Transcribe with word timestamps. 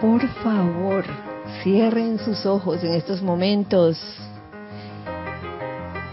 Por 0.00 0.26
favor, 0.42 1.04
cierren 1.62 2.18
sus 2.18 2.46
ojos 2.46 2.82
en 2.82 2.94
estos 2.94 3.20
momentos 3.20 3.98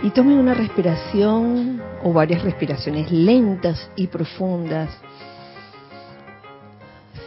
y 0.03 0.09
tomen 0.09 0.39
una 0.39 0.53
respiración 0.53 1.81
o 2.03 2.11
varias 2.11 2.43
respiraciones 2.43 3.09
lentas 3.09 3.89
y 3.95 4.07
profundas, 4.07 4.89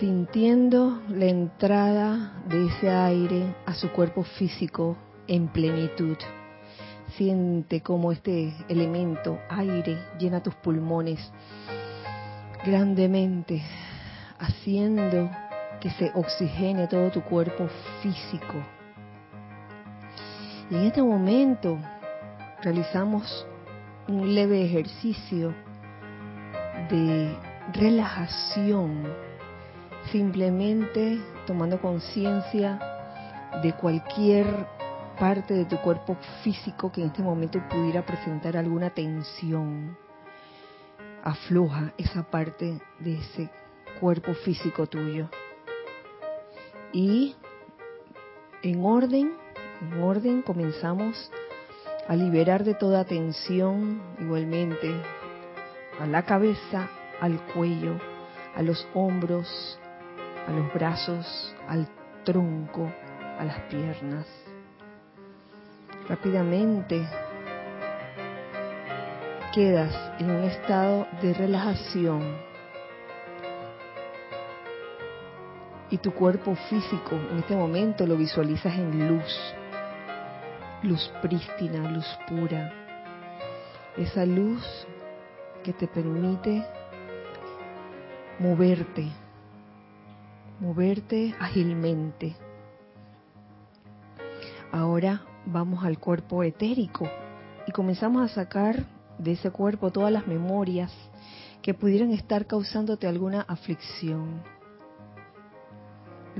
sintiendo 0.00 1.00
la 1.08 1.24
entrada 1.24 2.42
de 2.46 2.66
ese 2.66 2.90
aire 2.90 3.54
a 3.64 3.72
su 3.72 3.88
cuerpo 3.90 4.22
físico 4.22 4.98
en 5.26 5.48
plenitud. 5.48 6.18
Siente 7.16 7.80
cómo 7.80 8.12
este 8.12 8.54
elemento, 8.68 9.38
aire, 9.48 9.96
llena 10.18 10.42
tus 10.42 10.54
pulmones 10.56 11.20
grandemente, 12.66 13.62
haciendo 14.38 15.30
que 15.80 15.90
se 15.90 16.12
oxigene 16.14 16.86
todo 16.86 17.10
tu 17.10 17.22
cuerpo 17.22 17.68
físico. 18.02 18.54
Y 20.70 20.76
en 20.76 20.82
este 20.84 21.02
momento 21.02 21.78
realizamos 22.62 23.46
un 24.06 24.34
leve 24.34 24.64
ejercicio 24.64 25.54
de 26.90 27.34
relajación, 27.72 29.04
simplemente 30.10 31.18
tomando 31.46 31.80
conciencia 31.80 32.78
de 33.62 33.72
cualquier 33.72 34.46
parte 35.18 35.54
de 35.54 35.64
tu 35.64 35.76
cuerpo 35.78 36.16
físico 36.42 36.90
que 36.90 37.02
en 37.02 37.08
este 37.08 37.22
momento 37.22 37.60
pudiera 37.68 38.04
presentar 38.04 38.56
alguna 38.56 38.90
tensión. 38.90 39.96
Afloja 41.22 41.92
esa 41.98 42.22
parte 42.22 42.80
de 42.98 43.18
ese 43.18 43.50
cuerpo 44.00 44.34
físico 44.34 44.86
tuyo. 44.86 45.28
Y 46.92 47.36
en 48.62 48.84
orden, 48.84 49.32
en 49.80 50.02
orden 50.02 50.42
comenzamos 50.42 51.30
a 52.08 52.16
liberar 52.16 52.64
de 52.64 52.74
toda 52.74 53.04
tensión 53.04 54.02
igualmente 54.18 54.92
a 56.00 56.06
la 56.06 56.24
cabeza, 56.24 56.88
al 57.20 57.40
cuello, 57.52 57.96
a 58.56 58.62
los 58.62 58.86
hombros, 58.94 59.78
a 60.48 60.50
los 60.50 60.72
brazos, 60.74 61.54
al 61.68 61.86
tronco, 62.24 62.90
a 63.38 63.44
las 63.44 63.60
piernas. 63.70 64.26
Rápidamente 66.08 67.06
quedas 69.54 69.94
en 70.18 70.30
un 70.30 70.44
estado 70.44 71.06
de 71.22 71.34
relajación 71.34 72.49
y 75.90 75.98
tu 75.98 76.12
cuerpo 76.12 76.54
físico 76.68 77.16
en 77.30 77.38
este 77.38 77.56
momento 77.56 78.06
lo 78.06 78.16
visualizas 78.16 78.74
en 78.78 79.08
luz, 79.08 79.54
luz 80.82 81.12
prístina, 81.20 81.90
luz 81.90 82.06
pura, 82.28 82.72
esa 83.96 84.24
luz 84.24 84.62
que 85.64 85.72
te 85.72 85.88
permite 85.88 86.64
moverte, 88.38 89.08
moverte 90.60 91.34
ágilmente. 91.40 92.36
Ahora 94.72 95.22
vamos 95.44 95.84
al 95.84 95.98
cuerpo 95.98 96.44
etérico 96.44 97.08
y 97.66 97.72
comenzamos 97.72 98.30
a 98.30 98.34
sacar 98.34 98.86
de 99.18 99.32
ese 99.32 99.50
cuerpo 99.50 99.90
todas 99.90 100.12
las 100.12 100.28
memorias 100.28 100.92
que 101.62 101.74
pudieran 101.74 102.12
estar 102.12 102.46
causándote 102.46 103.08
alguna 103.08 103.42
aflicción 103.42 104.40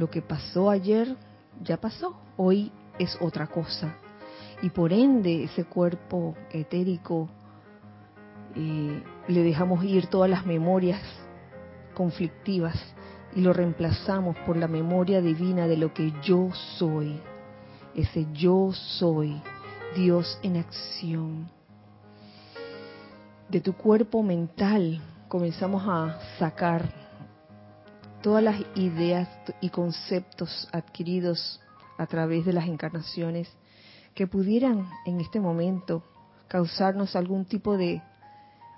lo 0.01 0.09
que 0.09 0.23
pasó 0.23 0.71
ayer 0.71 1.15
ya 1.63 1.77
pasó, 1.77 2.17
hoy 2.39 2.73
es 2.99 3.19
otra 3.21 3.47
cosa. 3.49 3.97
Y 4.63 4.71
por 4.71 4.95
ende 4.95 5.45
ese 5.45 5.65
cuerpo 5.65 6.35
etérico 6.51 7.29
eh, 8.57 9.03
le 9.29 9.43
dejamos 9.43 9.85
ir 9.85 10.07
todas 10.07 10.31
las 10.31 10.47
memorias 10.47 11.03
conflictivas 11.95 12.75
y 13.37 13.43
lo 13.43 13.53
reemplazamos 13.53 14.37
por 14.47 14.57
la 14.57 14.69
memoria 14.69 15.21
divina 15.21 15.67
de 15.67 15.77
lo 15.77 15.93
que 15.93 16.15
yo 16.23 16.49
soy. 16.79 17.21
Ese 17.95 18.27
yo 18.33 18.73
soy, 18.73 19.39
Dios 19.95 20.39
en 20.43 20.57
acción. 20.57 21.51
De 23.51 23.61
tu 23.61 23.75
cuerpo 23.75 24.23
mental 24.23 24.99
comenzamos 25.29 25.83
a 25.87 26.19
sacar 26.39 27.00
todas 28.23 28.43
las 28.43 28.61
ideas 28.75 29.29
y 29.61 29.71
conceptos 29.71 30.69
adquiridos 30.73 31.61
a 31.97 32.07
través 32.07 32.45
de 32.45 32.53
las 32.53 32.67
encarnaciones 32.67 33.49
que 34.15 34.27
pudieran 34.27 34.89
en 35.07 35.21
este 35.21 35.41
momento 35.41 36.03
causarnos 36.49 37.17
algún 37.17 37.45
tipo 37.45 37.77
de 37.77 38.03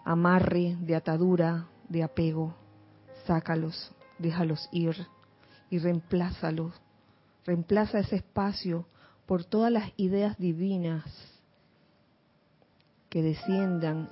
amarre, 0.05 0.77
de 0.81 0.95
atadura, 0.95 1.67
de 1.89 2.03
apego, 2.03 2.55
sácalos, 3.27 3.93
déjalos 4.19 4.69
ir 4.73 5.07
y 5.71 5.79
reemplázalos. 5.79 6.75
Reemplaza 7.45 7.99
ese 7.99 8.17
espacio 8.17 8.87
por 9.27 9.45
todas 9.45 9.73
las 9.73 9.91
ideas 9.97 10.37
divinas 10.39 11.05
que 13.09 13.23
desciendan, 13.23 14.09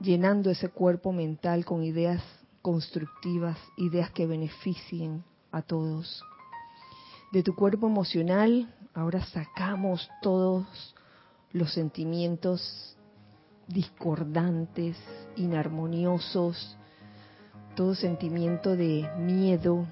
llenando 0.00 0.50
ese 0.50 0.68
cuerpo 0.68 1.12
mental 1.12 1.64
con 1.64 1.82
ideas 1.82 2.22
constructivas, 2.66 3.56
ideas 3.76 4.10
que 4.10 4.26
beneficien 4.26 5.22
a 5.52 5.62
todos. 5.62 6.24
De 7.30 7.44
tu 7.44 7.54
cuerpo 7.54 7.86
emocional, 7.86 8.74
ahora 8.92 9.24
sacamos 9.26 10.10
todos 10.20 10.66
los 11.52 11.72
sentimientos 11.72 12.98
discordantes, 13.68 14.96
inarmoniosos, 15.36 16.76
todo 17.76 17.94
sentimiento 17.94 18.74
de 18.74 19.08
miedo, 19.16 19.86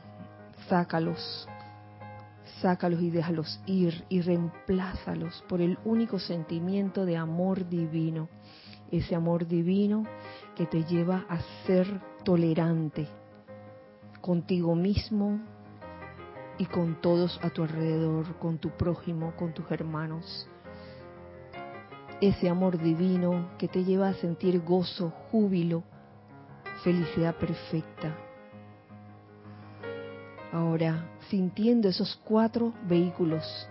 sácalos, 0.69 1.49
sácalos 2.61 3.01
y 3.03 3.11
déjalos 3.11 3.61
ir 3.67 4.05
y 4.09 4.21
reemplázalos 4.21 5.45
por 5.49 5.61
el 5.61 5.79
único 5.85 6.19
sentimiento 6.19 7.05
de 7.05 7.19
amor 7.19 7.69
divino, 7.69 8.29
ese 8.91 9.15
amor 9.15 9.47
divino 9.47 10.03
que 10.57 10.67
te 10.67 10.83
lleva 10.83 11.25
a 11.29 11.39
ser 11.69 12.14
tolerante 12.25 13.07
contigo 14.21 14.75
mismo 14.75 15.39
y 16.59 16.67
con 16.67 17.01
todos 17.01 17.39
a 17.43 17.51
tu 17.51 17.63
alrededor, 17.63 18.37
con 18.39 18.59
tu 18.59 18.71
prójimo, 18.71 19.35
con 19.37 19.53
tus 19.53 19.71
hermanos. 19.71 20.49
Ese 22.21 22.49
amor 22.49 22.79
divino 22.79 23.51
que 23.59 23.69
te 23.69 23.85
lleva 23.85 24.09
a 24.09 24.15
sentir 24.15 24.63
gozo, 24.63 25.11
júbilo, 25.31 25.83
felicidad 26.83 27.35
perfecta. 27.37 28.17
Ahora, 30.53 31.05
sintiendo 31.29 31.89
esos 31.89 32.17
cuatro 32.25 32.73
vehículos, 32.89 33.69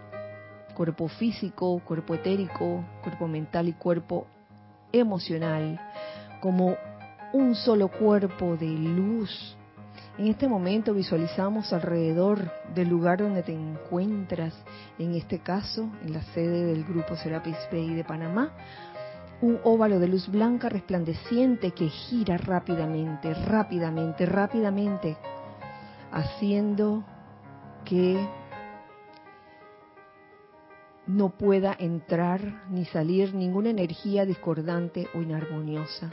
cuerpo 0.76 1.08
físico, 1.08 1.82
cuerpo 1.86 2.16
etérico, 2.16 2.84
cuerpo 3.02 3.28
mental 3.28 3.70
y 3.70 3.74
cuerpo 3.74 4.28
emocional, 4.92 5.80
como 6.42 6.76
un 7.34 7.56
solo 7.56 7.88
cuerpo 7.90 8.56
de 8.56 8.70
luz. 8.70 9.58
En 10.18 10.28
este 10.28 10.48
momento 10.48 10.94
visualizamos 10.94 11.74
alrededor 11.74 12.52
del 12.76 12.88
lugar 12.88 13.20
donde 13.20 13.42
te 13.42 13.54
encuentras, 13.54 14.54
en 15.00 15.16
este 15.16 15.40
caso, 15.40 15.90
en 16.06 16.14
la 16.14 16.22
sede 16.34 16.64
del 16.66 16.84
grupo 16.84 17.16
Serapis 17.16 17.58
Bay 17.72 17.96
de 17.96 18.04
Panamá, 18.04 18.54
un 19.42 19.60
óvalo 19.64 20.00
de 20.00 20.08
luz 20.08 20.30
blanca 20.30 20.70
resplandeciente 20.70 21.72
que 21.72 21.90
gira 21.90 22.38
rápidamente, 22.38 23.34
rápidamente, 23.34 24.28
rápidamente, 24.28 25.18
haciendo 26.12 27.04
que 27.84 28.24
no 31.08 31.30
pueda 31.30 31.76
entrar 31.78 32.64
ni 32.70 32.86
salir 32.86 33.34
ninguna 33.34 33.72
energía 33.72 34.26
discordante 34.26 35.08
o 35.16 35.22
inarmoniosa 35.22 36.12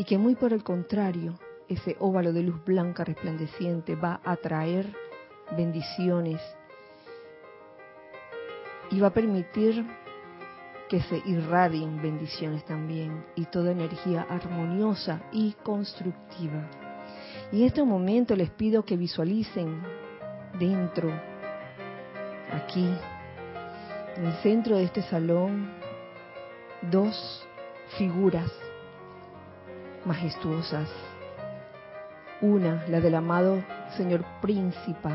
y 0.00 0.04
que 0.04 0.16
muy 0.16 0.34
por 0.34 0.54
el 0.54 0.64
contrario, 0.64 1.38
ese 1.68 1.94
óvalo 2.00 2.32
de 2.32 2.42
luz 2.42 2.64
blanca 2.64 3.04
resplandeciente 3.04 3.96
va 3.96 4.18
a 4.24 4.36
traer 4.36 4.86
bendiciones 5.54 6.40
y 8.90 8.98
va 8.98 9.08
a 9.08 9.12
permitir 9.12 9.84
que 10.88 11.02
se 11.02 11.18
irradien 11.26 12.00
bendiciones 12.00 12.64
también 12.64 13.26
y 13.36 13.44
toda 13.44 13.72
energía 13.72 14.22
armoniosa 14.22 15.20
y 15.32 15.52
constructiva. 15.62 16.66
Y 17.52 17.60
en 17.60 17.66
este 17.66 17.84
momento 17.84 18.34
les 18.34 18.48
pido 18.48 18.86
que 18.86 18.96
visualicen 18.96 19.82
dentro, 20.58 21.12
aquí, 22.50 22.88
en 24.16 24.24
el 24.24 24.32
centro 24.42 24.78
de 24.78 24.84
este 24.84 25.02
salón, 25.02 25.70
dos 26.90 27.46
figuras 27.98 28.50
majestuosas, 30.04 30.88
Una, 32.42 32.86
la 32.88 33.00
del 33.00 33.14
amado 33.14 33.62
Señor 33.96 34.24
Príncipe, 34.40 35.10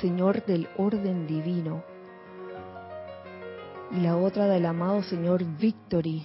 Señor 0.00 0.44
del 0.46 0.68
orden 0.78 1.26
divino. 1.26 1.84
Y 3.90 4.00
la 4.00 4.16
otra 4.16 4.46
del 4.46 4.64
amado 4.64 5.02
Señor 5.02 5.44
Victory, 5.44 6.24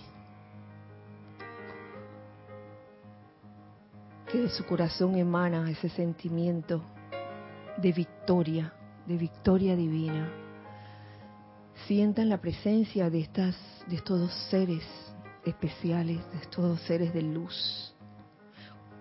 que 4.32 4.38
de 4.38 4.50
su 4.50 4.66
corazón 4.66 5.18
emana 5.18 5.70
ese 5.70 5.90
sentimiento 5.90 6.82
de 7.78 7.92
victoria, 7.92 8.74
de 9.06 9.18
victoria 9.18 9.76
divina. 9.76 10.30
Sientan 11.88 12.30
la 12.30 12.38
presencia 12.38 13.10
de 13.10 13.20
estas 13.20 13.56
de 13.88 13.96
estos 13.96 14.20
dos 14.20 14.34
seres 14.50 14.84
especiales, 15.48 16.20
de 16.32 16.38
estos 16.40 16.80
seres 16.82 17.14
de 17.14 17.22
luz. 17.22 17.96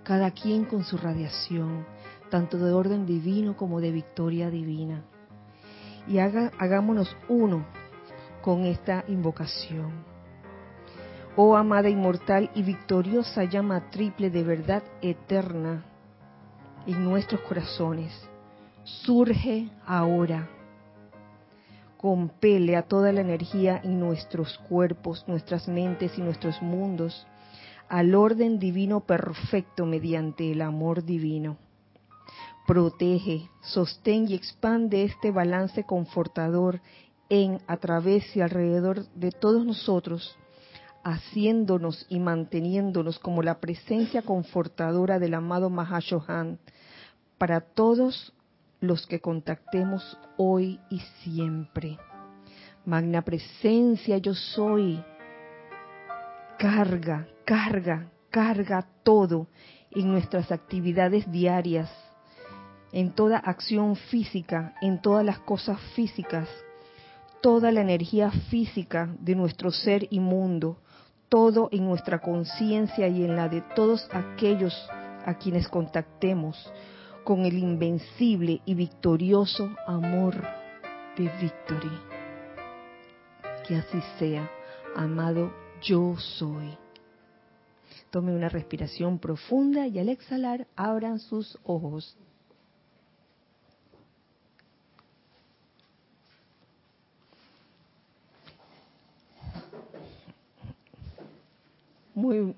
Cada 0.02 0.31
quien 0.31 0.64
con 0.64 0.84
su 0.84 0.96
radiación, 0.96 1.87
tanto 2.31 2.58
de 2.58 2.72
orden 2.72 3.06
divino 3.06 3.56
como 3.56 3.81
de 3.81 3.90
victoria 3.90 4.50
divina. 4.50 5.04
Y 6.06 6.19
haga, 6.19 6.52
hagámonos 6.58 7.16
uno 7.28 7.66
con 8.43 8.64
esta 8.64 9.04
invocación 9.08 10.16
oh 11.37 11.54
amada 11.54 11.88
inmortal 11.88 12.50
y 12.54 12.62
victoriosa 12.62 13.44
llama 13.44 13.90
triple 13.90 14.31
de 14.31 14.42
verdad 14.42 14.82
eterna 15.02 15.84
en 16.87 17.04
nuestros 17.04 17.42
corazones, 17.42 18.12
surge 18.84 19.69
ahora. 19.84 20.49
Compele 22.06 22.76
a 22.76 22.82
toda 22.82 23.11
la 23.11 23.20
energía 23.20 23.81
en 23.82 23.99
nuestros 23.99 24.58
cuerpos, 24.69 25.25
nuestras 25.26 25.67
mentes 25.67 26.17
y 26.17 26.23
nuestros 26.23 26.62
mundos 26.62 27.26
al 27.88 28.14
orden 28.14 28.61
divino 28.61 29.00
perfecto 29.00 29.87
mediante 29.87 30.53
el 30.53 30.62
amor 30.62 31.03
divino. 31.03 31.56
Protege, 32.64 33.50
sostén 33.61 34.29
y 34.29 34.35
expande 34.35 35.03
este 35.03 35.32
balance 35.32 35.82
confortador 35.82 36.81
en, 37.29 37.61
a 37.67 37.76
través 37.79 38.37
y 38.37 38.41
alrededor 38.41 39.09
de 39.17 39.32
todos 39.32 39.67
nosotros, 39.67 40.38
haciéndonos 41.02 42.06
y 42.09 42.20
manteniéndonos 42.20 43.19
como 43.19 43.43
la 43.43 43.59
presencia 43.59 44.23
confortadora 44.23 45.19
del 45.19 45.35
amado 45.35 45.70
Mahashohan 45.70 46.61
para 47.37 47.62
todos 47.62 48.32
los 48.87 49.06
que 49.06 49.21
contactemos 49.21 50.19
hoy 50.37 50.81
y 50.91 51.00
siempre. 51.23 51.99
Magna 52.85 53.23
presencia 53.23 54.19
yo 54.19 54.35
soy. 54.35 55.03
Carga, 56.59 57.27
carga, 57.44 58.11
carga 58.31 58.87
todo 59.03 59.49
en 59.91 60.11
nuestras 60.11 60.53
actividades 60.53 61.31
diarias, 61.31 61.91
en 62.93 63.12
toda 63.12 63.38
acción 63.38 63.97
física, 63.97 64.75
en 64.81 65.00
todas 65.00 65.25
las 65.25 65.41
cosas 65.41 65.79
físicas, 65.94 66.49
toda 67.43 67.71
la 67.73 67.81
energía 67.81 68.31
física 68.50 69.09
de 69.21 69.35
nuestro 69.35 69.71
ser 69.71 70.06
inmundo, 70.11 70.79
todo 71.29 71.69
en 71.73 71.85
nuestra 71.85 72.21
conciencia 72.21 73.09
y 73.09 73.25
en 73.25 73.37
la 73.37 73.49
de 73.49 73.62
todos 73.75 74.09
aquellos 74.12 74.75
a 75.25 75.35
quienes 75.35 75.69
contactemos 75.69 76.56
con 77.26 77.44
el 77.44 77.58
invencible 77.58 78.61
y 78.64 78.75
victorioso 78.75 79.69
amor 79.88 80.40
de 81.17 81.28
Victory. 81.40 81.99
Que 83.67 83.75
así 83.75 84.00
sea, 84.17 84.49
amado 84.94 85.52
yo 85.82 86.14
soy. 86.19 86.78
Tome 88.11 88.32
una 88.32 88.49
respiración 88.49 89.19
profunda 89.19 89.88
y 89.88 89.99
al 89.99 90.08
exhalar 90.08 90.69
abran 90.76 91.19
sus 91.19 91.58
ojos. 91.64 92.17
Muy, 102.14 102.55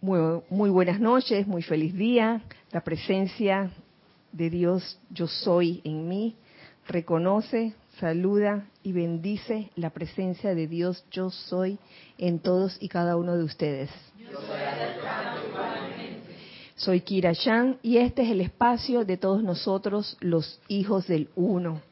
muy, 0.00 0.70
buenas 0.70 0.98
noches, 0.98 1.46
muy 1.46 1.62
feliz 1.62 1.94
día. 1.94 2.42
La 2.72 2.82
presencia 2.82 3.70
de 4.32 4.50
Dios 4.50 4.98
yo 5.10 5.26
soy 5.26 5.80
en 5.84 6.08
mí 6.08 6.36
reconoce, 6.88 7.74
saluda 8.00 8.66
y 8.82 8.92
bendice 8.92 9.70
la 9.76 9.90
presencia 9.90 10.54
de 10.54 10.66
Dios 10.66 11.04
yo 11.10 11.30
soy 11.30 11.78
en 12.16 12.38
todos 12.38 12.76
y 12.80 12.88
cada 12.88 13.16
uno 13.16 13.36
de 13.36 13.44
ustedes. 13.44 13.90
soy 16.76 17.00
Kira 17.02 17.32
Shan 17.32 17.78
y 17.82 17.98
este 17.98 18.22
es 18.22 18.30
el 18.30 18.40
espacio 18.40 19.04
de 19.04 19.16
todos 19.16 19.42
nosotros, 19.42 20.16
los 20.20 20.60
hijos 20.68 21.06
del 21.06 21.28
uno. 21.36 21.82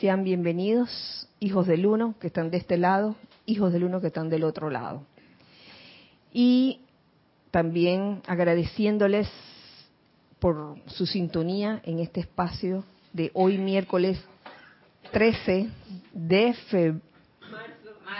Sean 0.00 0.24
bienvenidos, 0.24 1.28
hijos 1.38 1.66
del 1.66 1.86
uno 1.86 2.14
que 2.20 2.26
están 2.26 2.50
de 2.50 2.58
este 2.58 2.76
lado, 2.76 3.14
hijos 3.46 3.72
del 3.72 3.84
uno 3.84 4.00
que 4.00 4.08
están 4.08 4.28
del 4.28 4.44
otro 4.44 4.70
lado 4.70 5.04
y 6.32 6.80
también 7.50 8.20
agradeciéndoles 8.26 9.26
por 10.38 10.76
su 10.86 11.06
sintonía 11.06 11.80
en 11.84 12.00
este 12.00 12.20
espacio 12.20 12.84
de 13.12 13.30
hoy 13.34 13.58
miércoles 13.58 14.18
13 15.12 15.68
de 16.12 16.54
febrero. 16.70 17.00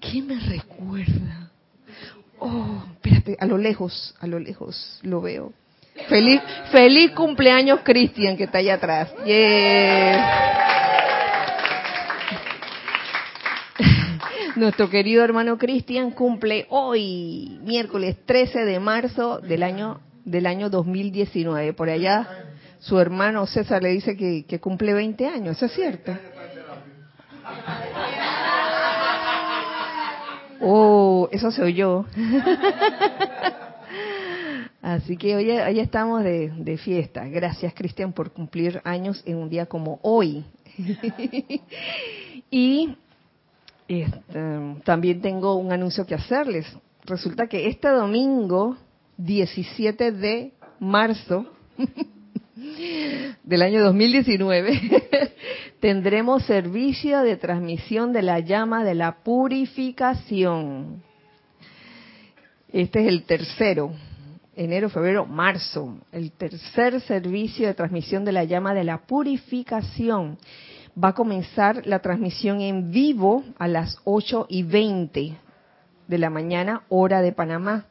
¿Qué 0.00 0.22
me 0.22 0.38
recuerda? 0.38 1.50
Oh, 2.38 2.84
espérate, 2.92 3.36
a 3.40 3.46
lo 3.46 3.58
lejos, 3.58 4.14
a 4.20 4.26
lo 4.26 4.38
lejos 4.38 5.00
lo 5.02 5.20
veo. 5.20 5.52
Feliz, 6.08 6.40
feliz 6.70 7.10
cumpleaños, 7.12 7.80
Cristian, 7.82 8.36
que 8.36 8.44
está 8.44 8.58
allá 8.58 8.74
atrás. 8.74 9.12
Nuestro 14.56 14.88
querido 14.88 15.22
hermano 15.24 15.58
Cristian 15.58 16.12
cumple 16.12 16.66
hoy, 16.70 17.58
miércoles 17.62 18.16
13 18.24 18.64
de 18.64 18.80
marzo 18.80 19.38
del 19.40 19.62
año 19.62 20.00
del 20.24 20.46
año 20.46 20.70
2019. 20.70 21.72
Por 21.72 21.88
allá 21.88 22.26
su 22.78 22.98
hermano 22.98 23.46
César 23.46 23.82
le 23.82 23.90
dice 23.90 24.16
que, 24.16 24.44
que 24.46 24.60
cumple 24.60 24.94
20 24.94 25.26
años, 25.26 25.56
¿eso 25.56 25.66
es 25.66 25.72
cierto? 25.72 26.16
Oh, 30.60 31.28
eso 31.32 31.50
se 31.50 31.62
oyó. 31.62 32.06
Así 34.86 35.16
que 35.16 35.34
hoy, 35.34 35.50
hoy 35.50 35.80
estamos 35.80 36.22
de, 36.22 36.78
fiesta. 36.80 37.26
Gracias, 37.26 37.74
Cristian, 37.74 38.12
por 38.12 38.30
cumplir 38.30 38.80
años 38.84 39.20
en 39.26 39.38
un 39.38 39.50
día 39.50 39.66
como 39.66 39.98
hoy. 40.02 40.44
y 42.52 42.96
este, 43.88 44.20
también 44.84 45.20
tengo 45.20 45.56
un 45.56 45.72
anuncio 45.72 46.06
que 46.06 46.14
hacerles. 46.14 46.66
Resulta 47.04 47.48
que 47.48 47.66
este 47.66 47.88
domingo, 47.88 48.76
17 49.16 50.12
de 50.12 50.52
marzo, 50.78 51.46
del 53.42 53.62
año 53.62 53.82
2019, 53.82 55.02
tendremos 55.80 56.44
servicio 56.44 57.22
de 57.22 57.36
transmisión 57.36 58.12
de 58.12 58.22
la 58.22 58.38
llama 58.38 58.84
de 58.84 58.94
la 58.94 59.16
purificación. 59.24 61.02
Este 62.72 63.00
es 63.00 63.08
el 63.08 63.24
tercero, 63.24 63.90
enero, 64.56 64.88
febrero, 64.88 65.26
marzo, 65.26 65.98
el 66.10 66.32
tercer 66.32 67.00
servicio 67.02 67.66
de 67.66 67.74
transmisión 67.74 68.24
de 68.24 68.32
la 68.32 68.44
llama 68.44 68.74
de 68.74 68.84
la 68.84 68.98
purificación. 68.98 70.38
Va 71.02 71.08
a 71.08 71.14
comenzar 71.14 71.86
la 71.86 72.00
transmisión 72.00 72.62
en 72.62 72.90
vivo 72.90 73.44
a 73.58 73.68
las 73.68 73.98
8 74.04 74.46
y 74.48 74.62
20 74.62 75.36
de 76.08 76.18
la 76.18 76.30
mañana, 76.30 76.82
hora 76.88 77.20
de 77.20 77.32
Panamá. 77.32 77.86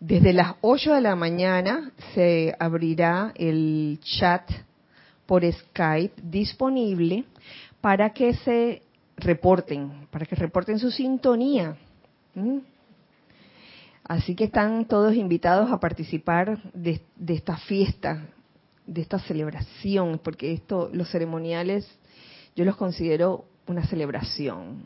Desde 0.00 0.32
las 0.32 0.56
8 0.60 0.94
de 0.94 1.00
la 1.00 1.14
mañana 1.14 1.92
se 2.14 2.54
abrirá 2.58 3.32
el 3.36 4.00
chat 4.02 4.50
por 5.24 5.44
Skype 5.44 6.20
disponible 6.22 7.24
para 7.80 8.10
que 8.10 8.34
se 8.34 8.82
reporten, 9.16 10.08
para 10.10 10.26
que 10.26 10.34
reporten 10.34 10.78
su 10.78 10.90
sintonía. 10.90 11.76
Así 14.04 14.34
que 14.34 14.44
están 14.44 14.86
todos 14.86 15.14
invitados 15.14 15.70
a 15.70 15.80
participar 15.80 16.62
de, 16.72 17.02
de, 17.16 17.34
esta 17.34 17.56
fiesta, 17.56 18.26
de 18.86 19.02
esta 19.02 19.18
celebración, 19.18 20.20
porque 20.22 20.52
esto, 20.52 20.90
los 20.92 21.10
ceremoniales, 21.10 21.86
yo 22.56 22.64
los 22.64 22.76
considero 22.76 23.44
una 23.66 23.86
celebración, 23.86 24.84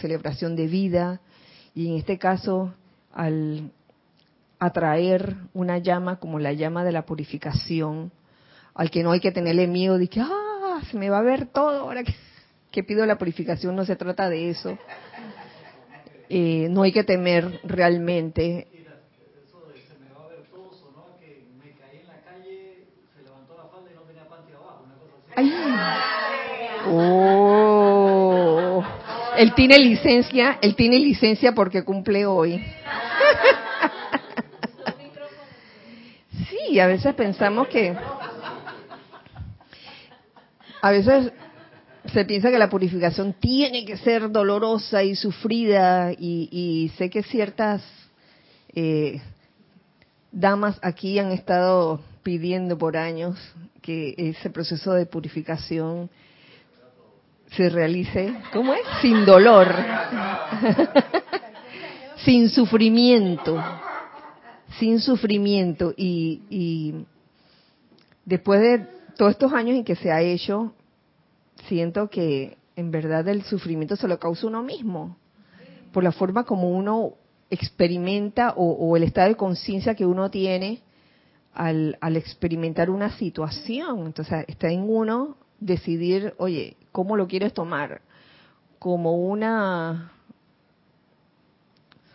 celebración 0.00 0.54
de 0.54 0.66
vida, 0.66 1.20
y 1.74 1.88
en 1.88 1.96
este 1.96 2.18
caso, 2.18 2.74
al 3.12 3.70
atraer 4.58 5.36
una 5.54 5.78
llama 5.78 6.16
como 6.16 6.38
la 6.38 6.52
llama 6.52 6.84
de 6.84 6.92
la 6.92 7.06
purificación 7.06 8.12
al 8.74 8.90
que 8.90 9.02
no 9.02 9.12
hay 9.12 9.20
que 9.20 9.32
tenerle 9.32 9.66
miedo 9.66 9.98
de 9.98 10.08
que, 10.08 10.20
ah, 10.20 10.80
se 10.90 10.96
me 10.96 11.10
va 11.10 11.18
a 11.18 11.22
ver 11.22 11.46
todo 11.46 11.80
ahora 11.80 12.04
que, 12.04 12.14
que 12.70 12.82
pido 12.82 13.04
la 13.06 13.18
purificación, 13.18 13.76
no 13.76 13.84
se 13.84 13.96
trata 13.96 14.28
de 14.28 14.50
eso. 14.50 14.78
Eh, 16.28 16.68
no 16.70 16.82
hay 16.82 16.92
que 16.92 17.04
temer 17.04 17.60
realmente. 17.64 18.68
Ay. 25.34 25.52
Oh. 26.86 28.84
Él 29.36 29.54
tiene 29.54 29.78
licencia, 29.78 30.58
él 30.60 30.74
tiene 30.76 30.98
licencia 30.98 31.52
porque 31.52 31.84
cumple 31.84 32.26
hoy. 32.26 32.64
Sí, 36.48 36.78
a 36.80 36.86
veces 36.86 37.14
pensamos 37.14 37.68
que 37.68 37.94
a 40.80 40.90
veces 40.90 41.32
se 42.12 42.24
piensa 42.24 42.50
que 42.50 42.58
la 42.58 42.68
purificación 42.68 43.34
tiene 43.34 43.84
que 43.84 43.96
ser 43.96 44.30
dolorosa 44.30 45.02
y 45.02 45.14
sufrida 45.14 46.12
y, 46.12 46.48
y 46.50 46.88
sé 46.98 47.08
que 47.08 47.22
ciertas 47.22 47.82
eh, 48.74 49.20
damas 50.30 50.78
aquí 50.82 51.18
han 51.18 51.32
estado 51.32 52.00
pidiendo 52.22 52.76
por 52.76 52.96
años 52.96 53.38
que 53.80 54.14
ese 54.16 54.50
proceso 54.50 54.92
de 54.92 55.06
purificación 55.06 56.10
se 57.56 57.68
realice, 57.68 58.34
¿cómo 58.52 58.72
es? 58.72 58.80
Sin 59.02 59.24
dolor, 59.26 59.68
sin 62.24 62.48
sufrimiento, 62.48 63.62
sin 64.78 65.00
sufrimiento. 65.00 65.92
Y, 65.94 66.42
y 66.48 67.04
después 68.24 68.60
de 68.60 68.86
todos 69.18 69.32
estos 69.32 69.52
años 69.52 69.76
en 69.76 69.84
que 69.84 69.96
se 69.96 70.10
ha 70.10 70.22
hecho, 70.22 70.72
siento 71.68 72.08
que 72.10 72.56
en 72.76 72.90
verdad 72.90 73.26
el 73.28 73.42
sufrimiento 73.42 73.96
se 73.96 74.08
lo 74.08 74.18
causa 74.18 74.46
uno 74.46 74.62
mismo, 74.62 75.16
por 75.92 76.04
la 76.04 76.12
forma 76.12 76.44
como 76.44 76.70
uno 76.70 77.14
experimenta 77.50 78.54
o, 78.56 78.72
o 78.72 78.96
el 78.96 79.02
estado 79.02 79.28
de 79.28 79.36
conciencia 79.36 79.94
que 79.94 80.06
uno 80.06 80.30
tiene 80.30 80.82
al, 81.52 81.98
al, 82.00 82.16
experimentar 82.16 82.88
una 82.88 83.10
situación. 83.18 84.06
Entonces 84.06 84.46
está 84.48 84.70
en 84.70 84.88
uno 84.88 85.36
decidir, 85.60 86.34
oye, 86.38 86.76
¿cómo 86.92 87.16
lo 87.16 87.26
quieres 87.28 87.52
tomar? 87.52 88.00
¿Como 88.78 89.16
una 89.16 90.12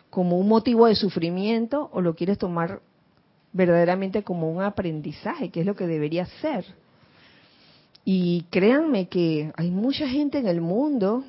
como 0.10 0.39
un 0.39 0.48
motivo 0.48 0.88
de 0.88 0.96
sufrimiento 0.96 1.92
o 1.94 2.01
lo 2.01 2.16
quieres 2.16 2.39
tomar 2.39 2.82
verdaderamente 3.54 4.24
como 4.24 4.51
un 4.51 4.63
aprendizaje, 4.63 5.51
que 5.51 5.60
es 5.60 5.66
lo 5.68 5.75
que 5.75 5.86
debería 5.86 6.25
ser? 6.42 6.66
Y 8.10 8.46
créanme 8.52 9.10
que 9.10 9.52
hay 9.58 9.70
mucha 9.70 10.08
gente 10.08 10.38
en 10.38 10.48
el 10.48 10.62
mundo 10.62 11.26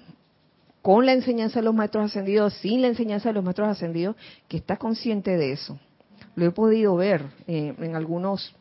con 0.81 1.07
la 1.07 1.13
enseñanza 1.13 1.59
de 1.59 1.65
los 1.65 1.75
maestros 1.75 2.05
ascendidos, 2.05 2.55
sin 2.55 2.83
la 2.83 2.87
enseñanza 2.87 3.31
de 3.31 3.33
los 3.33 3.43
maestros 3.43 3.67
ascendidos, 3.67 4.15
que 4.47 4.59
está 4.59 4.77
consciente 4.77 5.37
de 5.37 5.51
eso. 5.51 5.77
Lo 6.37 6.47
he 6.47 6.53
podido 6.53 6.95
ver 6.95 7.25
eh, 7.49 7.75
en 7.77 7.97
algunos 7.97 8.55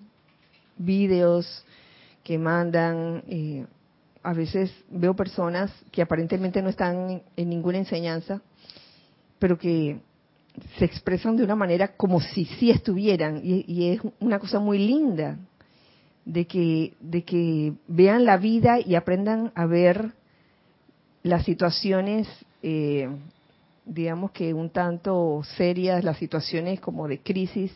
vídeos 0.80 1.64
que 2.24 2.40
mandan. 2.40 3.22
Eh, 3.28 3.68
a 4.24 4.34
veces 4.34 4.74
veo 4.90 5.16
personas 5.16 5.72
que 5.92 6.02
aparentemente 6.02 6.60
no 6.64 6.70
están 6.70 7.22
en 7.36 7.50
ninguna 7.50 7.78
enseñanza, 7.78 8.42
pero 9.38 9.60
que 9.60 10.00
se 10.80 10.86
expresan 10.86 11.38
de 11.38 11.44
una 11.44 11.56
manera 11.56 11.90
como 11.90 12.20
si 12.20 12.46
sí 12.46 12.72
estuvieran. 12.72 13.42
Y 13.44 13.90
es 13.90 14.02
una 14.20 14.40
cosa 14.40 14.60
muy 14.60 14.80
linda 14.80 15.38
de 16.28 16.46
que, 16.46 16.94
de 17.00 17.24
que 17.24 17.74
vean 17.88 18.26
la 18.26 18.36
vida 18.36 18.80
y 18.82 18.96
aprendan 18.96 19.54
a 19.56 19.66
ver 19.66 20.12
las 21.24 21.46
situaciones, 21.46 22.28
eh, 22.62 23.08
digamos 23.86 24.32
que 24.32 24.54
un 24.54 24.70
tanto 24.70 25.42
serias, 25.56 26.04
las 26.04 26.18
situaciones 26.18 26.82
como 26.82 27.08
de 27.08 27.20
crisis, 27.20 27.72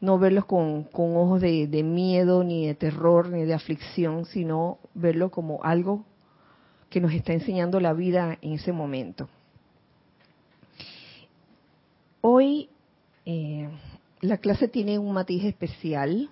no 0.00 0.16
verlos 0.16 0.44
con, 0.44 0.84
con 0.84 1.16
ojos 1.16 1.40
de, 1.40 1.82
miedo, 1.82 2.44
ni 2.44 2.68
de 2.68 2.74
terror, 2.76 3.28
ni 3.30 3.44
de 3.44 3.54
aflicción, 3.54 4.26
sino 4.26 4.78
verlo 4.94 5.32
como 5.32 5.62
algo 5.64 6.04
que 6.88 7.00
nos 7.00 7.12
está 7.12 7.32
enseñando 7.32 7.80
la 7.80 7.94
vida 7.94 8.38
en 8.42 8.52
ese 8.52 8.70
momento. 8.70 9.28
Hoy 12.20 12.68
eh, 13.26 13.68
la 14.20 14.38
clase 14.38 14.68
tiene 14.68 15.00
un 15.00 15.12
matiz 15.12 15.44
especial, 15.44 16.30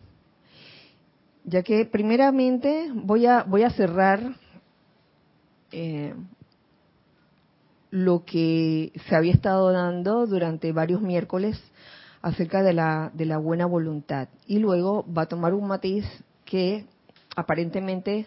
ya 1.45 1.63
que 1.63 1.85
primeramente 1.85 2.91
voy 2.95 3.27
a, 3.27 3.43
voy 3.43 3.63
a 3.63 3.71
cerrar 3.71 4.35
eh, 5.73 6.15
lo 7.91 8.25
que 8.25 8.93
se 9.09 9.17
había 9.17 9.33
estado 9.33 9.73
dando 9.73 10.27
durante 10.27 10.73
varios 10.73 11.01
miércoles 11.01 11.61
acerca 12.23 12.63
de 12.63 12.73
la, 12.73 13.11
de 13.15 13.25
la 13.27 13.39
buena 13.39 13.67
voluntad. 13.67 14.29
Y 14.47 14.59
luego 14.59 15.05
va 15.13 15.23
a 15.23 15.29
tomar 15.29 15.55
un 15.55 15.67
matiz 15.67 16.05
que 16.45 16.85
aparentemente 17.37 18.27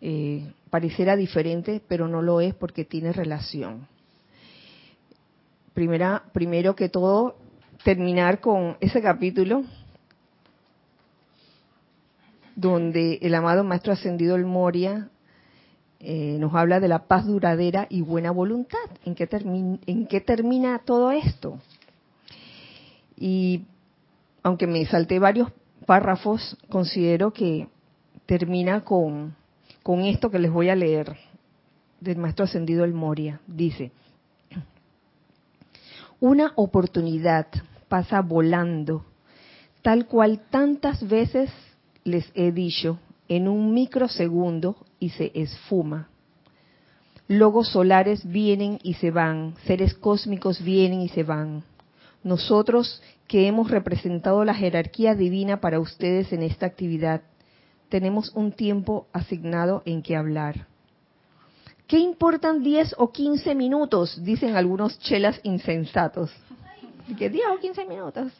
eh, 0.00 0.52
pareciera 0.70 1.16
diferente, 1.16 1.82
pero 1.86 2.08
no 2.08 2.22
lo 2.22 2.40
es 2.40 2.54
porque 2.54 2.84
tiene 2.84 3.12
relación. 3.12 3.88
Primera, 5.74 6.24
primero 6.32 6.74
que 6.74 6.88
todo, 6.88 7.36
terminar 7.84 8.40
con 8.40 8.76
ese 8.80 9.02
capítulo 9.02 9.64
donde 12.56 13.18
el 13.22 13.34
amado 13.34 13.62
Maestro 13.62 13.92
Ascendido 13.92 14.34
el 14.34 14.46
Moria 14.46 15.10
eh, 16.00 16.36
nos 16.40 16.54
habla 16.54 16.80
de 16.80 16.88
la 16.88 17.06
paz 17.06 17.26
duradera 17.26 17.86
y 17.88 18.00
buena 18.00 18.30
voluntad. 18.30 18.78
¿En 19.04 19.14
qué, 19.14 19.28
¿En 19.86 20.06
termina 20.06 20.80
todo 20.84 21.12
esto? 21.12 21.58
Y 23.16 23.64
aunque 24.42 24.66
me 24.66 24.84
salté 24.86 25.18
varios 25.18 25.52
párrafos, 25.86 26.56
considero 26.68 27.32
que 27.32 27.68
termina 28.24 28.82
con, 28.82 29.36
con 29.82 30.00
esto 30.00 30.30
que 30.30 30.38
les 30.38 30.50
voy 30.50 30.70
a 30.70 30.74
leer 30.74 31.16
del 32.00 32.16
Maestro 32.16 32.46
Ascendido 32.46 32.84
el 32.84 32.94
Moria. 32.94 33.40
Dice, 33.46 33.92
una 36.20 36.52
oportunidad 36.56 37.46
pasa 37.88 38.22
volando, 38.22 39.04
tal 39.82 40.06
cual 40.06 40.40
tantas 40.50 41.06
veces 41.06 41.50
les 42.06 42.30
he 42.34 42.52
dicho, 42.52 42.98
en 43.28 43.48
un 43.48 43.74
microsegundo 43.74 44.76
y 45.00 45.10
se 45.10 45.32
esfuma. 45.34 46.08
Logos 47.28 47.68
solares 47.68 48.24
vienen 48.24 48.78
y 48.82 48.94
se 48.94 49.10
van, 49.10 49.56
seres 49.66 49.94
cósmicos 49.94 50.62
vienen 50.62 51.00
y 51.00 51.08
se 51.08 51.24
van. 51.24 51.64
Nosotros 52.22 53.02
que 53.26 53.48
hemos 53.48 53.70
representado 53.70 54.44
la 54.44 54.54
jerarquía 54.54 55.16
divina 55.16 55.60
para 55.60 55.80
ustedes 55.80 56.32
en 56.32 56.44
esta 56.44 56.66
actividad, 56.66 57.22
tenemos 57.88 58.30
un 58.34 58.52
tiempo 58.52 59.08
asignado 59.12 59.82
en 59.84 60.02
que 60.02 60.16
hablar. 60.16 60.66
¿Qué 61.88 61.98
importan 61.98 62.62
10 62.62 62.94
o 62.98 63.10
15 63.10 63.54
minutos? 63.54 64.22
Dicen 64.22 64.56
algunos 64.56 64.98
chelas 65.00 65.40
insensatos. 65.42 66.30
¿Qué 67.18 67.28
10 67.28 67.44
o 67.56 67.60
15 67.60 67.84
minutos? 67.86 68.32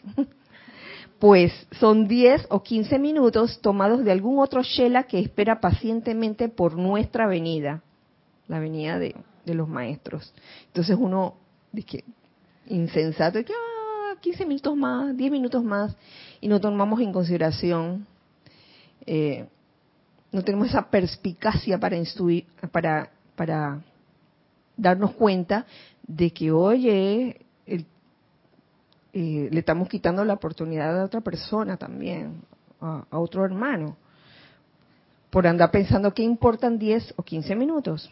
Pues 1.19 1.53
son 1.81 2.09
10 2.09 2.47
o 2.51 2.63
15 2.63 2.99
minutos 2.99 3.61
tomados 3.61 4.05
de 4.05 4.13
algún 4.13 4.39
otro 4.39 4.63
chela 4.63 5.05
que 5.05 5.19
espera 5.19 5.61
pacientemente 5.61 6.49
por 6.49 6.77
nuestra 6.77 7.27
venida, 7.27 7.83
la 8.49 8.59
venida 8.59 8.99
de, 8.99 9.15
los 9.47 9.69
maestros. 9.69 10.35
Entonces 10.67 10.97
uno 10.99 11.37
dice, 11.73 12.05
insensato, 12.67 13.43
que 13.45 13.53
ah, 13.53 14.17
15 14.21 14.45
minutos 14.45 14.77
más, 14.77 15.17
10 15.17 15.31
minutos 15.31 15.65
más, 15.65 15.97
y 16.41 16.49
no 16.49 16.61
tomamos 16.61 17.01
en 17.01 17.13
consideración, 17.13 18.07
eh, 19.07 19.47
no 20.33 20.43
tenemos 20.43 20.69
esa 20.69 20.91
perspicacia 20.91 21.79
para 21.79 21.97
darnos 24.77 25.13
cuenta 25.13 25.65
de 26.07 26.31
que, 26.31 26.51
oye, 26.53 27.47
el, 27.67 27.87
le 29.17 29.59
estamos 29.59 29.89
quitando 29.89 30.25
la 30.25 30.35
oportunidad 30.35 31.01
a 31.01 31.05
otra 31.05 31.21
persona 31.21 31.77
también, 31.77 32.43
a, 32.81 33.05
a 33.11 33.19
otro 33.19 33.45
hermano, 33.45 33.97
por 35.31 35.47
andar 35.47 35.71
pensando 35.71 36.13
que 36.13 36.23
importan 36.23 36.79
10 36.79 37.15
o 37.17 37.23
15 37.23 37.57
minutos. 37.57 38.11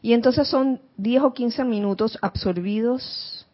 Y 0.00 0.12
entonces 0.12 0.48
son 0.48 0.80
10 0.96 1.22
o 1.22 1.32
15 1.32 1.64
minutos 1.64 2.18
absorbidos 2.22 3.46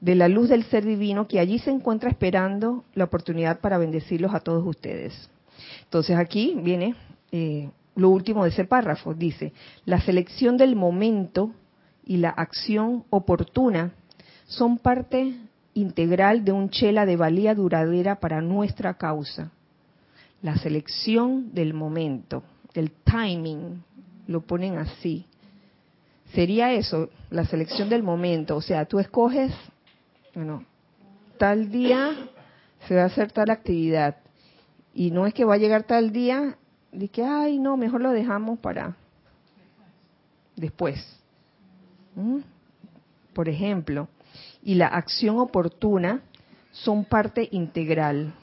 de 0.00 0.14
la 0.14 0.28
luz 0.28 0.48
del 0.48 0.64
ser 0.64 0.84
divino 0.84 1.26
que 1.26 1.40
allí 1.40 1.58
se 1.58 1.70
encuentra 1.70 2.10
esperando 2.10 2.84
la 2.94 3.04
oportunidad 3.04 3.60
para 3.60 3.78
bendecirlos 3.78 4.34
a 4.34 4.40
todos 4.40 4.66
ustedes. 4.66 5.28
Entonces 5.84 6.16
aquí 6.16 6.56
viene 6.62 6.94
eh, 7.32 7.70
lo 7.96 8.10
último 8.10 8.44
de 8.44 8.50
ese 8.50 8.64
párrafo. 8.64 9.12
Dice, 9.14 9.52
la 9.84 10.00
selección 10.00 10.56
del 10.56 10.76
momento 10.76 11.52
y 12.04 12.18
la 12.18 12.30
acción 12.30 13.04
oportuna 13.10 13.92
son 14.46 14.78
parte 14.78 15.34
integral 15.80 16.44
de 16.44 16.52
un 16.52 16.70
chela 16.70 17.06
de 17.06 17.16
valía 17.16 17.54
duradera 17.54 18.20
para 18.20 18.40
nuestra 18.40 18.94
causa. 18.94 19.52
la 20.40 20.56
selección 20.56 21.52
del 21.52 21.74
momento, 21.74 22.44
el 22.74 22.92
timing, 22.92 23.82
lo 24.28 24.40
ponen 24.42 24.78
así. 24.78 25.26
Sería 26.32 26.72
eso, 26.72 27.10
la 27.30 27.44
selección 27.44 27.88
del 27.88 28.04
momento, 28.04 28.54
o 28.54 28.62
sea, 28.62 28.84
tú 28.84 29.00
escoges, 29.00 29.52
bueno, 30.34 30.64
tal 31.38 31.70
día 31.70 32.12
se 32.86 32.94
va 32.94 33.02
a 33.02 33.06
hacer 33.06 33.32
tal 33.32 33.50
actividad 33.50 34.18
y 34.94 35.10
no 35.10 35.26
es 35.26 35.34
que 35.34 35.44
va 35.44 35.54
a 35.54 35.58
llegar 35.58 35.82
tal 35.82 36.12
día 36.12 36.56
de 36.92 37.08
que, 37.08 37.24
ay, 37.24 37.58
no, 37.58 37.76
mejor 37.76 38.00
lo 38.00 38.12
dejamos 38.12 38.58
para 38.60 38.94
después. 40.54 41.04
¿Mm? 42.14 42.38
Por 43.32 43.48
ejemplo, 43.48 44.08
y 44.62 44.74
la 44.74 44.86
acción 44.86 45.38
oportuna 45.38 46.22
son 46.72 47.04
parte 47.04 47.48
integral 47.52 48.34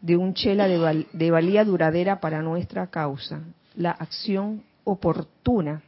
de 0.00 0.16
un 0.16 0.34
chela 0.34 0.68
de, 0.68 1.30
valía 1.30 1.64
duradera 1.64 2.20
para 2.20 2.42
nuestra 2.42 2.88
causa. 2.88 3.40
La 3.74 3.90
acción 3.90 4.62
oportuna 4.84 5.82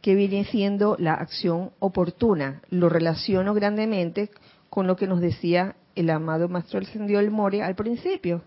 que 0.00 0.14
viene 0.14 0.44
siendo 0.44 0.96
la 0.98 1.14
acción 1.14 1.70
oportuna. 1.78 2.62
Lo 2.70 2.88
relaciono 2.88 3.54
grandemente 3.54 4.30
con 4.70 4.86
lo 4.86 4.96
que 4.96 5.06
nos 5.06 5.20
decía 5.20 5.76
el 5.94 6.10
amado 6.10 6.48
Maestro 6.48 6.80
Ascendido 6.80 7.20
del 7.20 7.30
More 7.30 7.62
al 7.62 7.74
principio, 7.74 8.42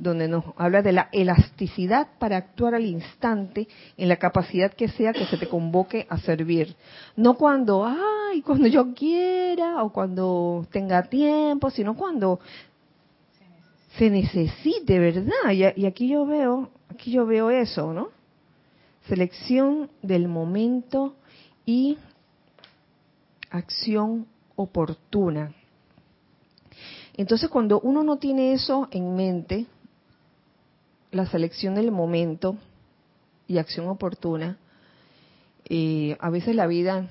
donde 0.00 0.28
nos 0.28 0.44
habla 0.56 0.80
de 0.80 0.92
la 0.92 1.08
elasticidad 1.12 2.08
para 2.18 2.38
actuar 2.38 2.74
al 2.74 2.86
instante 2.86 3.68
en 3.98 4.08
la 4.08 4.16
capacidad 4.16 4.72
que 4.72 4.88
sea 4.88 5.12
que 5.12 5.26
se 5.26 5.36
te 5.36 5.46
convoque 5.46 6.06
a 6.08 6.16
servir. 6.18 6.74
No 7.16 7.34
cuando, 7.34 7.84
ay, 7.84 8.40
cuando 8.40 8.66
yo 8.66 8.94
quiera 8.94 9.82
o 9.84 9.92
cuando 9.92 10.66
tenga 10.70 11.02
tiempo, 11.02 11.70
sino 11.70 11.94
cuando 11.94 12.40
se 13.98 14.08
necesite, 14.08 14.98
¿verdad? 14.98 15.52
Y, 15.52 15.82
y 15.82 15.86
aquí 15.86 16.08
yo 16.08 16.24
veo, 16.24 16.70
aquí 16.88 17.12
yo 17.12 17.26
veo 17.26 17.50
eso, 17.50 17.92
¿no? 17.92 18.08
Selección 19.06 19.90
del 20.00 20.28
momento 20.28 21.14
y 21.66 21.98
acción 23.50 24.26
oportuna. 24.56 25.52
Entonces, 27.16 27.50
cuando 27.50 27.80
uno 27.80 28.02
no 28.02 28.16
tiene 28.16 28.54
eso 28.54 28.88
en 28.92 29.14
mente, 29.14 29.66
la 31.10 31.26
selección 31.26 31.74
del 31.74 31.90
momento 31.90 32.56
y 33.46 33.58
acción 33.58 33.88
oportuna, 33.88 34.58
eh, 35.68 36.16
a 36.20 36.30
veces 36.30 36.54
la 36.54 36.66
vida 36.66 37.10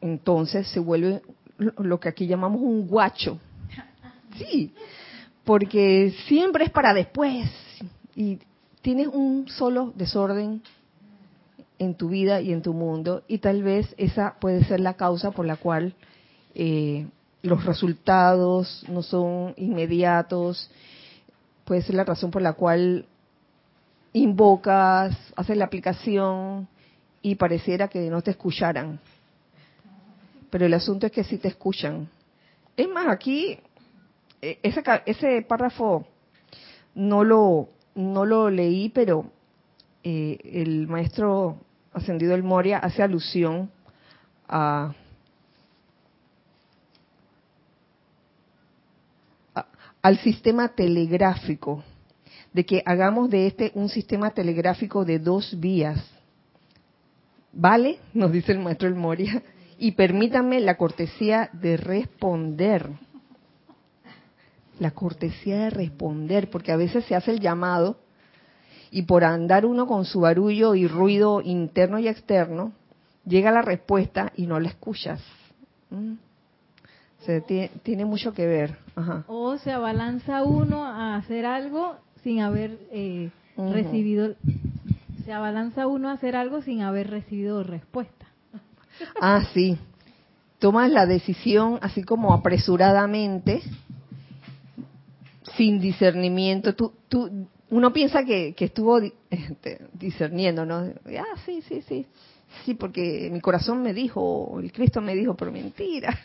entonces 0.00 0.68
se 0.68 0.80
vuelve 0.80 1.22
lo 1.58 2.00
que 2.00 2.08
aquí 2.08 2.26
llamamos 2.26 2.60
un 2.60 2.86
guacho. 2.86 3.38
Sí, 4.36 4.74
porque 5.44 6.14
siempre 6.26 6.64
es 6.64 6.70
para 6.70 6.92
después 6.92 7.48
y 8.14 8.38
tienes 8.82 9.08
un 9.08 9.48
solo 9.48 9.92
desorden 9.96 10.62
en 11.78 11.94
tu 11.94 12.08
vida 12.08 12.40
y 12.40 12.52
en 12.52 12.62
tu 12.62 12.74
mundo 12.74 13.22
y 13.28 13.38
tal 13.38 13.62
vez 13.62 13.94
esa 13.96 14.36
puede 14.40 14.64
ser 14.64 14.80
la 14.80 14.94
causa 14.94 15.30
por 15.30 15.46
la 15.46 15.56
cual 15.56 15.94
eh, 16.54 17.06
los 17.42 17.64
resultados 17.64 18.84
no 18.88 19.02
son 19.02 19.54
inmediatos, 19.56 20.70
puede 21.66 21.82
ser 21.82 21.96
la 21.96 22.04
razón 22.04 22.30
por 22.30 22.40
la 22.40 22.54
cual 22.54 23.04
invocas, 24.12 25.14
haces 25.34 25.56
la 25.56 25.66
aplicación 25.66 26.68
y 27.20 27.34
pareciera 27.34 27.88
que 27.88 28.08
no 28.08 28.22
te 28.22 28.30
escucharan. 28.30 29.00
Pero 30.48 30.64
el 30.64 30.72
asunto 30.72 31.06
es 31.06 31.12
que 31.12 31.24
sí 31.24 31.38
te 31.38 31.48
escuchan. 31.48 32.08
Es 32.76 32.88
más, 32.88 33.08
aquí, 33.08 33.58
eh, 34.40 34.58
ese, 34.62 34.82
ese 35.06 35.42
párrafo 35.42 36.06
no 36.94 37.24
lo, 37.24 37.68
no 37.96 38.24
lo 38.24 38.48
leí, 38.48 38.88
pero 38.90 39.26
eh, 40.04 40.38
el 40.44 40.86
maestro 40.86 41.58
ascendido 41.92 42.34
el 42.36 42.44
Moria 42.44 42.78
hace 42.78 43.02
alusión 43.02 43.70
a, 44.48 44.94
al 50.06 50.18
sistema 50.18 50.68
telegráfico, 50.68 51.82
de 52.52 52.64
que 52.64 52.80
hagamos 52.86 53.28
de 53.28 53.48
este 53.48 53.72
un 53.74 53.88
sistema 53.88 54.30
telegráfico 54.30 55.04
de 55.04 55.18
dos 55.18 55.58
vías. 55.58 55.98
¿Vale? 57.52 57.98
Nos 58.14 58.30
dice 58.30 58.52
el 58.52 58.60
maestro 58.60 58.86
el 58.86 58.94
Moria. 58.94 59.42
Y 59.80 59.90
permítanme 59.92 60.60
la 60.60 60.76
cortesía 60.76 61.50
de 61.52 61.76
responder. 61.76 62.88
La 64.78 64.92
cortesía 64.92 65.56
de 65.64 65.70
responder, 65.70 66.50
porque 66.50 66.70
a 66.70 66.76
veces 66.76 67.04
se 67.06 67.16
hace 67.16 67.32
el 67.32 67.40
llamado 67.40 67.98
y 68.92 69.02
por 69.02 69.24
andar 69.24 69.66
uno 69.66 69.88
con 69.88 70.04
su 70.04 70.20
barullo 70.20 70.76
y 70.76 70.86
ruido 70.86 71.40
interno 71.40 71.98
y 71.98 72.06
externo, 72.06 72.70
llega 73.24 73.50
la 73.50 73.62
respuesta 73.62 74.32
y 74.36 74.46
no 74.46 74.60
la 74.60 74.68
escuchas. 74.68 75.20
¿Mm? 75.90 76.12
Se 77.26 77.40
tiene, 77.40 78.04
mucho 78.04 78.32
que 78.32 78.46
ver. 78.46 78.78
O 79.26 79.58
se 79.58 79.72
abalanza 79.72 80.44
uno 80.44 80.84
a 80.84 81.16
hacer 81.16 81.44
algo 81.44 81.96
sin 82.22 82.40
haber 82.40 82.78
eh, 82.92 83.30
recibido, 83.56 84.36
se 85.24 85.32
abalanza 85.32 85.88
uno 85.88 86.08
a 86.08 86.12
hacer 86.12 86.36
algo 86.36 86.62
sin 86.62 86.82
haber 86.82 87.10
recibido 87.10 87.62
respuesta. 87.64 88.26
Ah, 89.20 89.42
sí. 89.52 89.76
Tomas 90.58 90.90
la 90.90 91.04
decisión 91.04 91.78
así 91.82 92.02
como 92.02 92.32
apresuradamente, 92.32 93.60
sin 95.56 95.80
discernimiento. 95.80 96.74
Tú, 96.74 96.94
tú 97.08 97.48
uno 97.70 97.92
piensa 97.92 98.24
que, 98.24 98.54
estuvo 98.56 99.00
este, 99.30 99.80
discerniendo, 99.92 100.64
¿no? 100.64 100.92
Ah, 101.18 101.36
sí, 101.44 101.60
sí, 101.62 101.82
sí. 101.82 102.06
Sí, 102.64 102.74
porque 102.74 103.28
mi 103.32 103.40
corazón 103.40 103.82
me 103.82 103.92
dijo, 103.92 104.58
el 104.60 104.72
Cristo 104.72 105.00
me 105.00 105.14
dijo, 105.14 105.36
pero 105.36 105.52
mentira. 105.52 106.18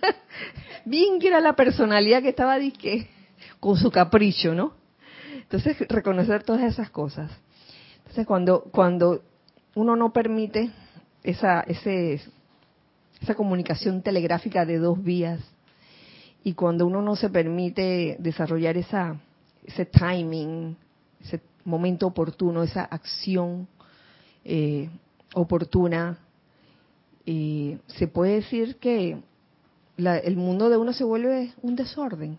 Bien 0.84 1.18
que 1.18 1.28
era 1.28 1.40
la 1.40 1.54
personalidad 1.54 2.22
que 2.22 2.28
estaba 2.30 2.58
disque, 2.58 3.08
con 3.58 3.76
su 3.76 3.90
capricho, 3.90 4.54
¿no? 4.54 4.74
Entonces, 5.34 5.76
reconocer 5.88 6.44
todas 6.44 6.62
esas 6.62 6.90
cosas. 6.90 7.30
Entonces, 7.98 8.26
cuando, 8.26 8.62
cuando 8.70 9.22
uno 9.74 9.96
no 9.96 10.12
permite 10.12 10.70
esa, 11.22 11.60
ese, 11.62 12.20
esa 13.20 13.34
comunicación 13.34 14.02
telegráfica 14.02 14.64
de 14.64 14.78
dos 14.78 15.02
vías, 15.02 15.40
y 16.42 16.54
cuando 16.54 16.86
uno 16.86 17.02
no 17.02 17.16
se 17.16 17.28
permite 17.28 18.16
desarrollar 18.18 18.76
esa, 18.76 19.20
ese 19.64 19.84
timing, 19.84 20.76
ese 21.20 21.40
momento 21.64 22.06
oportuno, 22.06 22.62
esa 22.62 22.84
acción 22.84 23.68
eh, 24.44 24.88
oportuna, 25.34 26.18
y 27.24 27.78
se 27.86 28.08
puede 28.08 28.34
decir 28.36 28.76
que 28.76 29.18
el 29.96 30.36
mundo 30.36 30.70
de 30.70 30.76
uno 30.76 30.92
se 30.92 31.04
vuelve 31.04 31.52
un 31.62 31.76
desorden. 31.76 32.38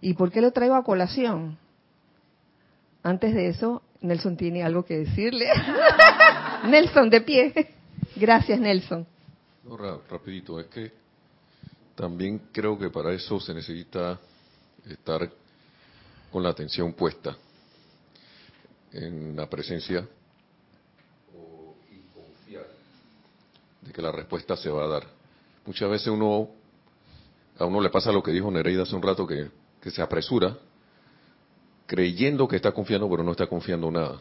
¿Y 0.00 0.14
por 0.14 0.30
qué 0.30 0.40
lo 0.40 0.50
traigo 0.50 0.74
a 0.74 0.84
colación? 0.84 1.58
Antes 3.02 3.34
de 3.34 3.48
eso, 3.48 3.82
Nelson 4.00 4.36
tiene 4.36 4.62
algo 4.62 4.84
que 4.84 4.98
decirle. 4.98 5.46
Nelson, 6.68 7.10
de 7.10 7.20
pie. 7.20 7.52
Gracias, 8.16 8.58
Nelson. 8.58 9.06
rapidito, 10.08 10.58
es 10.58 10.66
que 10.66 10.92
también 11.94 12.40
creo 12.52 12.78
que 12.78 12.88
para 12.88 13.12
eso 13.12 13.38
se 13.40 13.52
necesita 13.52 14.18
estar 14.88 15.30
con 16.32 16.42
la 16.42 16.50
atención 16.50 16.92
puesta 16.94 17.36
en 18.92 19.36
la 19.36 19.48
presencia 19.48 20.06
y 21.90 21.98
confiar 22.14 22.66
de 23.90 23.92
que 23.92 24.02
la 24.02 24.12
respuesta 24.12 24.56
se 24.56 24.70
va 24.70 24.84
a 24.84 24.86
dar. 24.86 25.02
Muchas 25.66 25.90
veces 25.90 26.06
uno, 26.06 26.48
a 27.58 27.64
uno 27.64 27.80
le 27.80 27.90
pasa 27.90 28.12
lo 28.12 28.22
que 28.22 28.30
dijo 28.30 28.48
Nereida 28.48 28.84
hace 28.84 28.94
un 28.94 29.02
rato, 29.02 29.26
que, 29.26 29.48
que 29.82 29.90
se 29.90 30.00
apresura 30.00 30.56
creyendo 31.86 32.46
que 32.46 32.54
está 32.54 32.70
confiando, 32.70 33.10
pero 33.10 33.24
no 33.24 33.32
está 33.32 33.48
confiando 33.48 33.90
nada, 33.90 34.20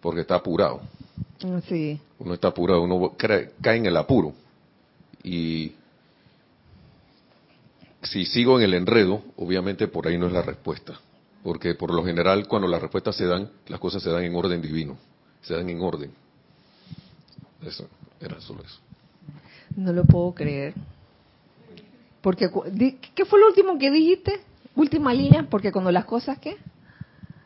porque 0.00 0.20
está 0.20 0.36
apurado. 0.36 0.80
Sí. 1.68 2.00
Uno 2.20 2.34
está 2.34 2.48
apurado, 2.48 2.82
uno 2.82 3.16
cae 3.16 3.76
en 3.76 3.86
el 3.86 3.96
apuro. 3.96 4.32
Y 5.24 5.72
si 8.02 8.24
sigo 8.24 8.58
en 8.60 8.64
el 8.64 8.74
enredo, 8.74 9.22
obviamente 9.36 9.88
por 9.88 10.06
ahí 10.06 10.16
no 10.16 10.28
es 10.28 10.32
la 10.32 10.42
respuesta. 10.42 11.00
Porque 11.42 11.74
por 11.74 11.92
lo 11.92 12.04
general 12.04 12.46
cuando 12.46 12.68
las 12.68 12.80
respuestas 12.80 13.16
se 13.16 13.26
dan, 13.26 13.50
las 13.66 13.80
cosas 13.80 14.00
se 14.00 14.10
dan 14.10 14.22
en 14.22 14.36
orden 14.36 14.62
divino, 14.62 14.96
se 15.40 15.54
dan 15.54 15.68
en 15.68 15.80
orden. 15.80 16.12
Eso, 17.60 17.88
era 18.22 18.40
solo 18.40 18.62
eso. 18.62 18.78
No 19.76 19.92
lo 19.92 20.04
puedo 20.04 20.32
creer. 20.34 20.74
Porque, 22.20 22.48
¿qué 23.14 23.24
fue 23.24 23.40
lo 23.40 23.48
último 23.48 23.78
que 23.78 23.90
dijiste? 23.90 24.40
Última 24.76 25.12
línea, 25.12 25.46
porque 25.50 25.72
cuando 25.72 25.90
las 25.90 26.04
cosas, 26.04 26.38
¿qué? 26.38 26.56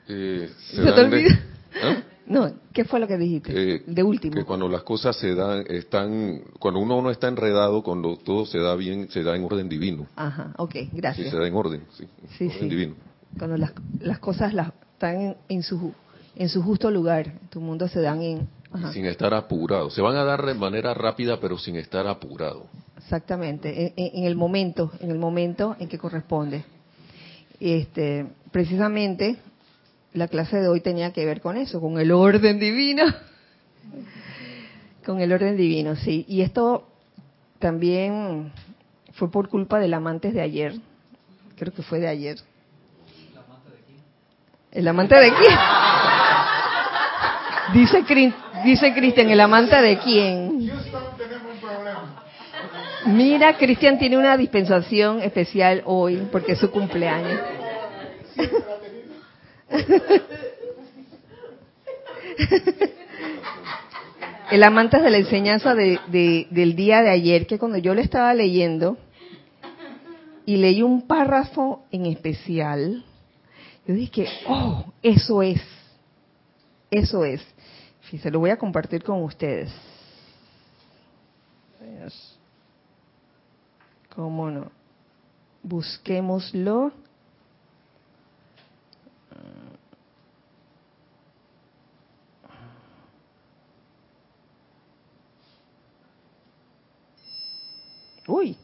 Eh, 0.08 0.50
se, 0.70 0.82
te 0.82 1.00
olvida? 1.00 1.40
¿Ah? 1.82 2.02
No, 2.26 2.52
¿qué 2.72 2.84
fue 2.84 3.00
lo 3.00 3.06
que 3.06 3.16
dijiste? 3.16 3.52
Eh, 3.74 3.82
de 3.86 4.02
último. 4.02 4.34
Que 4.34 4.44
cuando 4.44 4.68
las 4.68 4.82
cosas 4.82 5.16
se 5.16 5.34
dan, 5.34 5.64
están, 5.68 6.42
cuando 6.58 6.80
uno 6.80 7.00
no 7.00 7.10
está 7.10 7.28
enredado, 7.28 7.82
cuando 7.82 8.16
todo 8.16 8.46
se 8.46 8.58
da 8.58 8.74
bien, 8.74 9.08
se 9.10 9.22
da 9.22 9.36
en 9.36 9.44
orden 9.44 9.68
divino. 9.68 10.06
Ajá, 10.16 10.52
ok, 10.58 10.74
gracias. 10.92 11.26
Sí, 11.26 11.30
se 11.30 11.38
da 11.38 11.46
en 11.46 11.54
orden, 11.54 11.82
sí. 11.96 12.06
Sí, 12.36 12.50
sí. 12.50 12.68
divino. 12.68 12.94
cuando 13.38 13.56
las, 13.56 13.72
las 14.00 14.18
cosas 14.18 14.52
las, 14.54 14.72
están 14.92 15.20
en, 15.20 15.36
en, 15.48 15.62
su 15.62 15.92
en 16.34 16.48
su 16.48 16.62
justo 16.62 16.90
lugar, 16.90 17.32
tu 17.50 17.60
mundo 17.60 17.88
se 17.88 18.00
dan 18.00 18.22
en 18.22 18.48
ajá. 18.72 18.92
sin 18.92 19.06
estar 19.06 19.34
apurado. 19.34 19.90
Se 19.90 20.02
van 20.02 20.16
a 20.16 20.24
dar 20.24 20.44
de 20.44 20.54
manera 20.54 20.94
rápida, 20.94 21.38
pero 21.40 21.58
sin 21.58 21.76
estar 21.76 22.06
apurado. 22.06 22.66
Exactamente, 22.96 23.94
en, 23.96 24.10
en, 24.18 24.24
el 24.24 24.36
momento, 24.36 24.92
en 25.00 25.10
el 25.10 25.18
momento 25.18 25.76
en 25.78 25.88
que 25.88 25.98
corresponde. 25.98 26.64
Este, 27.60 28.26
precisamente 28.50 29.38
la 30.12 30.28
clase 30.28 30.60
de 30.60 30.68
hoy 30.68 30.80
tenía 30.80 31.12
que 31.12 31.24
ver 31.24 31.40
con 31.40 31.56
eso, 31.56 31.80
con 31.80 31.98
el 31.98 32.10
orden 32.10 32.58
divino. 32.58 33.04
con 35.04 35.20
el 35.20 35.32
orden 35.32 35.56
divino, 35.56 35.94
sí. 35.94 36.24
Y 36.28 36.40
esto 36.40 36.88
también 37.58 38.52
fue 39.12 39.30
por 39.30 39.48
culpa 39.48 39.78
del 39.78 39.94
amante 39.94 40.32
de 40.32 40.40
ayer. 40.40 40.74
Creo 41.56 41.72
que 41.72 41.82
fue 41.82 42.00
de 42.00 42.08
ayer. 42.08 42.38
¿El 44.72 44.88
amante 44.88 45.14
de 45.14 45.32
quién? 45.32 45.58
Dice, 47.72 48.04
dice 48.64 48.92
Cristian, 48.94 49.30
¿el 49.30 49.40
amante 49.40 49.76
de 49.76 49.98
quién? 49.98 50.70
Mira, 53.06 53.56
Cristian 53.56 53.98
tiene 53.98 54.16
una 54.16 54.36
dispensación 54.36 55.22
especial 55.22 55.82
hoy 55.84 56.28
porque 56.32 56.52
es 56.52 56.58
su 56.58 56.70
cumpleaños. 56.70 57.40
El 64.50 64.62
amante 64.62 65.00
de 65.00 65.10
la 65.10 65.18
enseñanza 65.18 65.74
de, 65.74 65.98
de, 66.06 66.46
del 66.50 66.76
día 66.76 67.02
de 67.02 67.10
ayer, 67.10 67.46
que 67.46 67.58
cuando 67.58 67.78
yo 67.78 67.94
le 67.94 68.02
estaba 68.02 68.32
leyendo 68.32 68.96
y 70.44 70.56
leí 70.56 70.82
un 70.82 71.06
párrafo 71.06 71.84
en 71.90 72.06
especial, 72.06 73.04
yo 73.86 73.94
dije, 73.94 74.28
oh, 74.46 74.84
eso 75.02 75.42
es, 75.42 75.60
eso 76.90 77.24
es. 77.24 77.42
Se 78.18 78.30
lo 78.30 78.38
voy 78.38 78.50
a 78.50 78.56
compartir 78.56 79.02
con 79.02 79.22
ustedes. 79.22 79.72
¿Cómo 84.14 84.50
no? 84.50 84.70
Busquémoslo. 85.62 86.92
Uy. 98.28 98.56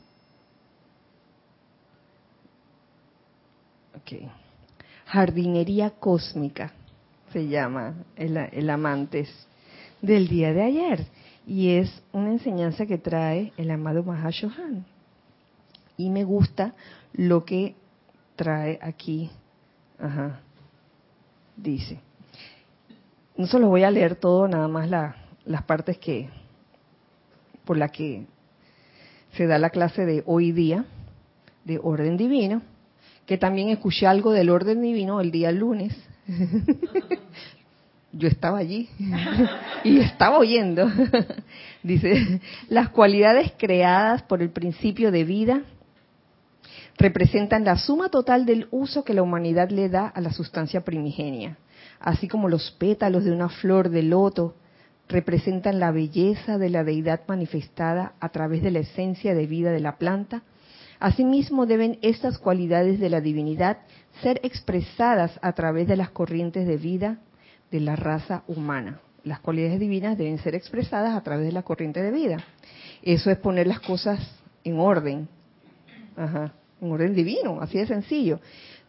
Ok. 3.94 4.30
Jardinería 5.06 5.90
cósmica 5.90 6.72
se 7.32 7.48
llama 7.48 7.94
el, 8.16 8.70
amantes 8.70 9.28
del 10.00 10.28
día 10.28 10.52
de 10.52 10.62
ayer. 10.62 11.06
Y 11.46 11.70
es 11.70 12.02
una 12.12 12.30
enseñanza 12.30 12.86
que 12.86 12.98
trae 12.98 13.52
el 13.56 13.70
amado 13.70 14.02
Mahashohan. 14.02 14.84
Y 15.96 16.10
me 16.10 16.24
gusta 16.24 16.74
lo 17.12 17.44
que 17.44 17.74
trae 18.36 18.78
aquí. 18.80 19.30
Ajá. 19.98 20.40
Dice. 21.56 22.00
No 23.36 23.46
se 23.46 23.58
lo 23.58 23.68
voy 23.68 23.82
a 23.82 23.90
leer 23.90 24.16
todo, 24.16 24.46
nada 24.46 24.68
más 24.68 24.88
la, 24.88 25.16
las 25.44 25.62
partes 25.62 25.98
que 25.98 26.28
por 27.64 27.76
la 27.76 27.88
que 27.88 28.26
se 29.36 29.46
da 29.46 29.58
la 29.58 29.70
clase 29.70 30.04
de 30.04 30.22
hoy 30.26 30.52
día, 30.52 30.84
de 31.64 31.80
orden 31.82 32.16
divino, 32.16 32.62
que 33.26 33.38
también 33.38 33.68
escuché 33.68 34.06
algo 34.06 34.32
del 34.32 34.50
orden 34.50 34.82
divino 34.82 35.20
el 35.20 35.30
día 35.30 35.52
lunes. 35.52 35.96
Yo 38.12 38.28
estaba 38.28 38.58
allí 38.58 38.88
y 39.84 40.00
estaba 40.00 40.38
oyendo. 40.38 40.90
Dice, 41.82 42.40
las 42.68 42.90
cualidades 42.90 43.52
creadas 43.58 44.22
por 44.22 44.42
el 44.42 44.50
principio 44.50 45.10
de 45.10 45.24
vida 45.24 45.62
representan 46.98 47.64
la 47.64 47.78
suma 47.78 48.10
total 48.10 48.44
del 48.44 48.68
uso 48.70 49.02
que 49.02 49.14
la 49.14 49.22
humanidad 49.22 49.70
le 49.70 49.88
da 49.88 50.06
a 50.08 50.20
la 50.20 50.30
sustancia 50.32 50.84
primigenia, 50.84 51.56
así 52.00 52.28
como 52.28 52.48
los 52.48 52.70
pétalos 52.72 53.24
de 53.24 53.32
una 53.32 53.48
flor 53.48 53.88
de 53.88 54.02
loto 54.02 54.54
representan 55.08 55.80
la 55.80 55.90
belleza 55.90 56.58
de 56.58 56.70
la 56.70 56.84
deidad 56.84 57.22
manifestada 57.26 58.12
a 58.20 58.28
través 58.28 58.62
de 58.62 58.70
la 58.70 58.80
esencia 58.80 59.34
de 59.34 59.46
vida 59.46 59.72
de 59.72 59.80
la 59.80 59.96
planta, 59.96 60.42
asimismo 61.00 61.66
deben 61.66 61.98
estas 62.02 62.38
cualidades 62.38 63.00
de 63.00 63.10
la 63.10 63.20
divinidad 63.20 63.78
ser 64.20 64.40
expresadas 64.42 65.38
a 65.42 65.52
través 65.52 65.88
de 65.88 65.96
las 65.96 66.10
corrientes 66.10 66.66
de 66.66 66.76
vida 66.76 67.18
de 67.70 67.80
la 67.80 67.96
raza 67.96 68.42
humana. 68.46 69.00
Las 69.24 69.40
cualidades 69.40 69.80
divinas 69.80 70.18
deben 70.18 70.38
ser 70.38 70.54
expresadas 70.54 71.16
a 71.16 71.22
través 71.22 71.46
de 71.46 71.52
la 71.52 71.62
corriente 71.62 72.02
de 72.02 72.10
vida. 72.10 72.44
Eso 73.02 73.30
es 73.30 73.38
poner 73.38 73.66
las 73.66 73.80
cosas 73.80 74.20
en 74.64 74.78
orden, 74.78 75.28
Ajá, 76.16 76.52
en 76.80 76.92
orden 76.92 77.14
divino, 77.14 77.60
así 77.60 77.78
de 77.78 77.86
sencillo. 77.86 78.40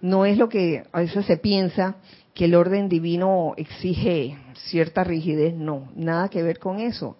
No 0.01 0.25
es 0.25 0.37
lo 0.37 0.49
que 0.49 0.83
a 0.91 0.99
veces 0.99 1.25
se 1.25 1.37
piensa 1.37 1.95
que 2.33 2.45
el 2.45 2.55
orden 2.55 2.89
divino 2.89 3.53
exige 3.57 4.37
cierta 4.55 5.03
rigidez, 5.03 5.53
no, 5.53 5.91
nada 5.95 6.29
que 6.29 6.43
ver 6.43 6.59
con 6.59 6.79
eso. 6.79 7.15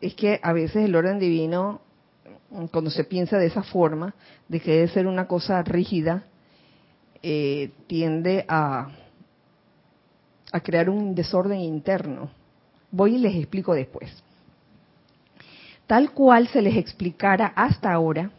Es 0.00 0.14
que 0.14 0.40
a 0.42 0.52
veces 0.52 0.84
el 0.84 0.96
orden 0.96 1.18
divino, 1.18 1.82
cuando 2.72 2.90
se 2.90 3.04
piensa 3.04 3.38
de 3.38 3.46
esa 3.46 3.62
forma, 3.62 4.14
de 4.48 4.60
que 4.60 4.72
debe 4.72 4.88
ser 4.88 5.06
una 5.06 5.28
cosa 5.28 5.62
rígida, 5.62 6.24
eh, 7.22 7.70
tiende 7.86 8.44
a, 8.48 8.88
a 10.52 10.60
crear 10.60 10.88
un 10.88 11.14
desorden 11.14 11.60
interno. 11.60 12.30
Voy 12.90 13.16
y 13.16 13.18
les 13.18 13.34
explico 13.34 13.74
después. 13.74 14.10
Tal 15.86 16.12
cual 16.12 16.48
se 16.48 16.62
les 16.62 16.76
explicara 16.76 17.46
hasta 17.56 17.92
ahora, 17.92 18.30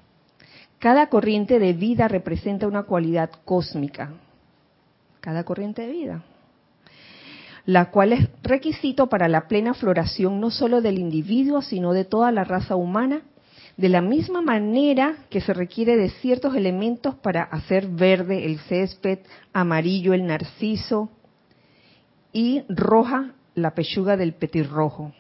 cada 0.80 1.08
corriente 1.08 1.60
de 1.60 1.74
vida 1.74 2.08
representa 2.08 2.68
una 2.68 2.84
cualidad 2.84 3.32
cósmica, 3.44 4.14
cada 5.20 5.44
corriente 5.44 5.82
de 5.82 5.92
vida, 5.92 6.24
la 7.66 7.92
cual 7.92 8.14
es 8.14 8.30
requisito 8.44 9.08
para 9.08 9.28
la 9.28 9.48
plena 9.48 9.74
floración 9.74 10.40
no 10.40 10.52
solo 10.52 10.82
del 10.82 11.00
individuo, 11.00 11.62
sino 11.62 11.92
de 11.92 12.06
toda 12.06 12.32
la 12.32 12.46
raza 12.46 12.76
humana, 12.76 13.24
de 13.80 13.88
la 13.88 14.02
misma 14.02 14.42
manera 14.42 15.16
que 15.30 15.40
se 15.40 15.54
requiere 15.54 15.96
de 15.96 16.10
ciertos 16.10 16.54
elementos 16.54 17.16
para 17.16 17.44
hacer 17.44 17.88
verde 17.88 18.46
el 18.46 18.60
césped, 18.60 19.20
amarillo 19.54 20.14
el 20.14 20.26
narciso 20.26 21.10
y 22.34 22.64
roja 22.68 23.32
la 23.56 23.74
pechuga 23.76 24.18
del 24.18 24.34
petirrojo. 24.34 25.14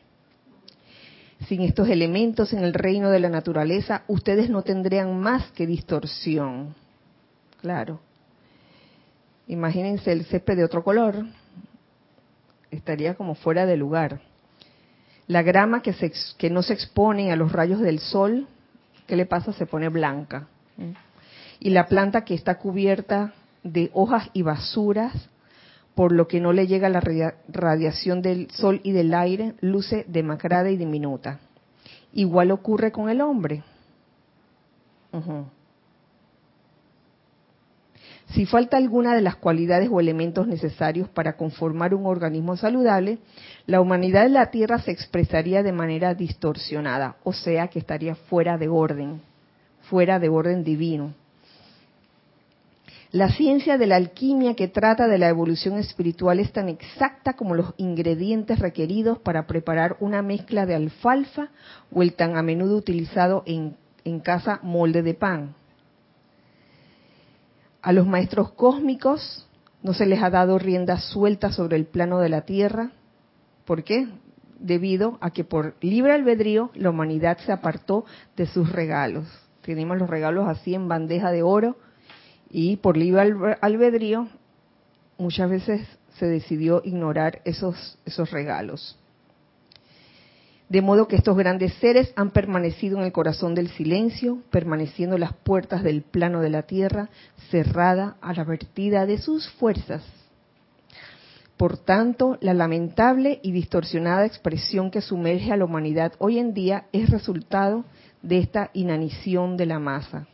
Sin 1.47 1.61
estos 1.61 1.87
elementos 1.87 2.51
en 2.51 2.59
el 2.65 2.73
reino 2.73 3.09
de 3.09 3.21
la 3.21 3.29
naturaleza, 3.29 4.03
ustedes 4.07 4.49
no 4.49 4.61
tendrían 4.61 5.17
más 5.17 5.49
que 5.53 5.65
distorsión. 5.65 6.75
Claro. 7.61 8.01
Imagínense 9.47 10.11
el 10.11 10.25
césped 10.25 10.57
de 10.57 10.65
otro 10.65 10.83
color, 10.83 11.25
estaría 12.71 13.15
como 13.15 13.35
fuera 13.35 13.65
de 13.65 13.77
lugar. 13.77 14.19
La 15.29 15.43
grama 15.43 15.83
que, 15.83 15.93
se, 15.93 16.11
que 16.39 16.49
no 16.49 16.63
se 16.63 16.73
expone 16.73 17.31
a 17.31 17.35
los 17.35 17.51
rayos 17.51 17.81
del 17.81 17.99
sol, 17.99 18.47
¿qué 19.05 19.15
le 19.15 19.27
pasa? 19.27 19.53
Se 19.53 19.67
pone 19.67 19.87
blanca. 19.89 20.47
Y 21.59 21.69
la 21.69 21.85
planta 21.85 22.25
que 22.25 22.33
está 22.33 22.57
cubierta 22.57 23.33
de 23.61 23.91
hojas 23.93 24.31
y 24.33 24.41
basuras, 24.41 25.29
por 25.93 26.13
lo 26.13 26.27
que 26.27 26.39
no 26.39 26.51
le 26.51 26.65
llega 26.65 26.89
la 26.89 27.03
radiación 27.47 28.23
del 28.23 28.49
sol 28.49 28.81
y 28.83 28.91
del 28.91 29.13
aire, 29.13 29.53
luce 29.61 30.03
demacrada 30.07 30.71
y 30.71 30.77
diminuta. 30.77 31.39
Igual 32.11 32.49
ocurre 32.49 32.91
con 32.91 33.07
el 33.07 33.21
hombre. 33.21 33.63
Si 38.33 38.45
falta 38.45 38.77
alguna 38.77 39.15
de 39.15 39.21
las 39.21 39.37
cualidades 39.37 39.89
o 39.91 39.99
elementos 39.99 40.47
necesarios 40.47 41.09
para 41.09 41.35
conformar 41.35 41.95
un 41.95 42.05
organismo 42.05 42.55
saludable, 42.57 43.17
la 43.65 43.81
humanidad 43.81 44.23
de 44.23 44.29
la 44.29 44.51
Tierra 44.51 44.79
se 44.79 44.91
expresaría 44.91 45.63
de 45.63 45.71
manera 45.71 46.13
distorsionada, 46.13 47.15
o 47.23 47.33
sea 47.33 47.69
que 47.69 47.79
estaría 47.79 48.13
fuera 48.13 48.57
de 48.59 48.67
orden, 48.67 49.21
fuera 49.89 50.19
de 50.19 50.29
orden 50.29 50.63
divino. 50.63 51.13
La 53.11 53.31
ciencia 53.31 53.79
de 53.79 53.87
la 53.87 53.95
alquimia 53.95 54.53
que 54.53 54.67
trata 54.67 55.07
de 55.07 55.17
la 55.17 55.29
evolución 55.29 55.79
espiritual 55.79 56.39
es 56.39 56.51
tan 56.51 56.69
exacta 56.69 57.33
como 57.33 57.55
los 57.55 57.73
ingredientes 57.77 58.59
requeridos 58.59 59.17
para 59.17 59.47
preparar 59.47 59.97
una 59.99 60.21
mezcla 60.21 60.67
de 60.67 60.75
alfalfa 60.75 61.49
o 61.91 62.03
el 62.03 62.13
tan 62.13 62.37
a 62.37 62.43
menudo 62.43 62.77
utilizado 62.77 63.41
en, 63.47 63.75
en 64.05 64.19
casa 64.19 64.59
molde 64.61 65.01
de 65.01 65.15
pan. 65.15 65.55
A 67.81 67.93
los 67.93 68.05
maestros 68.05 68.51
cósmicos 68.51 69.47
no 69.83 69.93
se 69.93 70.05
les 70.05 70.21
ha 70.21 70.29
dado 70.29 70.59
rienda 70.59 70.99
suelta 70.99 71.51
sobre 71.51 71.77
el 71.77 71.85
plano 71.85 72.19
de 72.19 72.29
la 72.29 72.41
Tierra. 72.41 72.91
¿Por 73.65 73.83
qué? 73.83 74.07
Debido 74.59 75.17
a 75.21 75.31
que 75.31 75.45
por 75.45 75.75
libre 75.79 76.11
albedrío 76.11 76.71
la 76.73 76.89
humanidad 76.89 77.37
se 77.37 77.53
apartó 77.53 78.03
de 78.35 78.45
sus 78.45 78.71
regalos. 78.71 79.25
Tenemos 79.61 79.97
los 79.97 80.09
regalos 80.09 80.47
así 80.47 80.75
en 80.75 80.87
bandeja 80.87 81.31
de 81.31 81.43
oro 81.43 81.77
Y 82.49 82.77
por 82.77 82.97
libre 82.97 83.57
albedrío, 83.61 84.27
muchas 85.17 85.49
veces 85.49 85.87
se 86.17 86.25
decidió 86.25 86.81
ignorar 86.83 87.41
esos, 87.45 87.97
esos 88.05 88.31
regalos. 88.31 88.97
De 90.69 90.84
modo 90.84 91.08
que 91.08 91.15
estos 91.15 91.36
grandes 91.36 91.73
seres 91.75 92.13
han 92.15 92.29
permanecido 92.29 92.99
en 92.99 93.03
el 93.03 93.12
corazón 93.12 93.55
del 93.55 93.69
silencio, 93.69 94.38
permaneciendo 94.51 95.17
las 95.17 95.34
puertas 95.34 95.84
del 95.84 96.03
plano 96.03 96.41
de 96.41 96.51
la 96.51 96.62
tierra 96.62 97.10
cerrada 97.49 98.17
a 98.21 98.34
la 98.34 98.43
vertida 98.43 99.08
de 99.08 99.17
sus 99.17 99.49
fuerzas. 99.49 100.03
Por 101.58 101.77
tanto, 101.77 102.38
la 102.39 102.53
lamentable 102.53 103.39
y 103.41 103.51
distorsionada 103.51 104.25
expresión 104.25 104.91
que 104.91 105.01
sumerge 105.01 105.51
a 105.51 105.58
la 105.58 105.65
humanidad 105.65 106.13
hoy 106.19 106.38
en 106.38 106.53
día 106.53 106.86
es 106.93 107.10
resultado 107.10 107.84
de 108.21 108.38
esta 108.38 108.69
inanición 108.73 109.58
de 109.58 109.65
la 109.65 109.79
masa. 109.79 110.27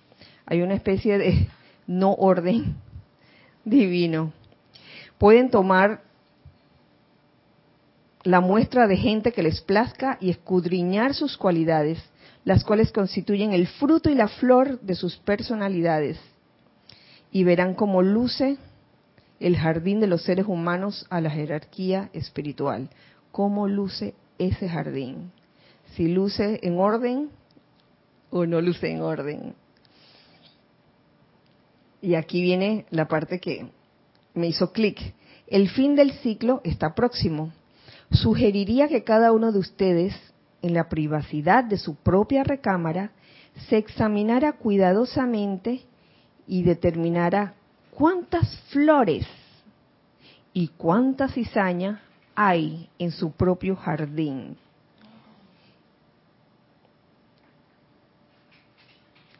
Hay 0.46 0.62
una 0.62 0.76
especie 0.76 1.18
de 1.18 1.48
no 1.88 2.14
orden 2.14 2.76
divino. 3.64 4.34
Pueden 5.18 5.50
tomar 5.50 6.02
la 8.26 8.42
muestra 8.42 8.88
de 8.88 8.98
gente 8.98 9.32
que 9.32 9.44
les 9.44 9.62
plazca 9.62 10.18
y 10.20 10.32
escudriñar 10.32 11.14
sus 11.14 11.38
cualidades, 11.38 12.00
las 12.44 12.64
cuales 12.64 12.92
constituyen 12.92 13.54
el 13.54 13.68
fruto 13.68 14.10
y 14.10 14.16
la 14.16 14.28
flor 14.28 14.82
de 14.82 14.96
sus 14.96 15.18
personalidades, 15.18 16.18
y 17.32 17.44
verán 17.44 17.76
cómo 17.76 18.02
luce 18.02 18.58
el 19.40 19.56
jardín 19.56 20.00
de 20.00 20.08
los 20.08 20.24
seres 20.24 20.48
humanos 20.48 21.06
a 21.12 21.22
la 21.22 21.30
jerarquía 21.30 22.10
espiritual, 22.14 22.90
cómo 23.32 23.68
luce 23.68 24.16
ese 24.40 24.68
jardín, 24.70 25.32
si 25.94 26.08
luce 26.08 26.60
en 26.64 26.80
orden 26.80 27.30
o 28.32 28.48
no 28.48 28.60
luce 28.60 28.90
en 28.90 29.02
orden. 29.02 29.54
Y 32.02 32.16
aquí 32.16 32.42
viene 32.42 32.88
la 32.90 33.08
parte 33.08 33.40
que 33.40 33.70
me 34.34 34.48
hizo 34.48 34.72
clic. 34.72 35.14
El 35.46 35.70
fin 35.70 35.96
del 35.96 36.12
ciclo 36.12 36.62
está 36.64 36.96
próximo 36.96 37.54
sugeriría 38.16 38.88
que 38.88 39.04
cada 39.04 39.32
uno 39.32 39.52
de 39.52 39.60
ustedes, 39.60 40.16
en 40.62 40.74
la 40.74 40.90
privacidad 40.90 41.64
de 41.64 41.78
su 41.78 41.96
propia 41.96 42.44
recámara, 42.44 43.12
se 43.70 43.78
examinara 43.78 44.54
cuidadosamente 44.54 45.82
y 46.48 46.64
determinara 46.64 47.54
cuántas 47.92 48.60
flores 48.70 49.26
y 50.54 50.70
cuánta 50.70 51.28
cizaña 51.30 52.02
hay 52.36 52.90
en 53.00 53.12
su 53.12 53.32
propio 53.32 53.76
jardín. 53.76 54.58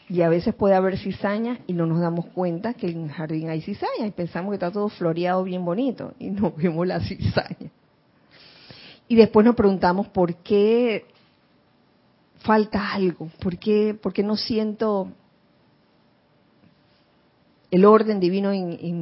Y 0.08 0.22
a 0.22 0.30
veces 0.30 0.54
puede 0.54 0.76
haber 0.76 1.00
cizaña 1.00 1.60
y 1.66 1.74
no 1.74 1.88
nos 1.88 2.00
damos 2.00 2.28
cuenta 2.28 2.76
que 2.76 2.88
en 2.88 3.06
el 3.06 3.12
jardín 3.12 3.50
hay 3.50 3.62
cizaña 3.62 4.06
y 4.06 4.12
pensamos 4.12 4.52
que 4.52 4.56
está 4.56 4.72
todo 4.72 4.88
floreado 4.90 5.44
bien 5.44 5.66
bonito 5.66 6.14
y 6.20 6.30
no 6.30 6.52
vemos 6.52 6.86
la 6.86 7.00
cizaña. 7.00 7.72
Y 9.08 9.16
después 9.16 9.46
nos 9.46 9.56
preguntamos 9.56 10.08
por 10.08 10.36
qué 10.38 11.06
falta 12.40 12.94
algo, 12.94 13.30
por 13.42 13.58
qué, 13.58 13.98
por 14.00 14.14
qué 14.14 14.24
no 14.24 14.36
siento 14.36 15.12
el 17.72 17.86
orden 17.86 18.20
divino 18.20 18.52
en, 18.52 19.02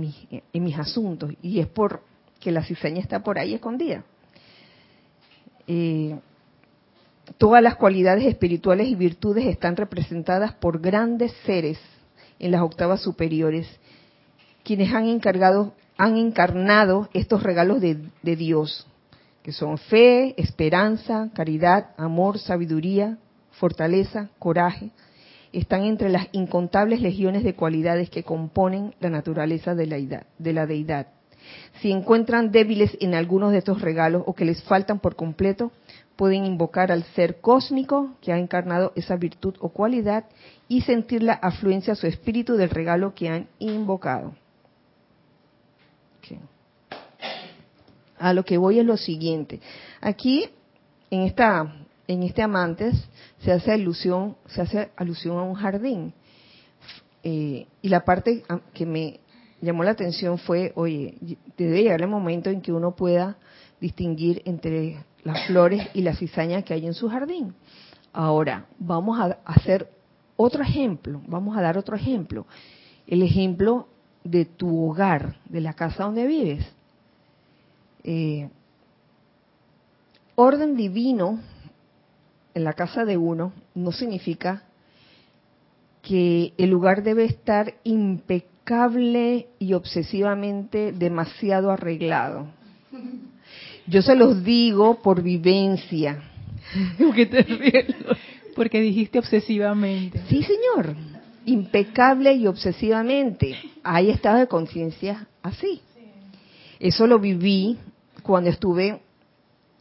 mis 0.53 0.79
asuntos. 0.79 1.31
Y 1.41 1.59
es 1.59 1.67
porque 1.67 2.51
la 2.51 2.63
cizaña 2.63 2.99
está 2.99 3.23
por 3.23 3.37
ahí 3.37 3.53
escondida. 3.53 4.03
Eh, 5.67 6.17
todas 7.37 7.63
las 7.63 7.75
cualidades 7.75 8.25
espirituales 8.25 8.87
y 8.87 8.95
virtudes 8.95 9.45
están 9.45 9.77
representadas 9.77 10.53
por 10.53 10.81
grandes 10.81 11.33
seres 11.45 11.79
en 12.39 12.51
las 12.51 12.61
octavas 12.61 13.01
superiores, 13.01 13.67
quienes 14.63 14.93
han 14.93 15.05
encargado, 15.05 15.73
han 15.97 16.17
encarnado 16.17 17.09
estos 17.13 17.43
regalos 17.43 17.79
de 17.79 18.35
Dios, 18.35 18.87
que 19.43 19.51
son 19.51 19.77
fe, 19.77 20.33
esperanza, 20.41 21.29
caridad, 21.33 21.89
amor, 21.97 22.39
sabiduría, 22.39 23.17
fortaleza, 23.51 24.29
coraje, 24.39 24.91
están 25.51 25.83
entre 25.83 26.09
las 26.09 26.27
incontables 26.31 27.01
legiones 27.01 27.43
de 27.43 27.53
cualidades 27.53 28.09
que 28.09 28.23
componen 28.23 28.95
la 28.99 29.09
naturaleza 29.09 29.75
de 29.75 29.85
la, 29.85 30.25
de 30.39 30.53
la 30.53 30.65
deidad. 30.65 31.07
Si 31.81 31.91
encuentran 31.91 32.51
débiles 32.51 32.97
en 33.01 33.13
algunos 33.13 33.51
de 33.51 33.57
estos 33.59 33.81
regalos 33.81 34.23
o 34.25 34.33
que 34.33 34.45
les 34.45 34.63
faltan 34.63 34.99
por 34.99 35.15
completo, 35.15 35.71
pueden 36.15 36.45
invocar 36.45 36.91
al 36.91 37.03
ser 37.03 37.41
cósmico 37.41 38.15
que 38.21 38.31
ha 38.31 38.37
encarnado 38.37 38.93
esa 38.95 39.17
virtud 39.17 39.55
o 39.59 39.69
cualidad 39.69 40.25
y 40.67 40.81
sentir 40.81 41.21
la 41.21 41.33
afluencia 41.33 41.93
a 41.93 41.97
su 41.97 42.07
espíritu 42.07 42.55
del 42.55 42.69
regalo 42.69 43.13
que 43.13 43.29
han 43.29 43.47
invocado. 43.59 44.33
A 48.23 48.31
lo 48.31 48.45
que 48.45 48.57
voy 48.57 48.79
es 48.79 48.85
lo 48.85 48.95
siguiente. 48.95 49.59
Aquí, 49.99 50.45
en 51.11 51.23
esta, 51.23 51.75
en 52.07 52.23
este 52.23 52.41
amantes, 52.41 52.95
se 53.39 53.51
hace 53.51 53.73
alusión, 53.73 54.37
se 54.47 54.61
hace 54.61 54.91
alusión 54.95 55.37
a 55.37 55.43
un 55.43 55.55
jardín. 55.55 56.13
Eh, 57.21 57.67
y 57.81 57.89
la 57.89 58.05
parte 58.05 58.45
que 58.73 58.85
me 58.85 59.19
llamó 59.59 59.83
la 59.83 59.91
atención 59.91 60.37
fue, 60.37 60.71
oye, 60.75 61.15
debe 61.57 61.83
llegar 61.83 62.01
el 62.01 62.07
momento 62.07 62.49
en 62.49 62.61
que 62.61 62.71
uno 62.71 62.95
pueda 62.95 63.35
distinguir 63.81 64.41
entre 64.45 65.03
las 65.25 65.45
flores 65.47 65.85
y 65.93 66.01
la 66.01 66.15
cizaña 66.15 66.61
que 66.61 66.73
hay 66.73 66.85
en 66.85 66.93
su 66.93 67.09
jardín. 67.09 67.53
Ahora, 68.13 68.67
vamos 68.79 69.19
a 69.19 69.37
hacer 69.43 69.89
otro 70.37 70.63
ejemplo, 70.63 71.21
vamos 71.27 71.57
a 71.57 71.61
dar 71.61 71.77
otro 71.77 71.97
ejemplo. 71.97 72.47
El 73.05 73.21
ejemplo 73.21 73.89
de 74.23 74.45
tu 74.45 74.89
hogar, 74.89 75.35
de 75.43 75.59
la 75.59 75.73
casa 75.73 76.05
donde 76.05 76.25
vives. 76.25 76.65
Eh, 78.03 78.49
orden 80.35 80.75
divino 80.75 81.39
en 82.53 82.63
la 82.63 82.73
casa 82.73 83.05
de 83.05 83.17
uno 83.17 83.53
no 83.75 83.91
significa 83.91 84.63
que 86.01 86.53
el 86.57 86.69
lugar 86.69 87.03
debe 87.03 87.23
estar 87.23 87.75
impecable 87.83 89.47
y 89.57 89.73
obsesivamente 89.73 90.91
demasiado 90.91 91.71
arreglado. 91.71 92.47
Yo 93.87 94.01
se 94.01 94.15
los 94.15 94.43
digo 94.43 95.01
por 95.01 95.21
vivencia. 95.21 96.23
Porque 98.55 98.81
dijiste 98.81 99.19
obsesivamente. 99.19 100.21
Sí, 100.29 100.43
señor. 100.43 100.95
Impecable 101.45 102.33
y 102.33 102.47
obsesivamente. 102.47 103.55
Hay 103.83 104.09
estado 104.09 104.39
de 104.39 104.47
conciencia 104.47 105.27
así. 105.41 105.81
Eso 106.79 107.07
lo 107.07 107.19
viví 107.19 107.77
cuando 108.23 108.49
estuve 108.49 109.01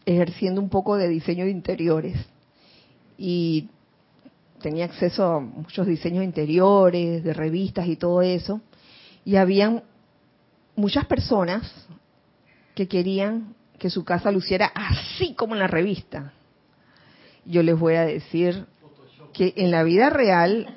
ejerciendo 0.04 0.60
un 0.60 0.68
poco 0.68 0.96
de 0.96 1.08
diseño 1.08 1.44
de 1.44 1.52
interiores 1.52 2.16
y 3.16 3.68
tenía 4.60 4.84
acceso 4.84 5.24
a 5.24 5.40
muchos 5.40 5.86
diseños 5.86 6.24
interiores, 6.24 7.22
de 7.22 7.32
revistas 7.32 7.86
y 7.86 7.96
todo 7.96 8.20
eso, 8.22 8.60
y 9.24 9.36
habían 9.36 9.82
muchas 10.74 11.06
personas 11.06 11.70
que 12.74 12.88
querían 12.88 13.54
que 13.78 13.90
su 13.90 14.04
casa 14.04 14.30
luciera 14.30 14.72
así 14.74 15.34
como 15.34 15.54
en 15.54 15.60
la 15.60 15.66
revista. 15.66 16.32
Yo 17.44 17.62
les 17.62 17.78
voy 17.78 17.94
a 17.94 18.04
decir 18.04 18.66
que 19.32 19.52
en 19.56 19.70
la 19.70 19.82
vida 19.82 20.10
real 20.10 20.76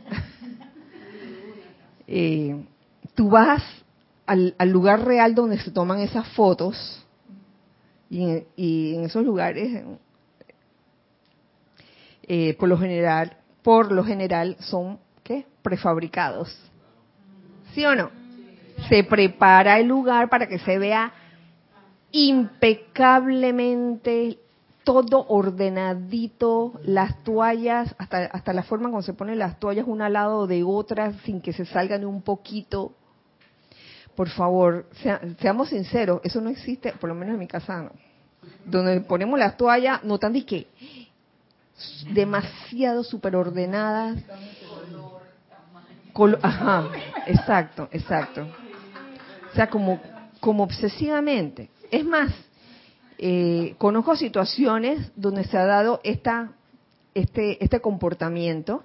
eh, 2.08 2.64
tú 3.14 3.30
vas 3.30 3.64
al, 4.26 4.56
al 4.58 4.70
lugar 4.70 5.06
real 5.06 5.36
donde 5.36 5.60
se 5.60 5.72
toman 5.72 6.00
esas 6.00 6.28
fotos 6.30 7.05
y 8.10 8.96
en, 8.96 9.04
esos 9.04 9.26
lugares, 9.26 9.84
eh, 12.24 12.56
por 12.58 12.70
lo 12.70 12.78
general, 12.78 13.38
por 13.62 13.92
lo 13.92 14.04
general 14.04 14.56
son 14.60 15.00
¿qué? 15.24 15.46
prefabricados. 15.62 16.56
¿Sí 17.74 17.86
o 17.86 17.96
no? 17.96 18.10
Se 18.90 19.04
prepara 19.04 19.80
el 19.80 19.88
lugar 19.88 20.30
para 20.30 20.48
que 20.48 20.60
se 20.60 20.78
vea 20.78 21.14
impecablemente 22.12 24.40
todo 24.84 25.26
ordenadito, 25.28 26.74
las 26.84 27.24
toallas, 27.24 27.96
hasta, 27.98 28.26
hasta 28.26 28.54
la 28.54 28.64
forma 28.64 28.90
como 28.90 29.02
se 29.02 29.14
ponen 29.14 29.40
las 29.40 29.60
toallas 29.60 29.86
una 29.88 30.06
al 30.06 30.14
lado 30.14 30.48
de 30.48 30.64
otra 30.64 31.14
sin 31.26 31.42
que 31.42 31.54
se 31.54 31.66
salgan 31.66 32.06
un 32.06 32.22
poquito 32.22 32.94
por 34.16 34.30
favor, 34.30 34.86
seamos 35.40 35.70
sinceros, 35.70 36.22
eso 36.24 36.42
no 36.42 36.50
existe, 36.50 36.94
por 36.94 37.10
lo 37.10 37.16
menos 37.16 37.34
en 37.34 37.40
mi 37.40 37.48
casa 37.48 37.84
no. 37.84 37.92
Donde 38.66 39.02
ponemos 39.02 39.38
las 39.40 39.58
toallas, 39.58 40.04
no 40.04 40.20
tan 40.20 40.34
de 40.34 40.46
que 40.46 40.68
demasiado 42.12 43.04
super 43.04 43.36
ordenadas. 43.36 44.18
ajá, 46.42 46.90
exacto, 47.28 47.90
exacto. 47.92 48.48
O 49.52 49.56
sea, 49.56 49.70
como, 49.70 50.00
como 50.40 50.64
obsesivamente. 50.64 51.70
Es 51.92 52.06
más, 52.06 52.32
eh, 53.18 53.76
conozco 53.78 54.16
situaciones 54.16 55.12
donde 55.16 55.44
se 55.46 55.58
ha 55.58 55.66
dado 55.66 56.00
esta, 56.04 56.52
este, 57.14 57.64
este 57.64 57.80
comportamiento 57.80 58.84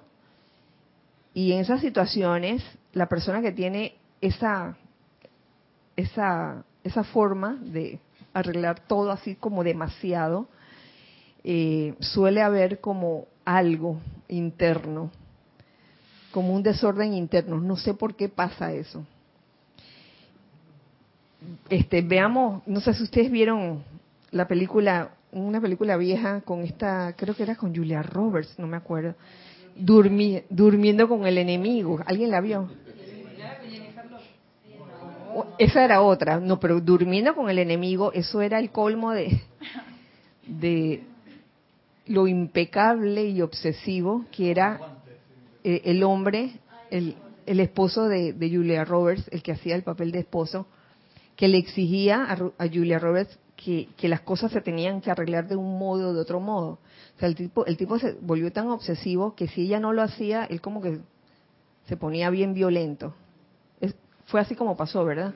y 1.33 1.53
en 1.53 1.59
esas 1.59 1.81
situaciones 1.81 2.63
la 2.93 3.07
persona 3.07 3.41
que 3.41 3.51
tiene 3.51 3.95
esa, 4.19 4.77
esa, 6.01 6.63
esa 6.83 7.03
forma 7.03 7.57
de 7.61 7.99
arreglar 8.33 8.79
todo 8.87 9.11
así 9.11 9.35
como 9.35 9.63
demasiado, 9.63 10.47
eh, 11.43 11.95
suele 11.99 12.41
haber 12.41 12.79
como 12.79 13.27
algo 13.45 13.99
interno, 14.27 15.11
como 16.31 16.53
un 16.53 16.63
desorden 16.63 17.13
interno. 17.13 17.59
No 17.59 17.75
sé 17.75 17.93
por 17.93 18.15
qué 18.15 18.29
pasa 18.29 18.73
eso. 18.73 19.05
Este, 21.69 22.01
veamos, 22.01 22.61
no 22.67 22.79
sé 22.81 22.93
si 22.93 23.03
ustedes 23.03 23.31
vieron 23.31 23.83
la 24.29 24.47
película, 24.47 25.09
una 25.31 25.59
película 25.59 25.97
vieja 25.97 26.41
con 26.41 26.61
esta, 26.61 27.13
creo 27.17 27.35
que 27.35 27.43
era 27.43 27.55
con 27.55 27.75
Julia 27.75 28.03
Roberts, 28.03 28.59
no 28.59 28.67
me 28.67 28.77
acuerdo, 28.77 29.15
durmiendo 29.75 31.07
con 31.07 31.25
el 31.25 31.37
enemigo. 31.37 31.99
¿Alguien 32.05 32.29
la 32.29 32.41
vio? 32.41 32.69
Esa 35.57 35.85
era 35.85 36.01
otra, 36.01 36.39
no, 36.39 36.59
pero 36.59 36.81
durmiendo 36.81 37.35
con 37.35 37.49
el 37.49 37.59
enemigo, 37.59 38.11
eso 38.13 38.41
era 38.41 38.59
el 38.59 38.71
colmo 38.71 39.11
de, 39.11 39.41
de 40.45 41.03
lo 42.07 42.27
impecable 42.27 43.25
y 43.25 43.41
obsesivo 43.41 44.25
que 44.31 44.51
era 44.51 44.79
eh, 45.63 45.81
el 45.85 46.03
hombre, 46.03 46.51
el, 46.89 47.15
el 47.45 47.59
esposo 47.59 48.07
de, 48.07 48.33
Julia 48.39 48.83
Roberts, 48.83 49.27
el 49.31 49.43
que 49.43 49.51
hacía 49.51 49.75
el 49.75 49.83
papel 49.83 50.11
de 50.11 50.19
esposo, 50.19 50.67
que 51.35 51.47
le 51.47 51.57
exigía 51.57 52.23
a, 52.23 52.67
Julia 52.67 52.99
Roberts 52.99 53.37
que, 53.55 53.89
que, 53.97 54.07
las 54.07 54.21
cosas 54.21 54.51
se 54.51 54.61
tenían 54.61 55.01
que 55.01 55.11
arreglar 55.11 55.47
de 55.47 55.55
un 55.55 55.77
modo 55.77 56.09
o 56.09 56.13
de 56.13 56.19
otro 56.19 56.39
modo. 56.39 56.79
O 57.15 57.19
sea, 57.19 57.27
el 57.27 57.35
tipo, 57.35 57.65
el 57.65 57.77
tipo 57.77 57.99
se 57.99 58.13
volvió 58.21 58.51
tan 58.51 58.69
obsesivo 58.69 59.35
que 59.35 59.47
si 59.47 59.61
ella 59.61 59.79
no 59.79 59.93
lo 59.93 60.01
hacía, 60.01 60.45
él 60.45 60.61
como 60.61 60.81
que 60.81 60.99
se 61.87 61.97
ponía 61.97 62.29
bien 62.29 62.53
violento. 62.53 63.13
Fue 64.31 64.39
así 64.39 64.55
como 64.55 64.77
pasó, 64.77 65.03
¿verdad? 65.03 65.33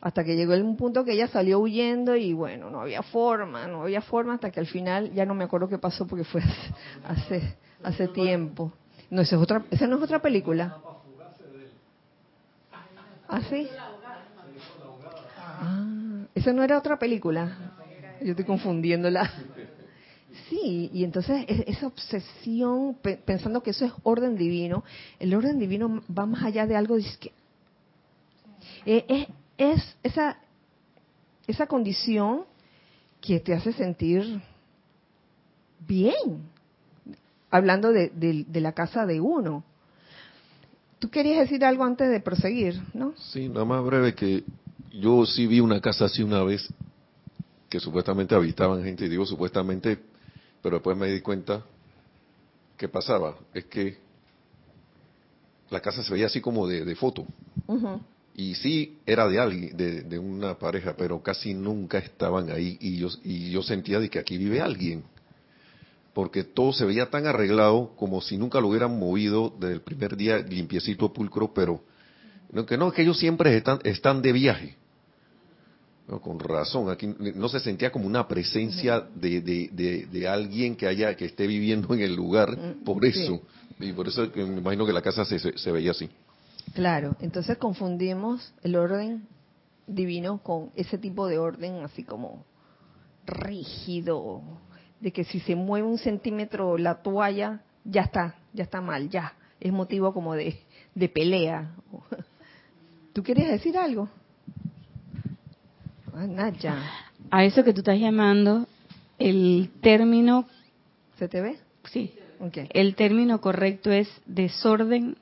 Hasta 0.00 0.24
que 0.24 0.36
llegó 0.36 0.54
un 0.54 0.76
punto 0.76 1.04
que 1.04 1.12
ella 1.12 1.28
salió 1.28 1.58
huyendo 1.60 2.16
y 2.16 2.32
bueno, 2.32 2.70
no 2.70 2.80
había 2.80 3.02
forma, 3.02 3.66
no 3.66 3.82
había 3.82 4.00
forma 4.00 4.34
hasta 4.34 4.50
que 4.50 4.58
al 4.58 4.66
final 4.66 5.12
ya 5.12 5.26
no 5.26 5.34
me 5.34 5.44
acuerdo 5.44 5.68
qué 5.68 5.78
pasó 5.78 6.06
porque 6.06 6.24
fue 6.24 6.42
hace, 7.04 7.54
hace 7.82 8.08
tiempo. 8.08 8.72
No, 9.10 9.20
esa, 9.22 9.36
es 9.36 9.42
otra, 9.42 9.64
esa 9.70 9.86
no 9.86 9.96
es 9.96 10.02
otra 10.02 10.20
película. 10.20 10.74
¿Ah, 13.28 13.40
sí? 13.50 13.68
Ah, 15.60 16.24
esa 16.34 16.52
no 16.52 16.62
era 16.62 16.78
otra 16.78 16.98
película. 16.98 17.50
Yo 18.20 18.30
estoy 18.30 18.44
confundiéndola. 18.44 19.30
Sí, 20.48 20.90
y 20.92 21.04
entonces 21.04 21.44
esa 21.48 21.86
obsesión, 21.86 22.96
pensando 23.24 23.62
que 23.62 23.70
eso 23.70 23.84
es 23.84 23.92
orden 24.04 24.36
divino, 24.36 24.84
el 25.18 25.34
orden 25.34 25.58
divino 25.58 26.02
va 26.16 26.26
más 26.26 26.44
allá 26.44 26.66
de 26.66 26.76
algo, 26.76 26.96
que 27.18 27.32
eh, 28.86 29.04
es, 29.08 29.28
es 29.58 29.96
esa, 30.02 30.38
esa 31.46 31.66
condición 31.66 32.44
que 33.20 33.40
te 33.40 33.54
hace 33.54 33.72
sentir 33.72 34.40
bien, 35.86 36.42
hablando 37.50 37.92
de, 37.92 38.10
de, 38.10 38.60
la 38.60 38.72
casa 38.72 39.06
de 39.06 39.20
uno. 39.20 39.64
Tú 40.98 41.10
querías 41.10 41.40
decir 41.40 41.64
algo 41.64 41.84
antes 41.84 42.08
de 42.08 42.20
proseguir, 42.20 42.80
¿no? 42.94 43.14
Sí, 43.16 43.48
nada 43.48 43.64
más 43.64 43.84
breve 43.84 44.14
que 44.14 44.44
yo 44.92 45.26
sí 45.26 45.46
vi 45.46 45.60
una 45.60 45.80
casa 45.80 46.06
así 46.06 46.22
una 46.22 46.42
vez 46.42 46.66
que 47.68 47.80
supuestamente 47.80 48.34
habitaban 48.34 48.82
gente, 48.82 49.04
y 49.04 49.08
digo 49.08 49.26
supuestamente, 49.26 49.98
pero 50.62 50.76
después 50.76 50.96
me 50.96 51.08
di 51.08 51.20
cuenta 51.20 51.62
que 52.76 52.88
pasaba, 52.88 53.36
es 53.52 53.64
que 53.66 53.98
la 55.70 55.80
casa 55.80 56.02
se 56.02 56.12
veía 56.12 56.26
así 56.26 56.40
como 56.40 56.66
de, 56.66 56.94
foto. 56.94 57.26
Y 58.38 58.54
sí 58.56 58.98
era 59.06 59.26
de 59.28 59.40
alguien, 59.40 59.76
de, 59.76 60.02
de, 60.02 60.18
una 60.18 60.58
pareja, 60.58 60.94
pero 60.96 61.22
casi 61.22 61.54
nunca 61.54 61.98
estaban 61.98 62.50
ahí 62.50 62.76
y 62.80 62.98
yo, 62.98 63.08
y 63.24 63.50
yo 63.50 63.62
sentía 63.62 63.98
de 63.98 64.10
que 64.10 64.18
aquí 64.18 64.36
vive 64.36 64.60
alguien 64.60 65.04
porque 66.16 66.44
todo 66.44 66.72
se 66.72 66.86
veía 66.86 67.10
tan 67.10 67.26
arreglado 67.26 67.94
como 67.94 68.22
si 68.22 68.38
nunca 68.38 68.58
lo 68.58 68.68
hubieran 68.68 68.98
movido 68.98 69.52
desde 69.60 69.74
el 69.74 69.82
primer 69.82 70.16
día 70.16 70.38
limpiecito 70.38 71.12
pulcro, 71.12 71.52
pero 71.52 71.82
no, 72.50 72.64
que 72.64 72.78
no, 72.78 72.90
que 72.90 73.02
ellos 73.02 73.18
siempre 73.18 73.54
están, 73.54 73.80
están 73.84 74.22
de 74.22 74.32
viaje. 74.32 74.76
con 76.22 76.40
razón, 76.40 76.88
aquí 76.88 77.06
no 77.06 77.50
se 77.50 77.60
sentía 77.60 77.92
como 77.92 78.06
una 78.06 78.26
presencia 78.26 79.06
de, 79.14 79.42
de, 79.42 80.08
de, 80.10 80.26
alguien 80.26 80.74
que 80.74 80.86
haya 80.86 81.14
que 81.14 81.26
esté 81.26 81.46
viviendo 81.46 81.92
en 81.92 82.00
el 82.00 82.14
lugar, 82.14 82.56
mm, 82.56 82.82
por 82.82 83.04
eso. 83.04 83.42
Y 83.78 83.92
por 83.92 84.08
eso 84.08 84.26
me 84.34 84.42
imagino 84.42 84.86
que 84.86 84.94
la 84.94 85.02
casa 85.02 85.26
se, 85.26 85.38
se 85.38 85.70
veía 85.70 85.90
así. 85.90 86.08
Claro, 86.74 87.16
entonces 87.20 87.58
confundimos 87.58 88.52
el 88.62 88.76
orden 88.76 89.26
divino 89.86 90.42
con 90.42 90.70
ese 90.74 90.98
tipo 90.98 91.26
de 91.26 91.38
orden 91.38 91.84
así 91.84 92.02
como 92.02 92.44
rígido, 93.24 94.42
de 95.00 95.12
que 95.12 95.24
si 95.24 95.40
se 95.40 95.54
mueve 95.54 95.86
un 95.86 95.98
centímetro 95.98 96.78
la 96.78 97.02
toalla, 97.02 97.62
ya 97.84 98.02
está, 98.02 98.36
ya 98.52 98.64
está 98.64 98.80
mal, 98.80 99.08
ya. 99.08 99.34
Es 99.60 99.72
motivo 99.72 100.12
como 100.12 100.34
de, 100.34 100.58
de 100.94 101.08
pelea. 101.08 101.74
¿Tú 103.12 103.22
querías 103.22 103.48
decir 103.48 103.76
algo? 103.78 104.08
Ah, 106.14 106.26
Naya. 106.26 106.82
A 107.30 107.44
eso 107.44 107.64
que 107.64 107.72
tú 107.72 107.80
estás 107.80 107.98
llamando, 107.98 108.66
el 109.18 109.70
término... 109.80 110.46
¿Se 111.18 111.28
te 111.28 111.40
ve? 111.40 111.58
Sí. 111.84 112.12
El 112.70 112.94
término 112.94 113.40
correcto 113.40 113.90
es 113.90 114.08
desorden 114.26 115.16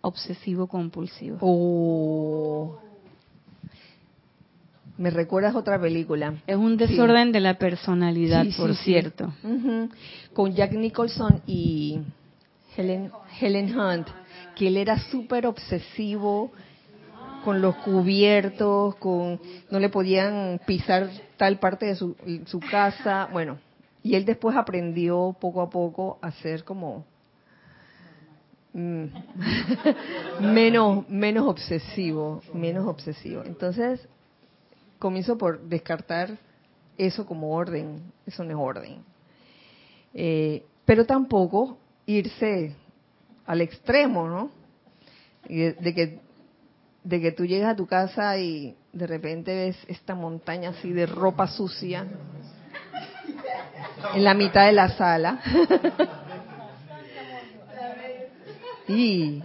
obsesivo 0.00 0.66
compulsivo. 0.66 1.38
Oh. 1.40 2.78
Me 4.98 5.10
recuerdas 5.10 5.54
otra 5.54 5.80
película. 5.80 6.34
Es 6.46 6.56
un 6.56 6.76
desorden 6.76 7.32
de 7.32 7.40
la 7.40 7.54
personalidad, 7.54 8.44
por 8.56 8.74
cierto. 8.74 9.32
Con 10.34 10.54
Jack 10.54 10.72
Nicholson 10.72 11.40
y 11.46 12.00
Helen, 12.76 13.10
Helen 13.40 13.78
Hunt, 13.78 14.08
que 14.54 14.68
él 14.68 14.76
era 14.76 14.98
súper 15.10 15.46
obsesivo 15.46 16.52
con 17.44 17.62
los 17.62 17.76
cubiertos, 17.76 18.94
con 18.96 19.40
no 19.70 19.80
le 19.80 19.88
podían 19.88 20.60
pisar 20.66 21.08
tal 21.38 21.58
parte 21.58 21.86
de 21.86 21.96
su, 21.96 22.14
su 22.44 22.60
casa. 22.60 23.28
Bueno, 23.32 23.58
y 24.02 24.14
él 24.14 24.26
después 24.26 24.54
aprendió 24.56 25.34
poco 25.40 25.62
a 25.62 25.70
poco 25.70 26.18
a 26.20 26.30
ser 26.30 26.64
como 26.64 27.06
mm, 28.72 29.04
menos 30.40 31.08
menos 31.08 31.46
obsesivo, 31.48 32.42
menos 32.54 32.86
obsesivo. 32.86 33.42
Entonces, 33.44 34.06
comienzo 34.98 35.36
por 35.36 35.60
descartar 35.62 36.36
eso 36.96 37.24
como 37.26 37.52
orden, 37.52 38.02
eso 38.26 38.44
no 38.44 38.50
es 38.50 38.56
orden. 38.56 39.04
Eh, 40.12 40.64
pero 40.84 41.06
tampoco 41.06 41.78
irse 42.06 42.74
al 43.46 43.60
extremo, 43.60 44.28
¿no? 44.28 44.50
De, 45.48 45.94
que 45.94 46.20
de 47.02 47.20
que 47.20 47.32
tú 47.32 47.46
llegas 47.46 47.72
a 47.72 47.76
tu 47.76 47.86
casa 47.86 48.36
y 48.38 48.76
de 48.92 49.06
repente 49.06 49.54
ves 49.54 49.76
esta 49.88 50.14
montaña 50.14 50.70
así 50.70 50.92
de 50.92 51.06
ropa 51.06 51.46
sucia 51.48 52.06
en 54.14 54.24
la 54.24 54.34
mitad 54.34 54.66
de 54.66 54.72
la 54.72 54.90
sala. 54.90 55.40
y 58.90 59.42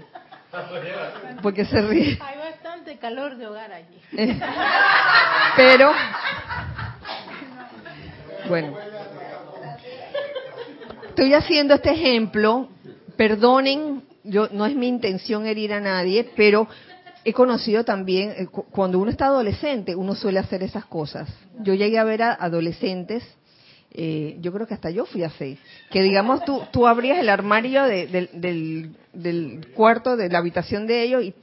porque 1.41 1.65
se 1.65 1.81
ríe. 1.81 2.19
Calor 2.99 3.37
de 3.37 3.45
hogar 3.45 3.71
allí. 3.71 3.99
Pero, 5.55 5.91
bueno, 8.47 8.75
estoy 11.09 11.33
haciendo 11.33 11.75
este 11.75 11.91
ejemplo, 11.91 12.69
perdonen, 13.15 14.03
yo 14.23 14.47
no 14.51 14.65
es 14.65 14.75
mi 14.75 14.87
intención 14.87 15.45
herir 15.45 15.73
a 15.73 15.81
nadie, 15.81 16.31
pero 16.35 16.67
he 17.23 17.33
conocido 17.33 17.83
también, 17.83 18.31
eh, 18.31 18.47
cuando 18.47 18.97
uno 18.97 19.11
está 19.11 19.25
adolescente, 19.27 19.95
uno 19.95 20.15
suele 20.15 20.39
hacer 20.39 20.63
esas 20.63 20.85
cosas. 20.85 21.29
Yo 21.59 21.75
llegué 21.75 21.99
a 21.99 22.03
ver 22.05 22.23
a 22.23 22.33
adolescentes, 22.33 23.23
eh, 23.97 24.37
yo 24.41 24.51
creo 24.51 24.67
que 24.67 24.73
hasta 24.73 24.89
yo 24.89 25.05
fui 25.05 25.23
así, 25.23 25.57
que 25.89 26.03
digamos 26.03 26.43
tú, 26.43 26.61
tú 26.73 26.85
abrías 26.85 27.17
el 27.17 27.29
armario 27.29 27.83
del, 27.83 28.29
del, 29.13 29.67
cuarto, 29.73 30.17
de 30.17 30.27
la 30.27 30.39
habitación 30.39 30.85
de 30.85 31.03
ellos 31.03 31.23
y, 31.23 31.33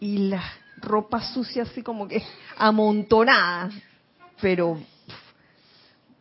y 0.00 0.28
la 0.28 0.42
ropa 0.82 1.22
sucia 1.22 1.62
así 1.62 1.82
como 1.82 2.08
que 2.08 2.22
amontonada, 2.58 3.70
pero 4.42 4.78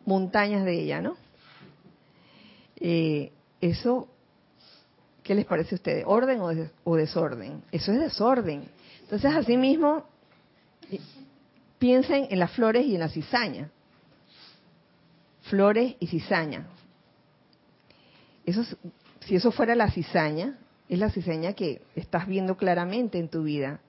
montañas 0.06 0.64
de 0.64 0.84
ella, 0.84 1.02
¿no? 1.02 1.18
Eh, 2.78 3.34
eso, 3.60 4.08
¿qué 5.22 5.36
les 5.36 5.46
parece 5.46 5.76
a 5.76 5.78
ustedes? 5.78 6.04
¿Orden 6.08 6.40
o, 6.84 6.96
desorden? 6.96 7.62
Eso 7.74 7.92
es 7.92 8.00
desorden. 8.00 8.70
Entonces, 9.02 9.36
así 9.36 9.58
mismo, 9.58 10.06
piensen 11.78 12.28
en 12.30 12.40
las 12.40 12.52
flores 12.52 12.86
y 12.86 12.96
en 12.96 13.02
la 13.02 13.10
cizaña. 13.10 13.70
Flores 15.42 15.96
y 16.00 16.08
cizaña. 16.08 16.68
Eso, 18.46 18.64
si 19.22 19.36
eso 19.36 19.52
fuera 19.52 19.76
la 19.76 19.92
cizaña, 19.92 20.58
es 20.90 21.00
la 21.00 21.10
cizaña 21.10 21.54
que 21.54 21.82
estás 21.96 22.28
viendo 22.28 22.58
claramente 22.58 23.18
en 23.18 23.30
tu 23.30 23.44
vida. 23.44 23.80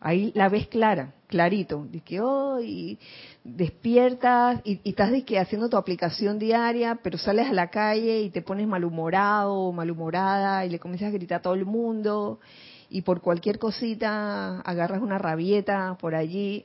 Ahí 0.00 0.32
la 0.34 0.48
ves 0.48 0.66
clara, 0.68 1.12
clarito. 1.26 1.86
De 1.90 2.00
que 2.00 2.20
hoy 2.20 2.98
despiertas 3.44 4.60
y, 4.64 4.80
estás 4.84 5.12
haciendo 5.38 5.68
tu 5.68 5.76
aplicación 5.76 6.38
diaria, 6.38 6.98
pero 7.02 7.18
sales 7.18 7.48
a 7.48 7.52
la 7.52 7.68
calle 7.68 8.22
y 8.22 8.30
te 8.30 8.40
pones 8.40 8.66
malhumorado 8.66 9.70
malhumorada 9.72 10.64
y 10.64 10.70
le 10.70 10.78
comienzas 10.78 11.08
a 11.08 11.12
gritar 11.12 11.40
a 11.40 11.42
todo 11.42 11.54
el 11.54 11.66
mundo 11.66 12.40
y 12.88 13.02
por 13.02 13.20
cualquier 13.20 13.58
cosita 13.58 14.60
agarras 14.60 15.02
una 15.02 15.18
rabieta 15.18 15.96
por 16.00 16.14
allí. 16.14 16.64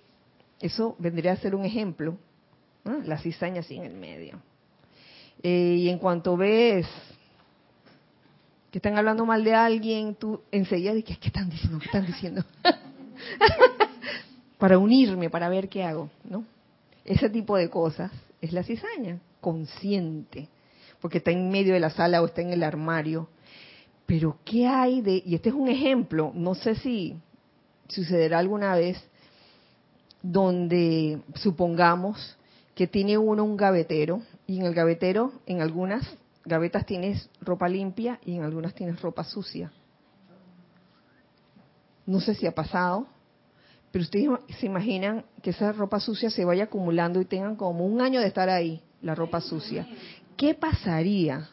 Eso 0.62 0.96
vendría 0.98 1.34
a 1.34 1.38
ser 1.38 1.54
un 1.54 1.66
ejemplo. 1.66 2.18
La 2.86 3.18
cizaña 3.18 3.62
así 3.62 3.76
en 3.76 3.84
el 3.84 3.96
medio. 3.96 4.40
Eh, 5.42 5.78
y 5.80 5.90
en 5.90 5.98
cuanto 5.98 6.38
ves 6.38 6.88
que 8.72 8.78
están 8.78 8.98
hablando 8.98 9.26
mal 9.26 9.44
de 9.44 9.56
alguien, 9.56 10.16
tú 10.16 10.42
enseguida 10.52 10.94
dices, 10.94 11.18
¿qué 11.18 11.28
están 11.28 11.50
diciendo? 11.50 11.80
¿Qué 11.80 11.86
están 11.86 12.06
diciendo? 12.06 12.44
para 14.60 14.78
unirme, 14.78 15.30
para 15.30 15.50
ver 15.50 15.70
qué 15.70 15.84
hago, 15.84 16.10
¿no? 16.30 16.46
Ese 17.04 17.30
tipo 17.30 17.58
de 17.58 17.70
cosas 17.70 18.12
es 18.42 18.54
la 18.54 18.64
cizaña, 18.64 19.20
consciente, 19.42 20.48
porque 21.02 21.20
está 21.20 21.32
en 21.32 21.50
medio 21.50 21.74
de 21.74 21.80
la 21.80 21.90
sala 21.90 22.22
o 22.22 22.26
está 22.26 22.42
en 22.42 22.52
el 22.52 22.64
armario. 22.64 23.30
Pero 24.06 24.38
¿qué 24.46 24.68
hay 24.68 25.02
de...? 25.02 25.24
Y 25.26 25.36
este 25.36 25.50
es 25.50 25.56
un 25.56 25.70
ejemplo, 25.70 26.32
no 26.36 26.54
sé 26.54 26.76
si 26.76 27.16
sucederá 27.88 28.40
alguna 28.40 28.76
vez, 28.76 29.02
donde 30.22 31.22
supongamos 31.36 32.38
que 32.76 32.88
tiene 32.88 33.18
uno 33.18 33.44
un 33.44 33.58
gavetero 33.58 34.22
y 34.46 34.60
en 34.60 34.66
el 34.66 34.76
gavetero, 34.76 35.32
en 35.46 35.62
algunas 35.62 36.06
gavetas 36.44 36.86
tienes 36.86 37.30
ropa 37.42 37.68
limpia 37.70 38.20
y 38.24 38.36
en 38.36 38.44
algunas 38.44 38.76
tienes 38.76 39.02
ropa 39.02 39.24
sucia. 39.24 39.72
No 42.06 42.20
sé 42.20 42.36
si 42.36 42.46
ha 42.46 42.54
pasado, 42.54 43.08
pero 43.92 44.04
ustedes 44.04 44.30
se 44.60 44.66
imaginan 44.66 45.24
que 45.42 45.52
esa 45.52 45.72
ropa 45.72 46.00
sucia 46.00 46.30
se 46.30 46.46
vaya 46.46 46.66
acumulando 46.66 47.22
y 47.22 47.26
tengan 47.26 47.56
como 47.56 47.86
un 47.86 48.02
año 48.02 48.20
de 48.20 48.28
estar 48.28 48.50
ahí, 48.50 48.82
la 49.02 49.16
ropa 49.16 49.40
sucia. 49.40 49.88
¿Qué 50.36 50.54
pasaría? 50.54 51.50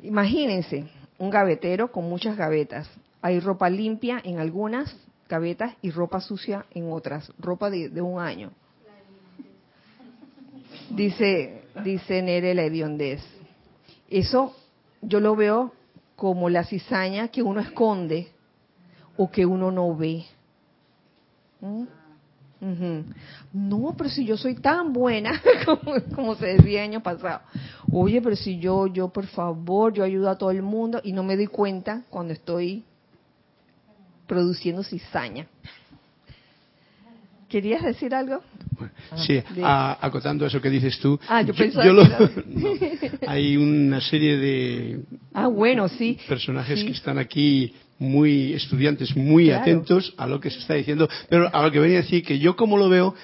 Imagínense 0.00 0.88
un 1.18 1.30
gavetero 1.30 1.92
con 1.92 2.08
muchas 2.08 2.36
gavetas. 2.36 2.88
Hay 3.20 3.38
ropa 3.38 3.68
limpia 3.68 4.20
en 4.24 4.38
algunas 4.38 4.96
gavetas 5.28 5.74
y 5.82 5.90
ropa 5.90 6.20
sucia 6.20 6.66
en 6.72 6.90
otras, 6.90 7.30
ropa 7.38 7.70
de, 7.70 7.90
de 7.90 8.00
un 8.00 8.18
año. 8.18 8.50
Dice, 10.90 11.62
dice 11.84 12.22
Nere 12.22 12.54
la 12.54 12.64
hediondez. 12.64 13.20
Eso 14.08 14.54
yo 15.02 15.20
lo 15.20 15.36
veo 15.36 15.72
como 16.16 16.48
la 16.48 16.64
cizaña 16.64 17.28
que 17.28 17.42
uno 17.42 17.60
esconde 17.60 18.28
o 19.16 19.30
que 19.30 19.46
uno 19.46 19.70
no 19.70 19.96
ve. 19.96 20.24
¿Mm? 21.60 21.84
No, 23.52 23.94
pero 23.96 24.08
si 24.08 24.24
yo 24.24 24.36
soy 24.36 24.54
tan 24.54 24.92
buena, 24.92 25.40
como, 26.14 26.34
se 26.34 26.46
decía 26.46 26.82
año 26.82 27.02
pasado. 27.02 27.42
Oye, 27.92 28.22
pero 28.22 28.36
si 28.36 28.58
yo, 28.58 28.86
yo 28.86 29.08
por 29.08 29.26
favor, 29.26 29.92
yo 29.92 30.02
ayudo 30.02 30.30
a 30.30 30.38
todo 30.38 30.50
el 30.50 30.62
mundo 30.62 31.00
y 31.04 31.12
no 31.12 31.22
me 31.22 31.36
doy 31.36 31.46
cuenta 31.46 32.02
cuando 32.08 32.32
estoy 32.32 32.84
produciendo 34.26 34.82
cizaña. 34.82 35.46
¿Querías 37.54 37.84
decir 37.84 38.12
algo? 38.12 38.42
Sí, 39.14 39.40
acotando 40.00 40.44
eso 40.44 40.60
que 40.60 40.68
dices 40.68 40.98
tú. 40.98 41.20
Ah, 41.28 41.40
yo, 41.42 41.54
hay 43.28 43.56
una 43.56 44.00
serie 44.00 44.36
de 44.38 45.00
ah, 45.34 45.46
bueno, 45.46 45.88
sí. 45.88 46.18
personajes 46.26 46.82
que 46.82 46.90
están 46.90 47.16
aquí 47.16 47.72
muy 48.00 48.54
estudiantes, 48.54 49.14
muy 49.14 49.52
atentos 49.52 50.12
a 50.16 50.26
lo 50.26 50.40
que 50.40 50.50
se 50.50 50.58
está 50.58 50.74
diciendo. 50.74 51.08
Pero 51.28 51.48
a 51.54 51.62
lo 51.62 51.70
que 51.70 51.78
venía 51.78 51.98
a 51.98 52.02
decir 52.02 52.24
que 52.24 52.40
yo 52.40 52.56
como 52.56 52.76
lo 52.76 52.88
veo, 52.88 53.14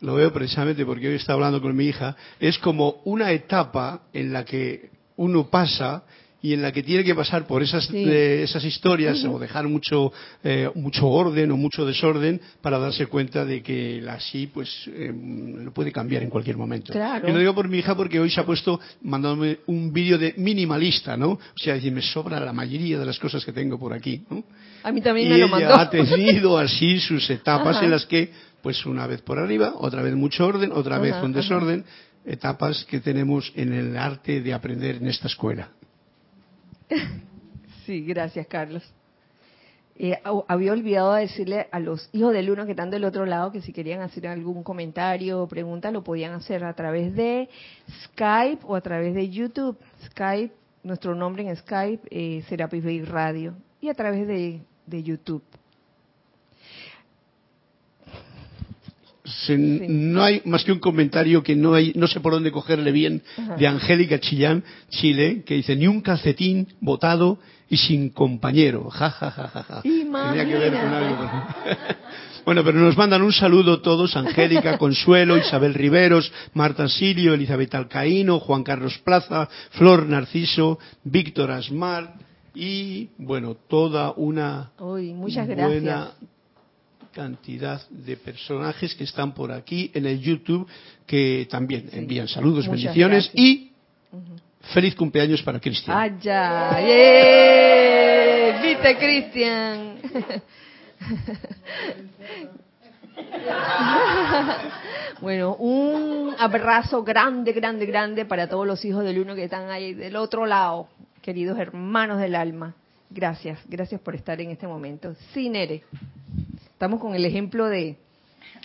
lo 0.00 0.14
veo 0.14 0.32
precisamente 0.32 0.86
porque 0.86 1.08
hoy 1.08 1.16
está 1.16 1.34
hablando 1.34 1.60
con 1.60 1.76
mi 1.76 1.84
hija, 1.84 2.16
es 2.40 2.58
como 2.58 3.02
una 3.04 3.30
etapa 3.30 4.04
en 4.14 4.32
la 4.32 4.46
que 4.46 4.88
uno 5.16 5.50
pasa 5.50 6.02
y 6.46 6.52
en 6.52 6.62
la 6.62 6.70
que 6.70 6.84
tiene 6.84 7.02
que 7.02 7.14
pasar 7.14 7.44
por 7.44 7.60
esas 7.60 7.90
eh, 7.92 8.44
esas 8.44 8.64
historias 8.64 9.24
o 9.24 9.36
dejar 9.36 9.66
mucho 9.66 10.12
eh, 10.44 10.70
mucho 10.76 11.08
orden 11.08 11.50
o 11.50 11.56
mucho 11.56 11.84
desorden 11.84 12.40
para 12.60 12.78
darse 12.78 13.06
cuenta 13.06 13.44
de 13.44 13.64
que 13.64 14.00
así 14.08 14.46
pues 14.46 14.70
eh, 14.86 15.12
lo 15.12 15.72
puede 15.72 15.90
cambiar 15.90 16.22
en 16.22 16.30
cualquier 16.30 16.56
momento. 16.56 16.92
Y 16.92 17.32
lo 17.32 17.38
digo 17.40 17.52
por 17.52 17.68
mi 17.68 17.78
hija 17.78 17.96
porque 17.96 18.20
hoy 18.20 18.30
se 18.30 18.40
ha 18.40 18.46
puesto 18.46 18.78
mandándome 19.02 19.58
un 19.66 19.92
vídeo 19.92 20.18
de 20.18 20.34
minimalista 20.36 21.16
no 21.16 21.30
o 21.30 21.40
sea 21.56 21.74
decir 21.74 21.92
me 21.92 22.02
sobra 22.02 22.38
la 22.38 22.52
mayoría 22.52 22.96
de 23.00 23.06
las 23.06 23.18
cosas 23.18 23.44
que 23.44 23.52
tengo 23.52 23.76
por 23.76 23.92
aquí 23.92 24.22
¿no? 24.30 24.44
a 24.84 24.92
mí 24.92 25.00
también 25.00 25.26
y 25.26 25.30
me 25.30 25.38
lo 25.38 25.46
ella 25.46 25.66
mandó. 25.66 25.74
ha 25.74 25.90
tenido 25.90 26.58
así 26.58 27.00
sus 27.00 27.28
etapas 27.38 27.82
en 27.82 27.90
las 27.90 28.06
que 28.06 28.30
pues 28.62 28.86
una 28.86 29.08
vez 29.08 29.20
por 29.20 29.40
arriba 29.40 29.72
otra 29.78 30.00
vez 30.00 30.14
mucho 30.14 30.46
orden 30.46 30.70
otra 30.72 31.00
vez 31.00 31.16
con 31.16 31.32
desorden 31.32 31.84
etapas 32.24 32.84
que 32.84 33.00
tenemos 33.00 33.52
en 33.56 33.72
el 33.72 33.96
arte 33.96 34.40
de 34.40 34.54
aprender 34.54 34.96
en 34.96 35.08
esta 35.08 35.26
escuela 35.26 35.70
Sí, 37.86 38.04
gracias, 38.04 38.46
Carlos. 38.46 38.82
Eh, 39.98 40.20
había 40.48 40.72
olvidado 40.72 41.14
decirle 41.14 41.68
a 41.72 41.80
los 41.80 42.10
hijos 42.12 42.34
del 42.34 42.50
uno 42.50 42.66
que 42.66 42.72
están 42.72 42.90
del 42.90 43.04
otro 43.04 43.24
lado 43.24 43.50
que 43.50 43.62
si 43.62 43.72
querían 43.72 44.02
hacer 44.02 44.26
algún 44.26 44.62
comentario 44.62 45.40
o 45.40 45.48
pregunta 45.48 45.90
lo 45.90 46.04
podían 46.04 46.34
hacer 46.34 46.64
a 46.64 46.74
través 46.74 47.14
de 47.16 47.48
Skype 48.04 48.62
o 48.66 48.76
a 48.76 48.82
través 48.82 49.14
de 49.14 49.30
YouTube. 49.30 49.78
Skype, 50.04 50.52
nuestro 50.82 51.14
nombre 51.14 51.48
en 51.48 51.56
Skype, 51.56 52.06
eh, 52.10 52.44
Serapis 52.46 52.84
Bay 52.84 53.02
Radio 53.02 53.54
y 53.80 53.88
a 53.88 53.94
través 53.94 54.26
de, 54.26 54.60
de 54.84 55.02
YouTube. 55.02 55.42
No 59.58 60.22
hay 60.22 60.42
más 60.44 60.64
que 60.64 60.72
un 60.72 60.78
comentario 60.78 61.42
que 61.42 61.56
no 61.56 61.74
hay, 61.74 61.92
no 61.94 62.06
sé 62.06 62.20
por 62.20 62.32
dónde 62.32 62.52
cogerle 62.52 62.92
bien, 62.92 63.22
de 63.58 63.66
Angélica 63.66 64.20
Chillán, 64.20 64.62
Chile, 64.90 65.42
que 65.44 65.54
dice, 65.54 65.74
ni 65.74 65.86
un 65.86 66.00
calcetín 66.00 66.68
botado 66.80 67.38
y 67.68 67.76
sin 67.76 68.10
compañero. 68.10 68.88
Ja, 68.90 69.10
ja, 69.10 69.30
ja, 69.30 69.48
ja, 69.48 69.62
ja. 69.62 69.82
Tenía 69.82 70.46
que 70.46 70.58
ver 70.58 70.72
con 70.72 70.94
algo. 70.94 71.30
bueno, 72.44 72.64
pero 72.64 72.78
nos 72.78 72.96
mandan 72.96 73.22
un 73.22 73.32
saludo 73.32 73.80
todos, 73.80 74.16
Angélica, 74.16 74.78
Consuelo, 74.78 75.36
Isabel 75.36 75.74
Riveros, 75.74 76.32
Marta 76.54 76.88
Sirio, 76.88 77.34
Elizabeth 77.34 77.74
Alcaíno, 77.74 78.38
Juan 78.38 78.62
Carlos 78.62 78.98
Plaza, 78.98 79.48
Flor 79.70 80.06
Narciso, 80.06 80.78
Víctor 81.02 81.50
Asmar 81.50 82.14
y, 82.54 83.10
bueno, 83.18 83.56
toda 83.68 84.12
una 84.12 84.70
muchas 84.78 85.46
buena 85.48 86.12
cantidad 87.16 87.80
de 87.88 88.18
personajes 88.18 88.94
que 88.94 89.04
están 89.04 89.32
por 89.32 89.50
aquí 89.50 89.90
en 89.94 90.04
el 90.04 90.20
YouTube 90.20 90.68
que 91.06 91.48
también 91.50 91.88
envían 91.92 92.28
saludos, 92.28 92.68
bendiciones 92.68 93.30
y 93.32 93.72
feliz 94.74 94.94
cumpleaños 94.94 95.42
para 95.42 95.58
Cristian. 95.58 95.96
¡Allá! 95.96 96.78
¡Yeah! 96.78 98.60
¡Viste, 98.62 98.98
Cristian! 98.98 99.96
bueno, 105.22 105.56
un 105.56 106.34
abrazo 106.38 107.02
grande, 107.02 107.52
grande, 107.52 107.86
grande 107.86 108.26
para 108.26 108.46
todos 108.46 108.66
los 108.66 108.84
hijos 108.84 109.04
del 109.04 109.20
uno 109.20 109.34
que 109.34 109.44
están 109.44 109.70
ahí 109.70 109.94
del 109.94 110.16
otro 110.16 110.44
lado, 110.44 110.88
queridos 111.22 111.58
hermanos 111.58 112.20
del 112.20 112.34
alma. 112.34 112.74
Gracias, 113.08 113.58
gracias 113.66 114.02
por 114.02 114.14
estar 114.14 114.38
en 114.38 114.50
este 114.50 114.66
momento. 114.66 115.14
Sí, 115.32 115.48
Nere. 115.48 115.82
Estamos 116.76 117.00
con 117.00 117.14
el 117.14 117.24
ejemplo 117.24 117.70
de, 117.70 117.96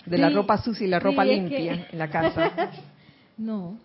de 0.04 0.18
la 0.18 0.28
ropa 0.28 0.58
sucia 0.58 0.86
y 0.86 0.90
la 0.90 0.98
ropa 0.98 1.24
limpia 1.24 1.86
en 1.90 1.98
la 1.98 2.10
casa. 2.10 2.70
no. 3.38 3.78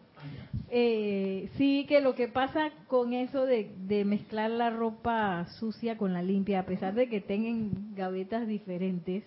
Eh, 0.70 1.50
sí, 1.56 1.86
que 1.88 2.02
lo 2.02 2.14
que 2.14 2.28
pasa 2.28 2.72
con 2.88 3.14
eso 3.14 3.46
de, 3.46 3.72
de, 3.86 4.04
mezclar 4.04 4.52
la 4.52 4.70
ropa 4.70 5.48
sucia 5.60 5.96
con 5.96 6.12
la 6.12 6.22
limpia, 6.22 6.60
a 6.60 6.66
pesar 6.66 6.94
de 6.94 7.08
que 7.08 7.22
tengan 7.22 7.96
gavetas 7.96 8.46
diferentes, 8.50 9.24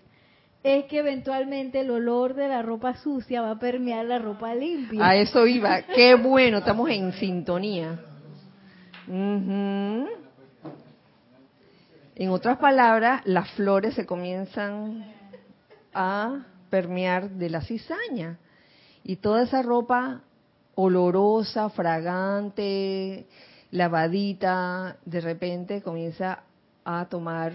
es 0.63 0.85
que 0.85 0.99
eventualmente 0.99 1.81
el 1.81 1.91
olor 1.91 2.35
de 2.35 2.49
la 2.49 2.61
ropa 2.61 2.95
sucia 2.97 3.41
va 3.41 3.53
a 3.53 3.59
permear 3.59 4.05
la 4.05 4.19
ropa 4.19 4.55
limpia. 4.55 5.03
A 5.03 5.17
eso 5.17 5.47
iba. 5.47 5.81
Qué 5.81 6.15
bueno, 6.15 6.59
estamos 6.59 6.91
en 6.91 7.15
sintonía. 7.15 8.01
En 12.21 12.29
otras 12.29 12.59
palabras, 12.59 13.23
las 13.25 13.51
flores 13.53 13.95
se 13.95 14.05
comienzan 14.05 15.07
a 15.95 16.45
permear 16.69 17.31
de 17.31 17.49
la 17.49 17.63
cizaña. 17.63 18.39
Y 19.03 19.17
toda 19.17 19.45
esa 19.45 19.63
ropa 19.63 20.21
olorosa, 20.75 21.71
fragante, 21.71 23.27
lavadita, 23.71 24.99
de 25.07 25.21
repente 25.23 25.81
comienza 25.81 26.43
a 26.85 27.07
tomar 27.07 27.55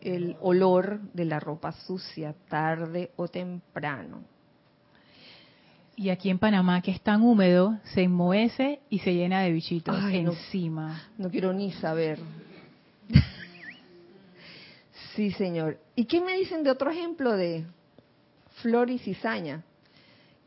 el 0.00 0.36
olor 0.40 1.00
de 1.12 1.24
la 1.24 1.38
ropa 1.38 1.70
sucia, 1.70 2.34
tarde 2.48 3.12
o 3.14 3.28
temprano. 3.28 4.24
Y 5.94 6.08
aquí 6.10 6.28
en 6.28 6.40
Panamá, 6.40 6.82
que 6.82 6.90
es 6.90 7.00
tan 7.00 7.22
húmedo, 7.22 7.78
se 7.94 8.02
enmohece 8.02 8.80
y 8.90 8.98
se 8.98 9.14
llena 9.14 9.42
de 9.42 9.52
bichitos 9.52 9.96
encima. 10.10 11.02
no 11.18 11.30
quiero 11.30 11.52
ni 11.52 11.70
saber. 11.70 12.18
Sí, 15.16 15.32
señor. 15.32 15.78
¿Y 15.96 16.04
qué 16.04 16.20
me 16.20 16.34
dicen 16.36 16.62
de 16.62 16.70
otro 16.70 16.90
ejemplo 16.90 17.32
de 17.36 17.64
flor 18.62 18.90
y 18.90 18.98
cizaña? 18.98 19.62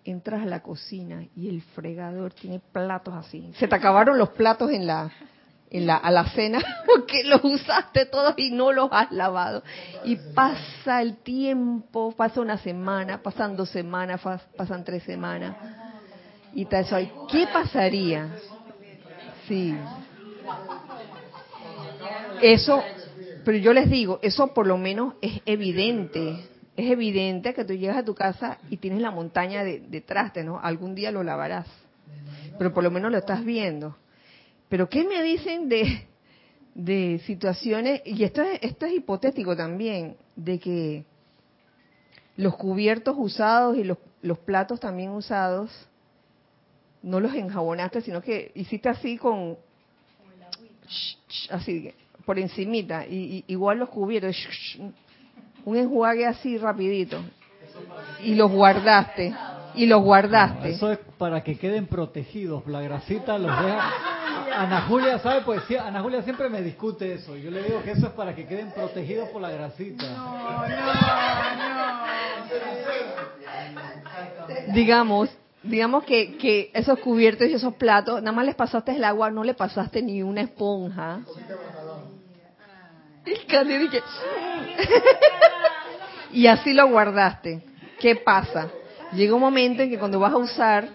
Entras 0.05 0.43
a 0.43 0.45
la 0.45 0.61
cocina 0.61 1.25
y 1.35 1.49
el 1.49 1.61
fregador 1.61 2.33
tiene 2.33 2.59
platos 2.71 3.13
así. 3.15 3.51
Se 3.57 3.67
te 3.67 3.75
acabaron 3.75 4.17
los 4.17 4.29
platos 4.29 4.71
en 4.71 4.87
la 4.87 5.11
en 5.71 5.85
la 5.85 5.97
alacena 5.97 6.59
porque 6.87 7.23
los 7.25 7.43
usaste 7.43 8.05
todos 8.07 8.33
y 8.37 8.49
no 8.51 8.71
los 8.71 8.89
has 8.91 9.11
lavado. 9.11 9.63
Y 10.05 10.15
pasa 10.15 11.01
el 11.01 11.17
tiempo, 11.17 12.11
pasa 12.13 12.41
una 12.41 12.57
semana, 12.57 13.21
pasan 13.21 13.55
dos 13.55 13.69
semanas, 13.69 14.21
pas- 14.23 14.41
pasan 14.55 14.83
tres 14.83 15.03
semanas. 15.03 15.55
Y 16.53 16.65
tal. 16.65 16.85
¿Qué 17.27 17.45
pasaría? 17.53 18.29
Sí. 19.47 19.75
Eso, 22.41 22.83
pero 23.49 23.57
yo 23.57 23.73
les 23.73 23.89
digo, 23.89 24.19
eso 24.21 24.53
por 24.53 24.67
lo 24.67 24.77
menos 24.77 25.15
es 25.21 25.41
evidente. 25.47 26.47
Es 26.77 26.91
evidente 26.91 27.55
que 27.55 27.65
tú 27.65 27.73
llegas 27.73 27.97
a 27.97 28.05
tu 28.05 28.13
casa 28.13 28.59
y 28.69 28.77
tienes 28.77 29.01
la 29.01 29.09
montaña 29.09 29.63
de, 29.63 29.79
de 29.79 30.01
traste, 30.01 30.43
¿no? 30.43 30.59
Algún 30.59 30.93
día 30.93 31.09
lo 31.09 31.23
lavarás. 31.23 31.65
Pero 32.59 32.71
por 32.75 32.83
lo 32.83 32.91
menos 32.91 33.11
lo 33.11 33.17
estás 33.17 33.43
viendo. 33.43 33.97
Pero 34.69 34.87
¿qué 34.87 35.03
me 35.03 35.23
dicen 35.23 35.67
de, 35.67 36.05
de 36.75 37.19
situaciones, 37.25 38.03
y 38.05 38.23
esto 38.23 38.43
es, 38.43 38.59
esto 38.61 38.85
es 38.85 38.93
hipotético 38.93 39.57
también, 39.57 40.15
de 40.35 40.59
que 40.59 41.05
los 42.37 42.55
cubiertos 42.55 43.15
usados 43.17 43.75
y 43.79 43.83
los, 43.83 43.97
los 44.21 44.37
platos 44.37 44.79
también 44.79 45.09
usados, 45.09 45.71
no 47.01 47.19
los 47.19 47.33
enjabonaste, 47.33 48.01
sino 48.01 48.21
que 48.21 48.51
hiciste 48.53 48.89
así 48.89 49.17
con, 49.17 49.57
así, 51.49 51.95
por 52.29 52.37
encimita, 52.37 53.07
y, 53.07 53.15
y- 53.37 53.43
igual 53.47 53.79
los 53.79 53.89
cubiertos, 53.89 54.37
un 55.65 55.75
enjuague 55.75 56.27
así 56.27 56.59
rapidito, 56.59 57.17
y 58.23 58.35
los 58.35 58.51
guardaste, 58.51 59.33
y 59.73 59.87
los 59.87 60.03
guardaste. 60.03 60.69
Eso 60.69 60.91
es 60.91 60.99
para 61.17 61.41
que 61.43 61.57
queden 61.57 61.87
protegidos. 61.87 62.67
La 62.67 62.81
grasita 62.81 63.35
los 63.39 63.49
deja. 63.49 63.91
Ana 64.55 64.81
Julia 64.81 65.17
sabe, 65.17 65.41
pues 65.41 65.63
sí, 65.67 65.75
Ana 65.75 66.03
Julia 66.03 66.21
siempre 66.21 66.49
me 66.49 66.61
discute 66.61 67.13
eso. 67.13 67.35
Yo 67.35 67.49
le 67.49 67.63
digo 67.63 67.81
que 67.81 67.93
eso 67.93 68.05
es 68.05 68.13
para 68.13 68.35
que 68.35 68.45
queden 68.45 68.69
protegidos 68.73 69.29
por 69.29 69.41
la 69.41 69.49
grasita. 69.49 70.05
digamos, 74.71 75.29
digamos 75.63 76.03
que, 76.03 76.37
que 76.37 76.71
esos 76.73 76.99
cubiertos 76.99 77.47
y 77.47 77.53
esos 77.53 77.73
platos, 77.75 78.21
nada 78.21 78.31
más 78.31 78.45
les 78.45 78.55
pasaste 78.55 78.95
el 78.95 79.03
agua, 79.03 79.29
no 79.31 79.43
le 79.43 79.53
pasaste 79.53 80.01
ni 80.01 80.21
una 80.23 80.41
esponja. 80.41 81.21
Dije, 83.79 84.01
y 86.31 86.47
así 86.47 86.73
lo 86.73 86.87
guardaste. 86.89 87.63
¿Qué 87.99 88.15
pasa? 88.15 88.69
Llega 89.13 89.33
un 89.33 89.41
momento 89.41 89.83
en 89.83 89.89
que 89.89 89.99
cuando 89.99 90.19
vas 90.19 90.33
a 90.33 90.37
usar, 90.37 90.89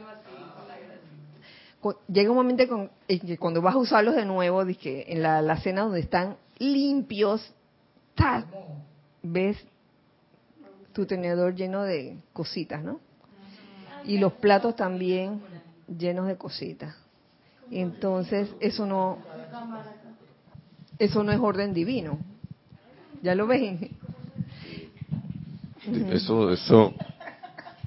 llega 2.08 2.30
un 2.30 2.36
momento 2.36 2.90
en 3.08 3.20
que 3.20 3.38
cuando 3.38 3.60
vas 3.60 3.74
a 3.74 3.78
usarlos 3.78 4.14
de 4.16 4.24
nuevo, 4.24 4.64
dije, 4.64 5.12
en 5.12 5.22
la, 5.22 5.42
la 5.42 5.56
cena 5.58 5.82
donde 5.82 6.00
están 6.00 6.36
limpios, 6.58 7.52
¡tac! 8.14 8.46
ves 9.22 9.56
tu 10.92 11.06
tenedor 11.06 11.54
lleno 11.54 11.82
de 11.82 12.16
cositas, 12.32 12.82
¿no? 12.82 13.00
y 14.04 14.18
los 14.18 14.34
platos 14.34 14.76
también 14.76 15.40
llenos 15.98 16.26
de 16.26 16.36
cositas. 16.36 16.94
Entonces, 17.70 18.50
eso 18.60 18.86
no 18.86 19.18
eso 20.98 21.22
no 21.22 21.32
es 21.32 21.40
orden 21.40 21.72
divino. 21.74 22.18
¿Ya 23.22 23.34
lo 23.34 23.46
ven? 23.46 23.90
Eso, 26.10 26.50
eso, 26.52 26.94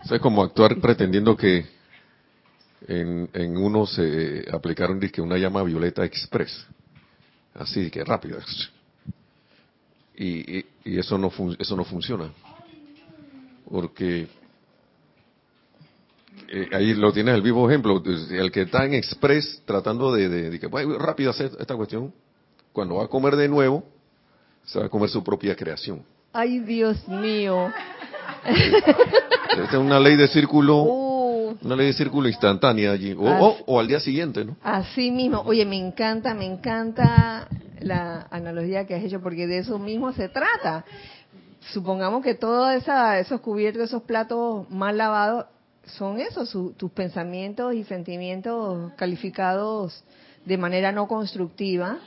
eso 0.04 0.16
es 0.16 0.22
como 0.22 0.44
actuar 0.44 0.80
pretendiendo 0.80 1.36
que 1.36 1.66
en, 2.88 3.30
en 3.34 3.58
uno 3.58 3.86
se 3.86 4.46
aplicaron 4.52 5.00
dizque, 5.00 5.22
una 5.22 5.38
llama 5.38 5.64
violeta 5.64 6.06
express. 6.06 6.66
Así 7.56 7.90
que 7.90 8.04
rápida. 8.04 8.38
Y, 10.16 10.58
y, 10.60 10.66
y 10.86 11.00
eso 11.00 11.18
no 11.18 11.32
eso 11.60 11.76
no 11.76 11.84
funciona. 11.84 12.32
Porque 13.70 14.28
eh, 16.48 16.70
ahí 16.72 16.94
lo 16.94 17.12
tienes 17.12 17.36
el 17.36 17.42
vivo 17.42 17.70
ejemplo. 17.70 18.02
El 18.32 18.52
que 18.52 18.62
está 18.62 18.86
en 18.86 18.94
express 18.94 19.62
tratando 19.66 20.14
de, 20.14 20.30
de, 20.30 20.50
de 20.52 20.60
que 20.60 20.68
"Voy 20.68 20.86
rápido 20.98 21.32
hacer 21.32 21.52
esta 21.60 21.76
cuestión, 21.76 22.14
cuando 22.78 22.98
va 22.98 23.06
a 23.06 23.08
comer 23.08 23.36
de 23.36 23.48
nuevo, 23.48 23.84
se 24.64 24.78
va 24.78 24.86
a 24.86 24.90
comer 24.90 25.10
su 25.10 25.24
propia 25.24 25.56
creación. 25.56 26.04
Ay, 26.32 26.60
Dios 26.60 27.08
mío. 27.08 27.74
Es 28.46 29.74
una 29.74 30.00
ley 30.00 30.16
de 30.16 30.28
círculo, 30.28 30.84
Uh, 30.84 31.56
una 31.64 31.76
ley 31.76 31.88
de 31.88 31.94
círculo 31.94 32.28
instantánea 32.28 32.92
allí, 32.92 33.14
o, 33.14 33.24
o, 33.24 33.58
o 33.66 33.80
al 33.80 33.88
día 33.88 34.00
siguiente, 34.00 34.46
¿no? 34.46 34.56
así 34.62 35.10
mismo. 35.10 35.42
Oye, 35.48 35.66
me 35.66 35.76
encanta, 35.78 36.36
me 36.36 36.46
encanta 36.46 37.48
la 37.80 38.28
analogía 38.30 38.86
que 38.86 38.94
has 38.94 39.04
hecho 39.04 39.22
porque 39.22 39.48
de 39.48 39.58
eso 39.58 39.80
mismo 39.80 40.14
se 40.14 40.30
trata. 40.30 40.86
Supongamos 41.74 42.24
que 42.24 42.36
todos 42.36 42.72
esos 42.76 43.42
cubiertos, 43.42 43.86
esos 43.86 44.04
platos 44.04 44.70
mal 44.70 44.98
lavados, 45.00 45.46
son 45.86 46.20
esos, 46.20 46.48
su- 46.50 46.74
tus 46.74 46.92
pensamientos 46.92 47.74
y 47.74 47.84
sentimientos 47.86 48.92
calificados 48.98 50.04
de 50.46 50.58
manera 50.60 50.92
no 50.92 51.08
constructiva, 51.08 51.98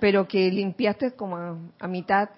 pero 0.00 0.26
que 0.26 0.50
limpiaste 0.50 1.12
como 1.12 1.36
a, 1.36 1.56
a 1.78 1.86
mitad, 1.88 2.28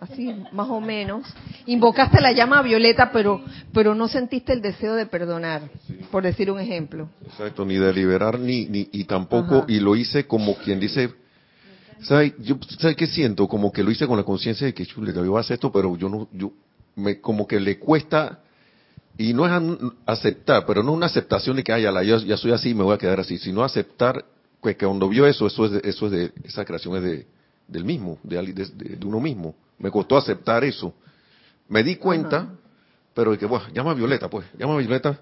así 0.00 0.32
más 0.52 0.68
o 0.68 0.80
menos. 0.80 1.26
Invocaste 1.66 2.20
la 2.20 2.32
llama 2.32 2.62
violeta, 2.62 3.10
pero, 3.12 3.42
pero 3.72 3.94
no 3.94 4.08
sentiste 4.08 4.52
el 4.52 4.60
deseo 4.60 4.94
de 4.94 5.06
perdonar, 5.06 5.62
por 6.10 6.22
decir 6.22 6.50
un 6.50 6.60
ejemplo. 6.60 7.08
Exacto, 7.24 7.64
ni 7.64 7.76
deliberar, 7.76 8.38
ni, 8.38 8.66
ni 8.66 8.88
y 8.92 9.04
tampoco, 9.04 9.56
Ajá. 9.58 9.64
y 9.68 9.80
lo 9.80 9.96
hice 9.96 10.26
como 10.26 10.54
quien 10.56 10.78
dice, 10.78 11.12
¿sabe? 12.02 12.34
Yo, 12.40 12.56
¿sabe 12.78 12.94
qué 12.94 13.06
siento? 13.06 13.48
Como 13.48 13.72
que 13.72 13.82
lo 13.82 13.90
hice 13.90 14.06
con 14.06 14.16
la 14.18 14.24
conciencia 14.24 14.66
de 14.66 14.74
que, 14.74 14.84
chule, 14.86 15.12
yo 15.14 15.24
voy 15.24 15.38
a 15.38 15.40
hacer 15.40 15.54
esto, 15.54 15.72
pero 15.72 15.96
yo 15.96 16.08
no, 16.08 16.28
yo, 16.32 16.52
me, 16.94 17.20
como 17.20 17.46
que 17.46 17.58
le 17.58 17.78
cuesta, 17.78 18.40
y 19.18 19.32
no 19.32 19.46
es 19.46 19.52
an- 19.52 19.78
aceptar, 20.04 20.66
pero 20.66 20.82
no 20.82 20.92
una 20.92 21.06
aceptación 21.06 21.56
de 21.56 21.64
que, 21.64 21.72
ay, 21.72 21.82
ya, 21.84 21.90
la- 21.90 22.04
ya, 22.04 22.18
ya 22.18 22.36
soy 22.36 22.52
así, 22.52 22.74
me 22.74 22.82
voy 22.84 22.94
a 22.94 22.98
quedar 22.98 23.18
así, 23.18 23.38
sino 23.38 23.64
aceptar 23.64 24.24
que 24.74 24.86
cuando 24.86 25.08
vio 25.08 25.26
eso, 25.26 25.46
eso 25.46 25.66
es 25.66 25.70
de, 25.72 25.80
eso 25.84 26.06
es 26.06 26.12
de, 26.12 26.32
esa 26.44 26.64
creación 26.64 26.96
es 26.96 27.02
de, 27.02 27.26
del 27.68 27.84
mismo, 27.84 28.18
de, 28.22 28.38
ali- 28.38 28.52
de, 28.52 28.64
de- 28.66 28.96
de 28.96 29.06
uno 29.06 29.20
mismo. 29.20 29.54
Me 29.78 29.90
costó 29.90 30.16
aceptar 30.16 30.64
eso. 30.64 30.92
Me 31.68 31.82
di 31.84 31.96
cuenta, 31.96 32.38
Ajá. 32.38 32.54
pero 33.14 33.32
de 33.32 33.38
que, 33.38 33.46
bueno, 33.46 33.66
llama 33.72 33.90
a 33.90 33.94
Violeta, 33.94 34.28
pues, 34.28 34.46
llama 34.58 34.74
a 34.74 34.78
Violeta, 34.78 35.20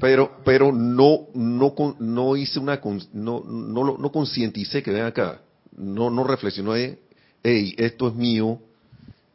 pero 0.00 0.38
pero 0.44 0.72
no 0.72 1.26
no 1.34 1.74
con- 1.74 1.96
no 1.98 2.36
hice 2.36 2.58
una 2.58 2.80
con- 2.80 3.02
no 3.12 3.42
no 3.44 3.84
lo- 3.84 3.98
no 3.98 4.10
concienticé 4.10 4.82
que 4.82 4.90
ven 4.90 5.04
acá 5.04 5.40
no 5.76 6.10
no 6.10 6.24
reflexionó 6.24 6.72
de 6.72 6.98
hey 7.42 7.74
esto 7.78 8.08
es 8.08 8.14
mío 8.14 8.58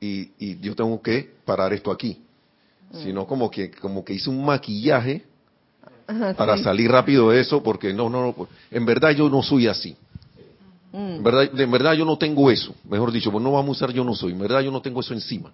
y, 0.02 0.32
y 0.40 0.60
yo 0.60 0.76
tengo 0.76 1.02
que 1.02 1.32
parar 1.46 1.74
esto 1.74 1.92
aquí 1.92 2.22
sino 3.04 3.26
como 3.28 3.50
que 3.52 3.70
como 3.72 4.04
que 4.04 4.14
hice 4.14 4.30
un 4.30 4.44
maquillaje 4.46 5.26
Ajá, 6.08 6.34
para 6.34 6.58
sí. 6.58 6.64
salir 6.64 6.90
rápido 6.90 7.30
de 7.32 7.42
eso 7.42 7.62
porque 7.62 7.94
no 7.94 8.10
no 8.10 8.22
no 8.38 8.48
en 8.72 8.86
verdad 8.86 9.12
yo 9.12 9.30
no 9.30 9.42
soy 9.44 9.68
así 9.68 9.96
Mm. 10.94 11.18
en 11.18 11.24
verdad 11.24 11.60
en 11.60 11.72
verdad 11.72 11.94
yo 11.94 12.06
no 12.06 12.18
tengo 12.18 12.50
eso 12.50 12.74
mejor 12.90 13.12
dicho 13.12 13.30
pues 13.32 13.44
no 13.44 13.52
vamos 13.52 13.70
a 13.70 13.86
usar 13.86 13.94
yo 13.94 14.04
no 14.06 14.16
soy 14.16 14.32
en 14.32 14.40
verdad 14.40 14.62
yo 14.62 14.72
no 14.72 14.82
tengo 14.82 15.02
eso 15.02 15.14
encima 15.14 15.52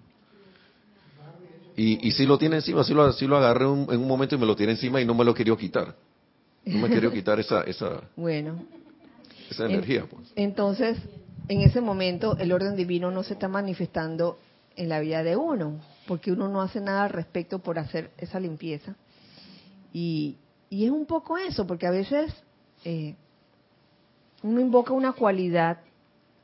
y, 1.76 2.06
y 2.06 2.12
si 2.12 2.24
lo 2.24 2.38
tiene 2.38 2.56
encima, 2.56 2.84
si 2.84 2.94
lo, 2.94 3.12
sí 3.12 3.26
lo 3.26 3.36
agarré 3.36 3.66
un- 3.66 3.88
en 3.92 4.00
un 4.00 4.06
momento 4.06 4.36
y 4.36 4.38
me 4.38 4.46
lo 4.46 4.54
tiene 4.54 4.72
encima 4.74 5.00
y 5.00 5.04
no 5.04 5.12
me 5.12 5.24
lo 5.24 5.34
quería 5.34 5.56
quitar. 5.56 5.92
No 6.64 6.78
me 6.78 6.88
quería 6.88 7.10
quitar 7.10 7.40
esa, 7.40 7.62
esa, 7.62 8.00
Bueno, 8.16 8.64
esa 9.50 9.64
En- 9.64 9.70
energía. 9.72 10.06
Pues. 10.08 10.32
entonces, 10.36 10.96
en 11.48 11.62
ese 11.62 11.80
momento 11.80 12.36
el 12.38 12.52
orden 12.52 12.76
divino 12.76 13.10
no 13.10 13.24
se 13.24 13.32
está 13.34 13.48
manifestando 13.48 14.38
en 14.76 14.88
la 14.88 15.00
vida 15.00 15.24
de 15.24 15.34
uno, 15.34 15.80
porque 16.06 16.30
uno 16.30 16.48
no 16.48 16.62
hace 16.62 16.80
nada 16.80 17.04
al 17.06 17.10
respecto 17.10 17.58
por 17.58 17.80
hacer 17.80 18.12
esa 18.18 18.38
limpieza. 18.38 18.94
Y, 19.92 20.36
y 20.70 20.84
es 20.84 20.90
un 20.90 21.06
poco 21.06 21.36
eso, 21.36 21.66
porque 21.66 21.86
a 21.86 21.90
veces 21.90 22.32
eh, 22.84 23.14
uno 24.42 24.60
invoca 24.60 24.92
una 24.92 25.12
cualidad 25.12 25.78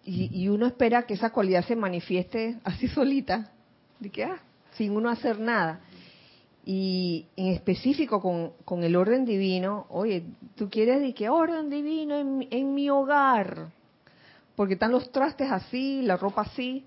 y, 0.05 0.31
y 0.33 0.49
uno 0.49 0.67
espera 0.67 1.03
que 1.03 1.15
esa 1.15 1.31
cualidad 1.31 1.65
se 1.65 1.77
manifieste 1.77 2.59
así 2.65 2.89
solita, 2.95 3.53
de 3.99 4.11
que, 4.11 4.25
ah, 4.25 4.41
sin 4.73 4.97
uno 4.97 5.11
hacer 5.11 5.39
nada. 5.39 5.81
Y 6.65 7.27
en 7.37 7.49
específico 7.49 8.21
con, 8.21 8.53
con 8.65 8.85
el 8.85 8.95
orden 8.95 9.25
divino, 9.25 9.87
oye, 9.89 10.25
tú 10.57 10.69
quieres 10.69 11.01
de 11.01 11.15
que 11.15 11.29
orden 11.29 11.71
divino 11.71 12.17
en, 12.17 12.47
en 12.51 12.75
mi 12.75 12.91
hogar, 12.91 13.69
porque 14.57 14.75
están 14.75 14.93
los 14.93 15.11
trastes 15.11 15.51
así, 15.51 16.03
la 16.03 16.17
ropa 16.17 16.43
así, 16.43 16.85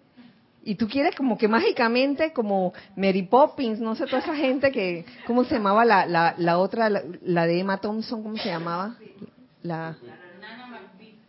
y 0.66 0.76
tú 0.76 0.88
quieres 0.88 1.16
como 1.16 1.38
que 1.38 1.48
mágicamente, 1.48 2.32
como 2.32 2.74
Mary 2.96 3.24
Poppins, 3.24 3.80
no 3.80 3.96
sé, 3.96 4.06
toda 4.06 4.20
esa 4.20 4.36
gente 4.36 4.72
que, 4.72 5.06
¿cómo 5.28 5.44
se 5.44 5.56
llamaba 5.56 5.84
la, 5.84 6.06
la, 6.06 6.36
la 6.38 6.58
otra, 6.58 6.90
la, 6.90 7.46
de 7.46 7.60
Emma 7.60 7.80
Thompson, 7.82 8.24
¿cómo 8.24 8.38
se 8.38 8.48
llamaba? 8.50 8.96
La, 9.62 9.98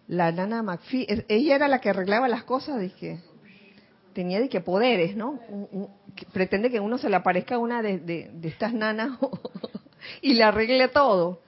la 0.07 0.31
Nana 0.31 0.63
McPhee. 0.63 1.25
Ella 1.29 1.57
era 1.57 1.69
la 1.69 1.81
que 1.81 1.91
arreglaba 1.91 2.29
las 2.29 2.45
cosas, 2.45 2.81
dije. 2.81 3.21
tenía 4.13 4.41
de 4.41 4.49
que 4.49 4.61
poderes, 4.61 5.17
¿no? 5.17 5.41
pretende 6.33 6.71
que 6.71 6.79
uno 6.79 6.97
se 6.99 7.11
le 7.11 7.17
aparezca 7.17 7.59
una 7.59 7.83
de, 7.83 7.99
de 7.99 8.49
estas 8.49 8.73
nanas 8.73 9.19
y 10.23 10.35
le 10.35 10.45
arregle 10.45 10.87
todo 10.89 11.41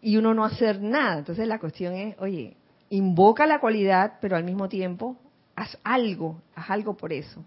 y 0.00 0.16
uno 0.16 0.32
no 0.32 0.44
hacer 0.44 0.80
nada. 0.80 1.18
Entonces 1.18 1.46
la 1.46 1.58
cuestión 1.58 1.92
es, 1.94 2.16
oye, 2.18 2.56
invoca 2.88 3.46
la 3.46 3.60
cualidad, 3.60 4.14
pero 4.22 4.36
al 4.36 4.44
mismo 4.44 4.70
tiempo 4.70 5.18
haz 5.56 5.76
algo, 5.82 6.40
haz 6.54 6.70
algo 6.70 6.96
por 6.96 7.12
eso. 7.12 7.42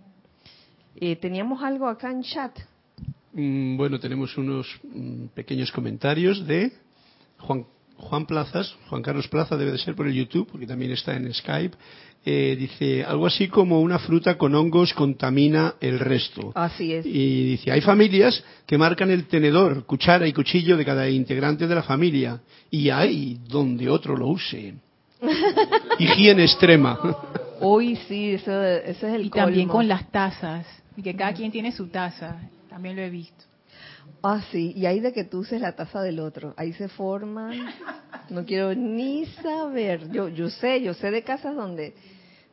Eh, 0.95 1.15
¿Teníamos 1.15 1.63
algo 1.63 1.87
acá 1.87 2.11
en 2.11 2.23
chat? 2.23 2.59
Mm, 3.33 3.77
bueno, 3.77 3.99
tenemos 3.99 4.37
unos 4.37 4.67
mm, 4.83 5.27
pequeños 5.27 5.71
comentarios 5.71 6.45
de 6.45 6.73
Juan, 7.37 7.65
Juan 7.95 8.25
Plazas, 8.25 8.75
Juan 8.89 9.01
Carlos 9.01 9.27
Plaza 9.27 9.55
debe 9.55 9.71
de 9.71 9.77
ser 9.77 9.95
por 9.95 10.07
el 10.07 10.13
YouTube, 10.13 10.47
porque 10.51 10.65
también 10.65 10.91
está 10.91 11.15
en 11.15 11.31
Skype. 11.33 11.77
Eh, 12.25 12.57
dice 12.59 13.05
algo 13.05 13.27
así 13.27 13.47
como 13.47 13.79
una 13.79 13.97
fruta 13.97 14.37
con 14.37 14.53
hongos 14.53 14.93
contamina 14.93 15.75
el 15.79 15.99
resto. 15.99 16.51
Así 16.53 16.93
es. 16.93 17.05
Y 17.05 17.51
dice, 17.51 17.71
hay 17.71 17.79
familias 17.79 18.43
que 18.65 18.77
marcan 18.77 19.09
el 19.09 19.25
tenedor, 19.27 19.85
cuchara 19.85 20.27
y 20.27 20.33
cuchillo 20.33 20.75
de 20.75 20.83
cada 20.83 21.09
integrante 21.09 21.65
de 21.65 21.75
la 21.75 21.83
familia. 21.83 22.41
Y 22.69 22.89
hay 22.89 23.39
donde 23.47 23.89
otro 23.89 24.17
lo 24.17 24.27
use. 24.27 24.73
Higiene 25.99 26.43
extrema. 26.43 26.99
Hoy 27.61 27.95
sí, 28.07 28.31
eso, 28.31 28.63
ese 28.63 29.07
es 29.07 29.13
el 29.13 29.25
Y 29.25 29.29
también 29.29 29.67
con 29.67 29.87
las 29.87 30.09
tazas, 30.11 30.65
y 30.95 31.01
que 31.01 31.15
cada 31.15 31.33
quien 31.33 31.51
tiene 31.51 31.71
su 31.71 31.87
taza, 31.87 32.37
también 32.69 32.95
lo 32.95 33.01
he 33.01 33.09
visto. 33.09 33.45
Ah, 34.21 34.41
sí, 34.51 34.73
y 34.75 34.85
ahí 34.85 34.99
de 34.99 35.13
que 35.13 35.23
tú 35.23 35.39
uses 35.39 35.61
la 35.61 35.75
taza 35.75 36.01
del 36.01 36.19
otro, 36.19 36.53
ahí 36.57 36.73
se 36.73 36.89
forma, 36.89 37.51
no 38.29 38.45
quiero 38.45 38.73
ni 38.75 39.25
saber, 39.25 40.11
yo 40.11 40.27
yo 40.27 40.49
sé, 40.49 40.81
yo 40.81 40.93
sé 40.93 41.11
de 41.11 41.23
casas 41.23 41.55
donde 41.55 41.93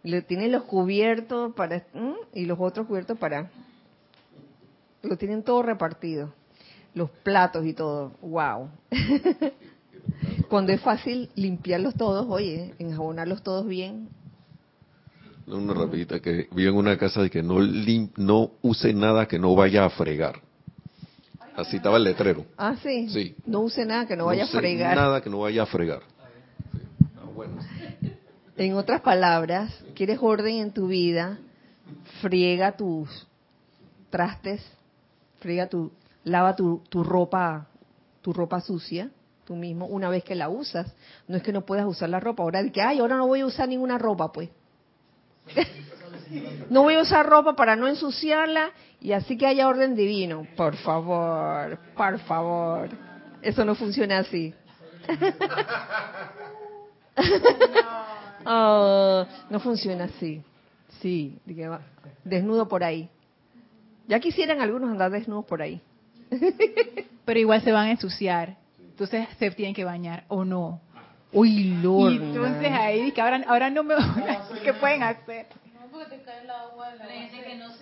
le 0.03 0.23
tienen 0.23 0.53
los 0.53 0.63
cubiertos 0.65 1.55
para 1.55 1.85
y 2.33 2.45
los 2.45 2.59
otros 2.61 2.87
cubiertos 2.87 3.19
para 3.19 3.51
lo 5.03 5.17
tienen 5.17 5.43
todo 5.43 5.63
repartido, 5.63 6.33
los 6.95 7.11
platos 7.11 7.65
y 7.67 7.73
todo, 7.73 8.13
wow. 8.23 8.71
Cuando 10.49 10.73
es 10.73 10.81
fácil 10.81 11.31
limpiarlos 11.35 11.95
todos, 11.95 12.27
oye, 12.29 12.75
enjabonarlos 12.79 13.43
todos 13.43 13.67
bien, 13.67 14.09
una 15.47 15.75
rapidita, 15.75 16.21
que 16.21 16.49
vive 16.53 16.71
en 16.71 16.77
una 16.77 16.97
casa 16.99 17.23
de 17.23 17.31
que 17.31 17.43
no, 17.43 17.59
no 18.17 18.53
use 18.63 18.93
nada 18.93 19.27
que 19.27 19.39
no 19.39 19.55
vaya 19.55 19.85
a 19.85 19.91
fregar. 19.91 20.41
Así 21.57 21.77
estaba 21.77 21.97
el 21.97 22.05
letrero. 22.05 22.45
Ah, 22.57 22.77
sí. 22.83 23.09
Sí. 23.09 23.37
No 23.47 23.61
use 23.61 23.85
nada 23.87 24.07
que 24.07 24.17
no, 24.17 24.27
vaya 24.27 24.45
a 24.45 24.49
fregar. 24.49 24.95
Nada 24.95 25.21
que 25.23 25.31
no 25.31 25.41
vaya 25.41 25.63
a 25.63 25.67
fregar. 25.67 26.03
En 28.57 28.75
otras 28.75 29.01
palabras, 29.03 29.73
quieres 29.95 30.19
orden 30.21 30.57
en 30.57 30.73
tu 30.73 30.89
vida, 30.89 31.39
friega 32.21 32.77
tus 32.77 33.27
trastes, 34.11 34.63
friega 35.41 35.69
tu, 35.69 35.93
lava 36.25 36.57
tu, 36.57 36.83
tu 36.89 37.05
ropa, 37.05 37.69
tu 38.23 38.33
ropa 38.33 38.61
sucia, 38.61 39.11
tú 39.45 39.57
mismo, 39.57 39.87
una 39.87 40.09
vez 40.09 40.25
que 40.25 40.35
la 40.35 40.49
usas. 40.49 40.93
No 41.29 41.37
es 41.37 41.43
que 41.43 41.53
no 41.53 41.65
puedas 41.65 41.87
usar 41.87 42.09
la 42.09 42.21
ropa. 42.21 42.43
Ahora 42.43 42.63
de 42.63 42.73
que, 42.73 42.83
ay, 42.83 42.99
ahora 42.99 43.17
no 43.17 43.27
voy 43.27 43.41
a 43.41 43.47
usar 43.47 43.69
ninguna 43.69 43.99
ropa, 43.99 44.33
pues. 44.33 44.51
no 46.71 46.83
voy 46.83 46.95
a 46.95 47.03
usar 47.03 47.27
ropa 47.27 47.55
para 47.55 47.77
no 47.77 47.89
ensuciarla 47.89 48.71
y 49.01 49.13
así 49.13 49.37
que 49.37 49.47
haya 49.47 49.69
orden 49.69 49.95
divino. 49.95 50.47
Por 50.57 50.77
favor, 50.77 51.79
por 51.97 52.19
favor. 52.21 52.89
Eso 53.43 53.65
no 53.65 53.75
funciona 53.75 54.19
así. 54.19 54.55
Oh, 58.49 59.27
no 59.51 59.59
funciona 59.59 60.05
así. 60.05 60.41
Sí, 61.01 61.37
desnudo 62.25 62.69
por 62.69 62.85
ahí. 62.85 63.11
Ya 64.07 64.21
quisieran 64.21 64.61
algunos 64.61 64.89
andar 64.89 65.11
desnudos 65.11 65.45
por 65.47 65.63
ahí. 65.63 65.81
Pero 67.25 67.41
igual 67.41 67.61
se 67.63 67.73
van 67.73 67.89
a 67.89 67.91
ensuciar. 67.91 68.57
Entonces 68.79 69.27
se 69.39 69.51
tienen 69.51 69.75
que 69.75 69.85
bañar 69.85 70.25
o 70.29 70.45
no. 70.45 70.81
Uy, 71.33 71.81
Lord. 71.83 72.13
Y 72.13 72.17
entonces 72.17 72.73
ahí 72.73 73.13
que 73.13 73.21
ahora, 73.21 73.43
ahora 73.47 73.71
no 73.71 73.83
me 73.83 73.95
¿qué 74.63 74.73
pueden 74.75 75.03
hacer? 75.03 75.47
No, 75.75 75.89
porque 75.91 76.17
te 76.17 76.23
cae 76.23 76.43
el 76.43 76.51
agua, 76.51 76.87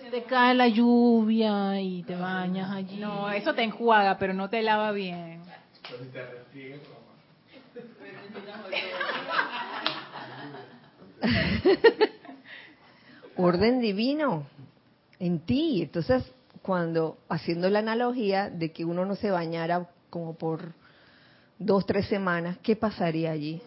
te 0.09 0.23
cae 0.23 0.55
la 0.55 0.67
lluvia 0.67 1.79
y 1.81 2.03
te 2.03 2.15
bañas 2.15 2.71
allí. 2.71 2.97
No, 2.97 3.29
eso 3.31 3.53
te 3.53 3.63
enjuaga, 3.63 4.17
pero 4.17 4.33
no 4.33 4.49
te 4.49 4.61
lava 4.61 4.91
bien. 4.91 5.41
Orden 13.37 13.79
divino 13.79 14.45
en 15.19 15.39
ti. 15.39 15.81
Entonces, 15.83 16.23
cuando 16.61 17.17
haciendo 17.29 17.69
la 17.69 17.79
analogía 17.79 18.49
de 18.49 18.71
que 18.71 18.85
uno 18.85 19.05
no 19.05 19.15
se 19.15 19.31
bañara 19.31 19.89
como 20.09 20.35
por 20.35 20.73
dos, 21.57 21.85
tres 21.85 22.07
semanas, 22.07 22.57
¿qué 22.61 22.75
pasaría 22.75 23.31
allí? 23.31 23.61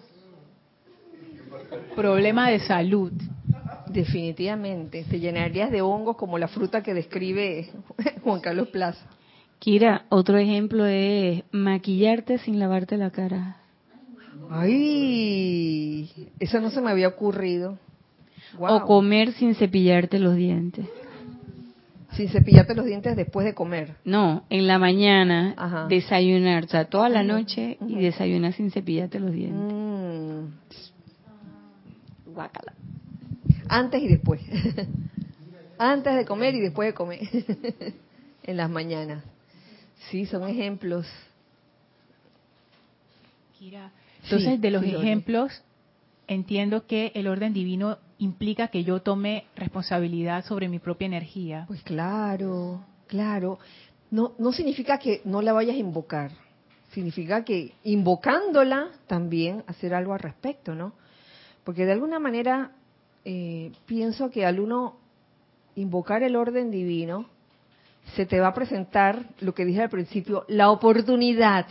Problema 1.94 2.50
de 2.50 2.60
salud. 2.60 3.12
Definitivamente. 3.88 5.04
Te 5.04 5.18
llenarías 5.18 5.70
de 5.70 5.82
hongos 5.82 6.16
como 6.16 6.38
la 6.38 6.48
fruta 6.48 6.82
que 6.82 6.94
describe 6.94 7.70
Juan 8.22 8.40
Carlos 8.40 8.68
Plaza. 8.68 9.04
Kira, 9.58 10.04
otro 10.08 10.38
ejemplo 10.38 10.86
es 10.86 11.42
maquillarte 11.50 12.38
sin 12.38 12.58
lavarte 12.58 12.96
la 12.96 13.10
cara. 13.10 13.56
Ay, 14.50 16.30
eso 16.38 16.60
no 16.60 16.70
se 16.70 16.80
me 16.80 16.90
había 16.90 17.08
ocurrido. 17.08 17.78
O 18.58 18.84
comer 18.84 19.32
sin 19.32 19.54
cepillarte 19.54 20.18
los 20.18 20.36
dientes 20.36 20.86
sin 22.18 22.28
cepillarte 22.30 22.74
los 22.74 22.84
dientes 22.84 23.14
después 23.14 23.46
de 23.46 23.54
comer. 23.54 23.94
No, 24.04 24.42
en 24.50 24.66
la 24.66 24.80
mañana 24.80 25.86
desayunar, 25.88 26.64
o 26.64 26.68
sea, 26.68 26.86
toda 26.86 27.08
la 27.08 27.22
noche 27.22 27.78
y 27.80 27.94
desayunar 28.00 28.54
sin 28.54 28.72
cepillarte 28.72 29.20
los 29.20 29.32
dientes. 29.32 29.72
Mm. 29.72 30.46
Guácala. 32.34 32.72
Antes 33.68 34.02
y 34.02 34.08
después. 34.08 34.40
Antes 35.78 36.16
de 36.16 36.24
comer 36.24 36.56
y 36.56 36.60
después 36.60 36.88
de 36.88 36.94
comer. 36.94 37.20
en 38.42 38.56
las 38.56 38.68
mañanas. 38.68 39.22
Sí, 40.10 40.26
son 40.26 40.48
ejemplos. 40.48 41.06
Entonces, 44.24 44.60
de 44.60 44.70
los 44.72 44.82
ejemplos, 44.82 45.62
entiendo 46.26 46.84
que 46.88 47.12
el 47.14 47.28
orden 47.28 47.52
divino 47.52 47.98
implica 48.18 48.68
que 48.68 48.84
yo 48.84 49.00
tome 49.00 49.44
responsabilidad 49.56 50.44
sobre 50.44 50.68
mi 50.68 50.78
propia 50.78 51.06
energía. 51.06 51.64
Pues 51.66 51.82
claro, 51.82 52.84
claro. 53.06 53.58
No, 54.10 54.32
no 54.38 54.52
significa 54.52 54.98
que 54.98 55.20
no 55.24 55.42
la 55.42 55.52
vayas 55.52 55.76
a 55.76 55.78
invocar. 55.78 56.30
Significa 56.92 57.44
que 57.44 57.74
invocándola 57.84 58.88
también 59.06 59.62
hacer 59.66 59.94
algo 59.94 60.14
al 60.14 60.20
respecto, 60.20 60.74
¿no? 60.74 60.92
Porque 61.64 61.84
de 61.84 61.92
alguna 61.92 62.18
manera 62.18 62.72
eh, 63.24 63.72
pienso 63.86 64.30
que 64.30 64.46
al 64.46 64.58
uno 64.58 64.96
invocar 65.76 66.22
el 66.22 66.34
orden 66.34 66.70
divino, 66.70 67.26
se 68.16 68.26
te 68.26 68.40
va 68.40 68.48
a 68.48 68.54
presentar, 68.54 69.26
lo 69.40 69.54
que 69.54 69.64
dije 69.64 69.82
al 69.82 69.90
principio, 69.90 70.44
la 70.48 70.70
oportunidad 70.70 71.66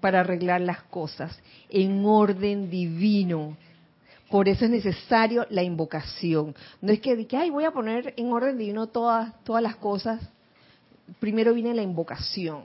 para 0.00 0.20
arreglar 0.20 0.60
las 0.60 0.82
cosas 0.84 1.38
en 1.68 2.04
orden 2.06 2.70
divino 2.70 3.56
por 4.30 4.48
eso 4.48 4.66
es 4.66 4.70
necesario 4.70 5.46
la 5.50 5.62
invocación. 5.62 6.54
No 6.82 6.92
es 6.92 7.00
que, 7.00 7.26
que 7.26 7.36
ay, 7.36 7.50
voy 7.50 7.64
a 7.64 7.70
poner 7.70 8.12
en 8.16 8.30
orden 8.30 8.58
divino 8.58 8.88
todas, 8.88 9.32
todas 9.42 9.62
las 9.62 9.76
cosas. 9.76 10.20
Primero 11.18 11.54
viene 11.54 11.74
la 11.74 11.82
invocación. 11.82 12.64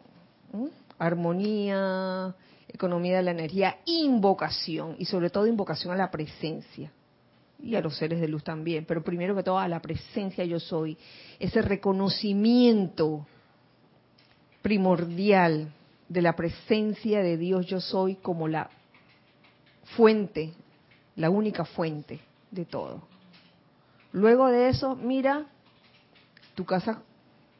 Armonía, 0.99 2.35
economía 2.67 3.17
de 3.17 3.23
la 3.23 3.31
energía, 3.31 3.77
invocación. 3.85 4.95
Y 4.99 5.05
sobre 5.05 5.29
todo 5.29 5.47
invocación 5.47 5.93
a 5.93 5.97
la 5.97 6.11
presencia. 6.11 6.91
Y 7.61 7.75
a 7.75 7.81
los 7.81 7.95
seres 7.95 8.19
de 8.19 8.27
luz 8.27 8.43
también. 8.43 8.83
Pero 8.85 9.01
primero 9.01 9.33
que 9.33 9.43
todo 9.43 9.57
a 9.57 9.69
la 9.69 9.81
presencia 9.81 10.43
yo 10.43 10.59
soy. 10.59 10.97
Ese 11.39 11.61
reconocimiento 11.61 13.25
primordial 14.61 15.71
de 16.09 16.21
la 16.21 16.35
presencia 16.35 17.21
de 17.21 17.37
Dios 17.37 17.67
yo 17.67 17.79
soy 17.79 18.15
como 18.15 18.49
la 18.49 18.69
fuente 19.95 20.53
la 21.15 21.29
única 21.29 21.65
fuente 21.65 22.19
de 22.51 22.65
todo. 22.65 23.01
Luego 24.11 24.47
de 24.47 24.69
eso, 24.69 24.95
mira, 24.95 25.45
tu 26.55 26.65
casa 26.65 27.01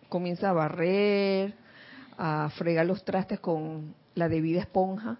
comienza 0.10 0.50
a 0.50 0.54
barrer, 0.54 1.54
a 2.18 2.50
fregar 2.58 2.86
los 2.86 3.04
trastes 3.04 3.40
con 3.40 3.96
la 4.16 4.30
debida 4.30 4.62
esponja 4.62 5.18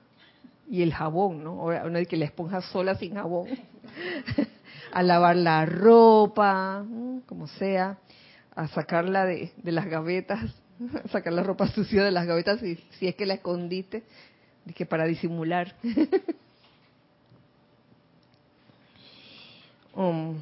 y 0.70 0.84
el 0.84 0.94
jabón, 0.94 1.44
¿no? 1.44 1.72
No 1.90 1.98
hay 1.98 2.06
que 2.06 2.18
la 2.18 2.26
esponja 2.26 2.62
sola 2.62 2.96
sin 2.96 3.16
jabón. 3.16 3.48
a 4.94 5.02
lavar 5.02 5.36
la 5.36 5.66
ropa, 5.66 6.86
como 7.26 7.48
sea, 7.48 7.98
a 8.56 8.68
sacarla 8.68 9.26
de, 9.26 9.52
las 9.64 9.86
gavetas, 9.88 10.40
sacar 11.12 11.34
la 11.34 11.42
ropa 11.42 11.68
sucia 11.68 12.04
de 12.04 12.12
las 12.12 12.28
gavetas 12.28 12.60
si, 12.60 12.76
si 13.00 13.08
es 13.08 13.16
que 13.16 13.26
la 13.26 13.34
escondiste, 13.34 14.04
que 14.76 14.86
para 14.86 15.06
disimular. 15.06 15.76
Um. 19.96 20.42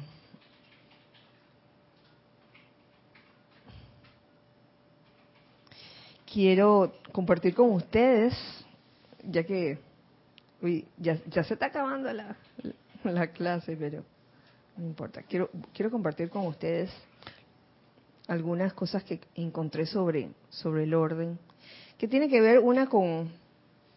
quiero 6.32 6.94
compartir 7.12 7.54
con 7.54 7.70
ustedes, 7.72 8.34
ya 9.22 9.44
que 9.44 9.78
uy, 10.62 10.86
ya, 10.96 11.16
se 11.16 11.54
está 11.54 11.66
acabando 11.66 12.12
la, 12.12 12.36
la, 13.04 13.26
clase, 13.28 13.76
pero 13.76 14.02
no 14.76 14.86
importa. 14.86 15.22
Quiero, 15.22 15.50
quiero 15.74 15.90
compartir 15.90 16.30
con 16.30 16.46
ustedes 16.46 16.90
algunas 18.28 18.72
cosas 18.72 19.04
que 19.04 19.20
encontré 19.34 19.84
sobre, 19.86 20.30
sobre 20.48 20.84
el 20.84 20.94
orden, 20.94 21.38
que 21.98 22.08
tiene 22.08 22.28
que 22.28 22.40
ver 22.40 22.60
una 22.60 22.88
con 22.88 23.30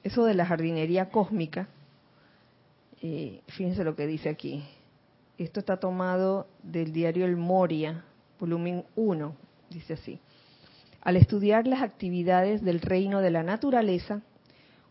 eso 0.03 0.25
de 0.25 0.33
la 0.33 0.45
jardinería 0.45 1.09
cósmica. 1.09 1.67
Eh, 3.01 3.41
fíjense 3.47 3.83
lo 3.83 3.95
que 3.95 4.07
dice 4.07 4.29
aquí. 4.29 4.63
Esto 5.37 5.59
está 5.59 5.77
tomado 5.77 6.47
del 6.63 6.93
diario 6.93 7.25
El 7.25 7.35
Moria, 7.35 8.05
volumen 8.39 8.85
1, 8.95 9.35
dice 9.69 9.93
así. 9.93 10.19
Al 11.01 11.17
estudiar 11.17 11.67
las 11.67 11.81
actividades 11.81 12.63
del 12.63 12.79
reino 12.79 13.19
de 13.19 13.31
la 13.31 13.43
naturaleza, 13.43 14.21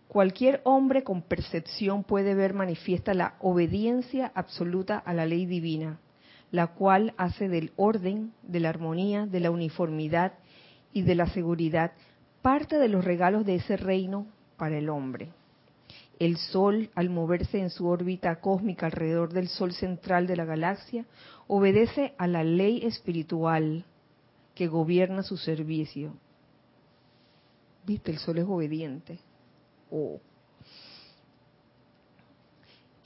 cualquier 0.07 0.61
hombre 0.65 1.03
con 1.03 1.23
percepción 1.23 2.05
puede 2.05 2.35
ver 2.35 2.53
manifiesta 2.53 3.15
la 3.15 3.37
obediencia 3.41 4.33
absoluta 4.35 4.99
a 4.99 5.15
la 5.15 5.25
ley 5.25 5.47
divina, 5.47 5.99
la 6.51 6.67
cual 6.67 7.15
hace 7.17 7.49
del 7.49 7.73
orden, 7.77 8.35
de 8.43 8.61
la 8.61 8.69
armonía, 8.69 9.25
de 9.25 9.41
la 9.41 9.51
uniformidad 9.51 10.35
y 10.93 11.03
de 11.03 11.15
la 11.15 11.27
seguridad 11.27 11.93
parte 12.43 12.77
de 12.77 12.89
los 12.89 13.03
regalos 13.03 13.47
de 13.47 13.55
ese 13.55 13.79
reino 13.79 14.27
para 14.59 14.77
el 14.77 14.91
hombre. 14.91 15.31
El 16.19 16.37
Sol, 16.37 16.91
al 16.95 17.11
moverse 17.11 17.59
en 17.59 17.71
su 17.71 17.87
órbita 17.87 18.41
cósmica 18.41 18.87
alrededor 18.87 19.33
del 19.33 19.49
Sol 19.49 19.73
central 19.73 20.27
de 20.27 20.37
la 20.37 20.45
galaxia, 20.45 21.07
obedece 21.47 22.15
a 22.19 22.27
la 22.27 22.45
ley 22.45 22.85
espiritual 22.85 23.85
que 24.55 24.69
gobierna 24.69 25.23
su 25.23 25.37
servicio. 25.37 26.15
¿Viste? 27.87 28.11
El 28.11 28.19
Sol 28.19 28.39
es 28.39 28.47
obediente. 28.47 29.19
Oh 29.91 30.21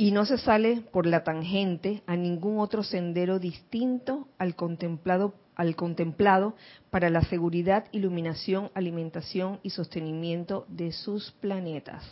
y 0.01 0.13
no 0.13 0.25
se 0.25 0.39
sale 0.39 0.83
por 0.93 1.07
la 1.07 1.25
tangente 1.25 2.05
a 2.07 2.17
ningún 2.17 2.61
otro 2.61 2.85
sendero 2.85 3.41
distinto 3.41 4.29
al 4.39 4.55
contemplado, 4.55 5.35
al 5.57 5.75
contemplado 5.75 6.55
para 6.89 7.11
la 7.11 7.23
seguridad, 7.23 7.87
iluminación, 7.91 8.71
alimentación 8.75 9.59
y 9.65 9.71
sostenimiento 9.71 10.67
de 10.69 10.93
sus 10.93 11.33
planetas. 11.33 12.05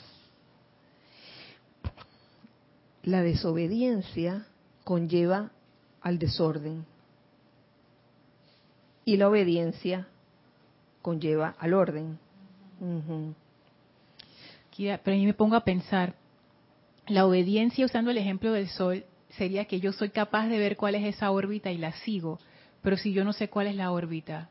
La 3.06 3.22
desobediencia 3.22 4.46
conlleva 4.82 5.52
al 6.02 6.18
desorden 6.18 6.84
y 9.04 9.16
la 9.16 9.28
obediencia 9.28 10.08
conlleva 11.02 11.54
al 11.60 11.72
orden. 11.72 12.18
Pero 14.76 14.98
a 15.04 15.10
mí 15.10 15.24
me 15.24 15.34
pongo 15.34 15.54
a 15.54 15.62
pensar, 15.62 16.14
la 17.06 17.24
obediencia, 17.24 17.86
usando 17.86 18.10
el 18.10 18.18
ejemplo 18.18 18.50
del 18.50 18.66
Sol, 18.66 19.04
sería 19.30 19.66
que 19.66 19.78
yo 19.78 19.92
soy 19.92 20.10
capaz 20.10 20.48
de 20.48 20.58
ver 20.58 20.76
cuál 20.76 20.96
es 20.96 21.04
esa 21.04 21.30
órbita 21.30 21.70
y 21.70 21.78
la 21.78 21.92
sigo, 21.92 22.40
pero 22.82 22.96
si 22.96 23.12
yo 23.12 23.24
no 23.24 23.32
sé 23.32 23.48
cuál 23.48 23.68
es 23.68 23.76
la 23.76 23.92
órbita, 23.92 24.50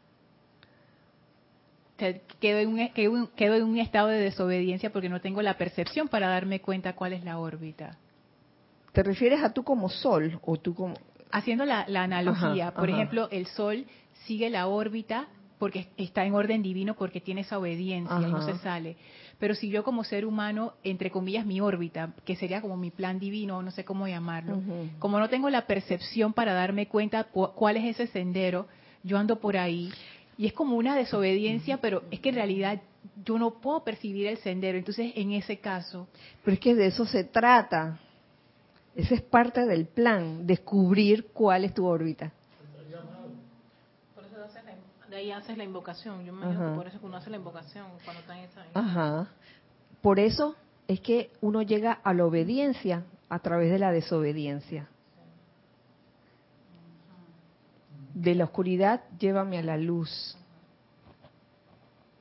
quedo 2.40 2.60
en, 2.60 2.88
quedo 3.36 3.56
en 3.56 3.64
un 3.64 3.80
estado 3.80 4.08
de 4.08 4.20
desobediencia 4.20 4.94
porque 4.94 5.10
no 5.10 5.20
tengo 5.20 5.42
la 5.42 5.58
percepción 5.58 6.08
para 6.08 6.30
darme 6.30 6.62
cuenta 6.62 6.96
cuál 6.96 7.12
es 7.12 7.26
la 7.26 7.38
órbita. 7.38 7.98
¿Te 8.96 9.04
refieres 9.04 9.44
a 9.44 9.52
tú 9.52 9.64
como 9.66 9.90
Sol 9.90 10.40
o 10.42 10.56
tú 10.56 10.74
como...? 10.74 10.96
Haciendo 11.30 11.66
la, 11.66 11.82
analogía, 11.82 12.74
por 12.74 12.90
ejemplo, 12.90 13.28
el 13.30 13.46
Sol 13.48 13.86
sigue 14.26 14.50
la 14.50 14.68
órbita 14.68 15.28
porque 15.60 15.90
está 15.98 16.26
en 16.26 16.34
orden 16.34 16.64
divino 16.64 16.96
porque 16.96 17.20
tiene 17.20 17.42
esa 17.42 17.60
obediencia 17.60 18.22
y 18.22 18.32
no 18.32 18.42
se 18.42 18.58
sale. 18.60 18.96
Pero 19.38 19.54
si 19.54 19.70
yo 19.70 19.84
como 19.84 20.06
ser 20.06 20.26
humano, 20.26 20.76
entre 20.84 21.12
comillas, 21.12 21.46
mi 21.46 21.60
órbita, 21.60 22.14
que 22.24 22.38
sería 22.38 22.62
como 22.62 22.78
mi 22.78 22.90
plan 22.90 23.20
divino, 23.20 23.62
no 23.62 23.72
sé 23.72 23.84
cómo 23.84 24.08
llamarlo, 24.08 24.62
como 25.00 25.20
no 25.20 25.28
tengo 25.28 25.50
la 25.50 25.68
percepción 25.68 26.32
para 26.32 26.54
darme 26.54 26.88
cuenta 26.88 27.26
cuál 27.26 27.76
es 27.76 28.00
ese 28.00 28.08
sendero, 28.08 28.68
yo 29.04 29.18
ando 29.18 29.42
por 29.42 29.58
ahí 29.58 29.92
y 30.38 30.48
es 30.48 30.54
como 30.54 30.78
una 30.78 30.96
desobediencia, 30.96 31.82
pero 31.82 32.04
es 32.12 32.22
que 32.22 32.30
en 32.30 32.36
realidad 32.36 32.82
yo 33.26 33.38
no 33.38 33.60
puedo 33.60 33.84
percibir 33.84 34.28
el 34.28 34.38
sendero. 34.38 34.78
Entonces, 34.78 35.12
en 35.16 35.32
ese 35.34 35.60
caso... 35.60 36.08
Pero 36.44 36.54
es 36.54 36.60
que 36.60 36.76
de 36.76 36.88
eso 36.88 37.06
se 37.06 37.24
trata. 37.24 38.00
Ese 38.96 39.16
es 39.16 39.22
parte 39.22 39.66
del 39.66 39.86
plan, 39.86 40.48
descubrir 40.48 41.28
cuál 41.34 41.66
es 41.66 41.74
tu 41.74 41.86
órbita. 41.86 42.32
De 45.10 45.18
ahí 45.18 45.32
haces 45.32 45.58
la 45.58 45.64
invocación. 45.64 46.26
Yo 46.26 46.34
me 46.34 46.44
imagino 46.44 46.76
por 46.76 46.88
eso 46.88 47.00
que 47.00 47.06
uno 47.06 47.18
hace 47.18 47.30
la 47.30 47.38
invocación 47.38 47.88
cuando 48.04 48.22
está 48.22 48.38
en 48.38 48.46
esa. 48.46 48.66
Ajá. 48.74 49.28
Por 50.02 50.20
eso 50.20 50.56
es 50.88 51.00
que 51.00 51.32
uno 51.42 51.62
llega 51.62 51.92
a 51.92 52.14
la 52.14 52.26
obediencia 52.26 53.04
a 53.30 53.40
través 53.40 53.72
de 53.72 53.80
la 53.80 53.92
desobediencia. 53.92 54.88
De 58.14 58.36
la 58.36 58.46
oscuridad, 58.46 59.04
llévame 59.20 59.58
a 59.58 59.64
la 59.64 59.78
luz. 59.78 60.38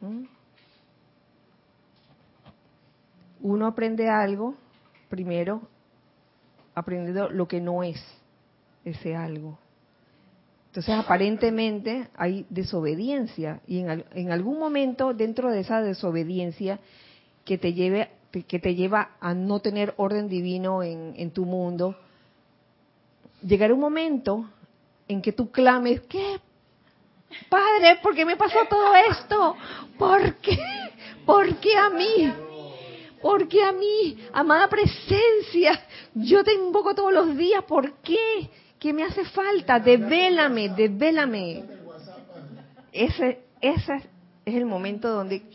¿Mm? 0.01 0.25
Uno 3.43 3.67
aprende 3.67 4.09
algo, 4.09 4.55
primero, 5.09 5.63
aprendiendo 6.75 7.31
lo 7.31 7.49
que 7.49 7.61
no 7.61 7.83
es 7.83 8.03
ese 8.85 9.15
algo. 9.17 9.59
Entonces, 10.69 10.95
aparentemente 10.97 12.09
hay 12.17 12.47
desobediencia 12.51 13.61
y 13.67 13.79
en, 13.79 14.33
algún 14.33 14.59
momento 14.59 15.15
dentro 15.15 15.51
de 15.51 15.61
esa 15.61 15.81
desobediencia 15.81 16.81
que 17.45 17.59
te 17.59 17.75
lleve 17.75 18.11
que 18.49 18.59
te 18.59 18.75
lleva 18.75 19.11
a 19.21 19.33
no 19.33 19.61
tener 19.61 19.95
orden 19.97 20.29
divino 20.29 20.83
en, 20.83 21.31
tu 21.31 21.45
mundo, 21.45 21.97
llegará 23.47 23.73
un 23.73 23.79
momento 23.79 24.51
en 25.07 25.23
que 25.23 25.31
tú 25.31 25.53
clames, 25.53 26.01
¿qué? 26.09 26.41
Padre, 27.49 28.01
¿por 28.03 28.17
qué 28.17 28.25
me 28.25 28.37
pasó 28.37 28.59
todo 28.69 28.93
esto? 29.09 29.57
¿Por 29.97 30.35
qué? 30.39 30.59
¿Por 31.25 31.55
qué 31.59 31.77
a 31.77 31.91
mí? 31.91 32.33
¿Por 33.25 33.49
qué 33.49 33.65
a 33.65 33.73
mí? 33.73 34.19
Amada 34.35 34.69
presencia, 34.69 35.81
yo 36.15 36.45
te 36.45 36.53
invoco 36.53 36.95
todos 36.95 37.11
los 37.11 37.35
días, 37.35 37.65
¿por 37.65 37.95
qué? 38.03 38.51
¿Qué 38.79 38.93
me 38.93 39.03
hace 39.03 39.25
falta? 39.25 39.81
Devélame, 39.81 40.69
devélame. 40.69 41.65
Ese, 42.93 43.41
ese 43.63 43.95
es 44.45 44.55
el 44.55 44.67
momento 44.67 45.09
donde 45.09 45.41
¡cling! 45.41 45.55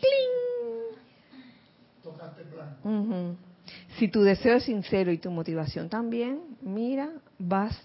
Si 3.98 4.08
tu 4.08 4.22
deseo 4.22 4.56
es 4.56 4.64
sincero 4.64 5.12
y 5.12 5.18
tu 5.18 5.30
motivación 5.30 5.88
también, 5.88 6.40
mira, 6.62 7.12
vas 7.38 7.80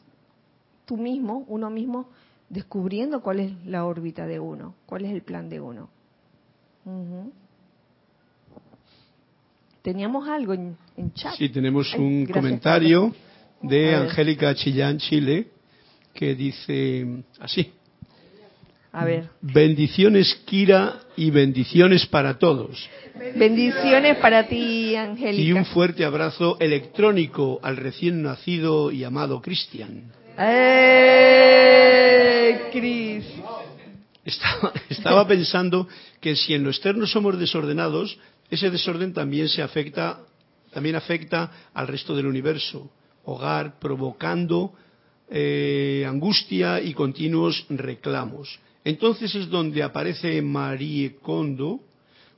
tú 0.86 0.98
mismo, 0.98 1.46
uno 1.48 1.70
mismo, 1.70 2.10
descubriendo 2.50 3.22
cuál 3.22 3.40
es 3.40 3.66
la 3.68 3.86
órbita 3.86 4.26
de 4.26 4.40
uno, 4.40 4.74
cuál 4.88 5.06
es 5.06 5.12
el 5.12 5.22
plan 5.22 5.48
de 5.48 5.62
uno. 5.62 5.90
Teníamos 9.86 10.28
algo 10.28 10.54
en, 10.56 10.76
chat. 11.14 11.36
Sí, 11.36 11.50
tenemos 11.50 11.94
un 11.94 12.26
comentario 12.26 13.14
de 13.62 13.94
Angélica 13.94 14.56
Chillán, 14.56 14.98
Chile, 14.98 15.50
que 16.12 16.34
dice 16.34 17.06
así. 17.40 17.72
A 18.92 19.06
ver. 19.06 19.30
Bendiciones, 19.42 20.42
Kira, 20.46 21.02
y 21.16 21.30
bendiciones 21.30 22.08
para 22.08 22.40
todos. 22.40 22.90
Bendiciones 23.36 24.18
para 24.18 24.48
ti, 24.48 24.96
Angélica. 24.96 25.44
Y 25.44 25.54
un 25.54 25.66
fuerte 25.66 26.04
abrazo 26.04 26.58
electrónico 26.60 27.60
al 27.62 27.78
recién 27.78 28.24
nacido 28.24 28.92
y 28.92 29.04
amado 29.04 29.40
Cristian. 29.40 30.12
¡Eh, 30.36 31.50
Cris! 32.72 33.24
Estaba, 34.26 34.74
estaba 34.90 35.28
pensando 35.28 35.88
que 36.20 36.36
si 36.36 36.56
en 36.56 36.64
lo 36.64 36.72
externo 36.72 37.06
somos 37.06 37.38
desordenados, 37.38 38.18
ese 38.50 38.70
desorden 38.70 39.14
también 39.14 39.50
se 39.50 39.62
afecta, 39.62 40.22
también 40.72 40.96
afecta 40.96 41.70
al 41.74 41.88
resto 41.88 42.16
del 42.16 42.28
universo 42.28 42.90
hogar, 43.26 43.80
provocando 43.80 44.74
eh, 45.30 46.06
angustia 46.08 46.82
y 46.82 46.94
continuos 46.94 47.66
reclamos. 47.70 48.60
Entonces 48.84 49.34
es 49.34 49.50
donde 49.50 49.82
aparece 49.82 50.42
Marie 50.42 51.16
Kondo 51.22 51.82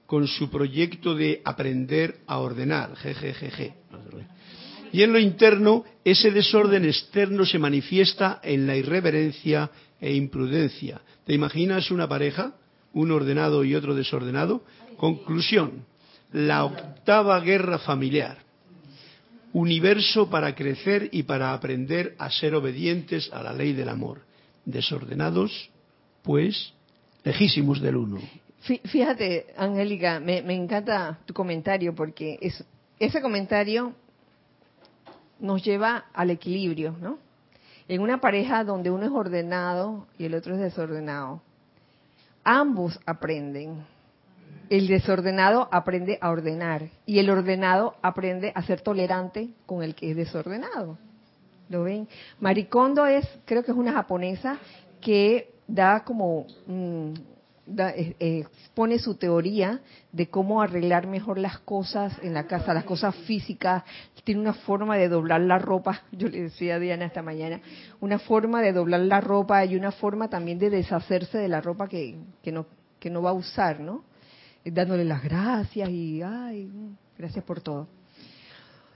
con 0.06 0.28
su 0.28 0.50
proyecto 0.50 1.14
de 1.14 1.42
aprender 1.44 2.20
a 2.26 2.40
ordenar, 2.40 2.96
jejejeje. 2.96 3.74
Y 4.94 5.02
en 5.04 5.12
lo 5.12 5.20
interno, 5.20 5.84
ese 6.06 6.32
desorden 6.32 6.86
externo 6.86 7.46
se 7.46 7.60
manifiesta 7.60 8.40
en 8.42 8.66
la 8.66 8.78
irreverencia 8.78 9.70
e 10.00 10.14
imprudencia. 10.14 11.02
¿Te 11.26 11.34
imaginas 11.34 11.92
una 11.92 12.08
pareja, 12.08 12.56
un 12.94 13.12
ordenado 13.12 13.66
y 13.66 13.76
otro 13.76 13.94
desordenado? 13.94 14.64
Conclusión, 14.96 15.86
la 16.32 16.66
octava 16.66 17.40
guerra 17.40 17.80
familiar 17.80 18.48
universo 19.54 20.30
para 20.30 20.54
crecer 20.54 21.10
y 21.12 21.24
para 21.24 21.54
aprender 21.54 22.16
a 22.20 22.30
ser 22.30 22.54
obedientes 22.54 23.32
a 23.34 23.42
la 23.42 23.54
ley 23.54 23.74
del 23.74 23.90
amor. 23.90 24.22
Desordenados, 24.66 25.72
pues, 26.22 26.74
lejísimos 27.24 27.82
del 27.82 27.96
uno. 27.96 28.20
Fíjate, 28.62 29.48
Angélica, 29.58 30.20
me, 30.20 30.40
encanta 30.54 31.20
tu 31.26 31.34
comentario 31.34 31.96
porque 31.96 32.38
es, 32.42 32.64
ese 33.00 33.22
comentario 33.22 33.94
nos 35.40 35.64
lleva 35.64 36.06
al 36.14 36.32
equilibrio, 36.32 36.96
¿no? 37.00 37.18
En 37.88 38.02
una 38.02 38.20
pareja 38.20 38.64
donde 38.66 38.92
uno 38.92 39.06
es 39.06 39.12
ordenado 39.12 40.08
y 40.18 40.26
el 40.26 40.36
otro 40.36 40.56
es 40.56 40.60
desordenado, 40.60 41.42
ambos 42.44 43.00
aprenden. 43.06 43.86
El 44.70 44.88
desordenado 44.88 45.70
aprende 45.72 46.18
a 46.22 46.30
ordenar 46.30 46.90
y 47.06 47.20
el 47.20 47.30
ordenado 47.30 47.96
aprende 48.02 48.52
a 48.54 48.62
ser 48.64 48.82
tolerante 48.82 49.50
con 49.66 49.82
el 49.82 49.96
que 49.96 50.12
es 50.12 50.18
desordenado. 50.18 50.98
¿Lo 51.70 51.84
ven? 51.84 52.08
Maricondo 52.40 53.06
es, 53.06 53.26
creo 53.46 53.64
que 53.64 53.72
es 53.72 53.78
una 53.78 53.94
japonesa 53.94 54.58
que 55.02 55.54
da 55.68 56.04
como 56.04 56.48
mm, 56.66 57.14
eh, 57.80 58.16
eh, 58.20 58.40
expone 58.40 58.98
su 58.98 59.16
teoría 59.16 59.82
de 60.14 60.30
cómo 60.30 60.62
arreglar 60.62 61.06
mejor 61.06 61.38
las 61.38 61.60
cosas 61.60 62.14
en 62.22 62.34
la 62.34 62.48
casa, 62.48 62.74
las 62.74 62.86
cosas 62.86 63.14
físicas. 63.14 63.84
Tiene 64.24 64.40
una 64.40 64.54
forma 64.54 64.96
de 64.98 65.10
doblar 65.10 65.42
la 65.42 65.60
ropa, 65.60 66.04
yo 66.12 66.30
le 66.30 66.44
decía 66.44 66.76
a 66.76 66.80
Diana 66.80 67.06
esta 67.06 67.22
mañana, 67.22 67.60
una 68.00 68.20
forma 68.20 68.62
de 68.62 68.72
doblar 68.72 69.02
la 69.02 69.20
ropa 69.20 69.66
y 69.66 69.76
una 69.76 69.92
forma 69.92 70.30
también 70.30 70.60
de 70.60 70.70
deshacerse 70.70 71.38
de 71.38 71.50
la 71.50 71.60
ropa 71.60 71.88
que, 71.90 72.18
que, 72.42 72.54
no, 72.54 72.66
que 73.00 73.10
no 73.10 73.22
va 73.22 73.32
a 73.32 73.34
usar, 73.34 73.82
¿no? 73.82 74.04
Dándole 74.72 75.06
las 75.06 75.24
gracias 75.24 75.90
y, 75.90 76.22
ay, 76.22 76.72
gracias 77.18 77.44
por 77.44 77.62
todo. 77.62 77.88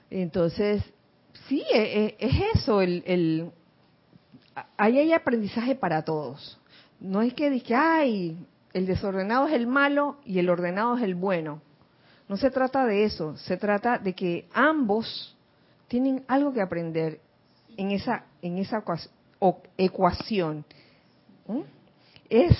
Entonces, 0.09 0.83
sí, 1.47 1.63
es, 1.73 2.13
eso, 2.55 2.81
el, 2.81 3.03
el, 3.05 3.51
ahí 4.77 4.99
hay 4.99 5.13
aprendizaje 5.13 5.75
para 5.75 6.03
todos. 6.03 6.59
No 6.99 7.21
es 7.21 7.33
que 7.33 7.49
dije, 7.49 7.75
ay, 7.75 8.45
el 8.73 8.85
desordenado 8.85 9.47
es 9.47 9.53
el 9.53 9.67
malo 9.67 10.17
y 10.25 10.39
el 10.39 10.49
ordenado 10.49 10.97
es 10.97 11.03
el 11.03 11.15
bueno. 11.15 11.61
No 12.27 12.37
se 12.37 12.49
trata 12.49 12.85
de 12.85 13.03
eso, 13.03 13.35
se 13.37 13.57
trata 13.57 13.97
de 13.97 14.13
que 14.13 14.47
ambos 14.53 15.35
tienen 15.87 16.23
algo 16.27 16.53
que 16.53 16.61
aprender 16.61 17.19
en 17.75 17.91
esa, 17.91 18.25
en 18.41 18.57
esa 18.57 18.83
ecuación. 19.77 20.65
Es 22.29 22.55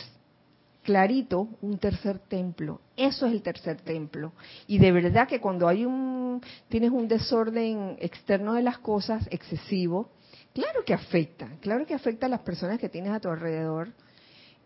clarito 0.84 1.48
un 1.62 1.78
tercer 1.78 2.20
templo. 2.20 2.82
Eso 3.02 3.26
es 3.26 3.34
el 3.34 3.42
tercer 3.42 3.82
templo. 3.82 4.32
Y 4.68 4.78
de 4.78 4.92
verdad 4.92 5.28
que 5.28 5.42
cuando 5.42 5.68
hay 5.68 5.86
un, 5.86 6.40
tienes 6.70 6.92
un 6.92 7.08
desorden 7.08 7.98
externo 8.00 8.54
de 8.54 8.62
las 8.62 8.78
cosas 8.78 9.28
excesivo, 9.32 10.12
claro 10.54 10.86
que 10.86 10.94
afecta, 10.94 11.50
claro 11.62 11.88
que 11.88 11.96
afecta 11.96 12.28
a 12.28 12.30
las 12.30 12.42
personas 12.42 12.80
que 12.80 12.90
tienes 12.90 13.12
a 13.12 13.20
tu 13.20 13.30
alrededor 13.30 13.90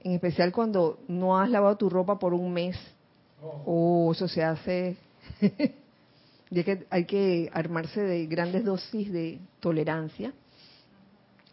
en 0.01 0.11
especial 0.11 0.51
cuando 0.51 0.99
no 1.07 1.39
has 1.39 1.49
lavado 1.49 1.77
tu 1.77 1.89
ropa 1.89 2.19
por 2.19 2.33
un 2.33 2.51
mes. 2.51 2.77
Oh, 3.41 4.11
eso 4.11 4.27
se 4.27 4.43
hace. 4.43 4.97
ya 6.49 6.63
que 6.65 6.85
hay 6.89 7.05
que 7.05 7.49
armarse 7.53 8.01
de 8.01 8.25
grandes 8.25 8.65
dosis 8.65 9.13
de 9.13 9.39
tolerancia. 9.61 10.33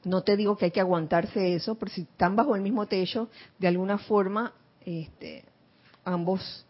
No 0.02 0.22
te 0.22 0.36
digo 0.36 0.56
que 0.56 0.64
hay 0.64 0.70
que 0.72 0.80
aguantarse 0.80 1.54
eso, 1.54 1.76
pero 1.76 1.92
si 1.92 2.00
están 2.02 2.34
bajo 2.34 2.56
el 2.56 2.62
mismo 2.62 2.86
techo, 2.86 3.28
de 3.60 3.68
alguna 3.68 3.98
forma, 3.98 4.52
este, 4.84 5.44
ambos 6.04 6.66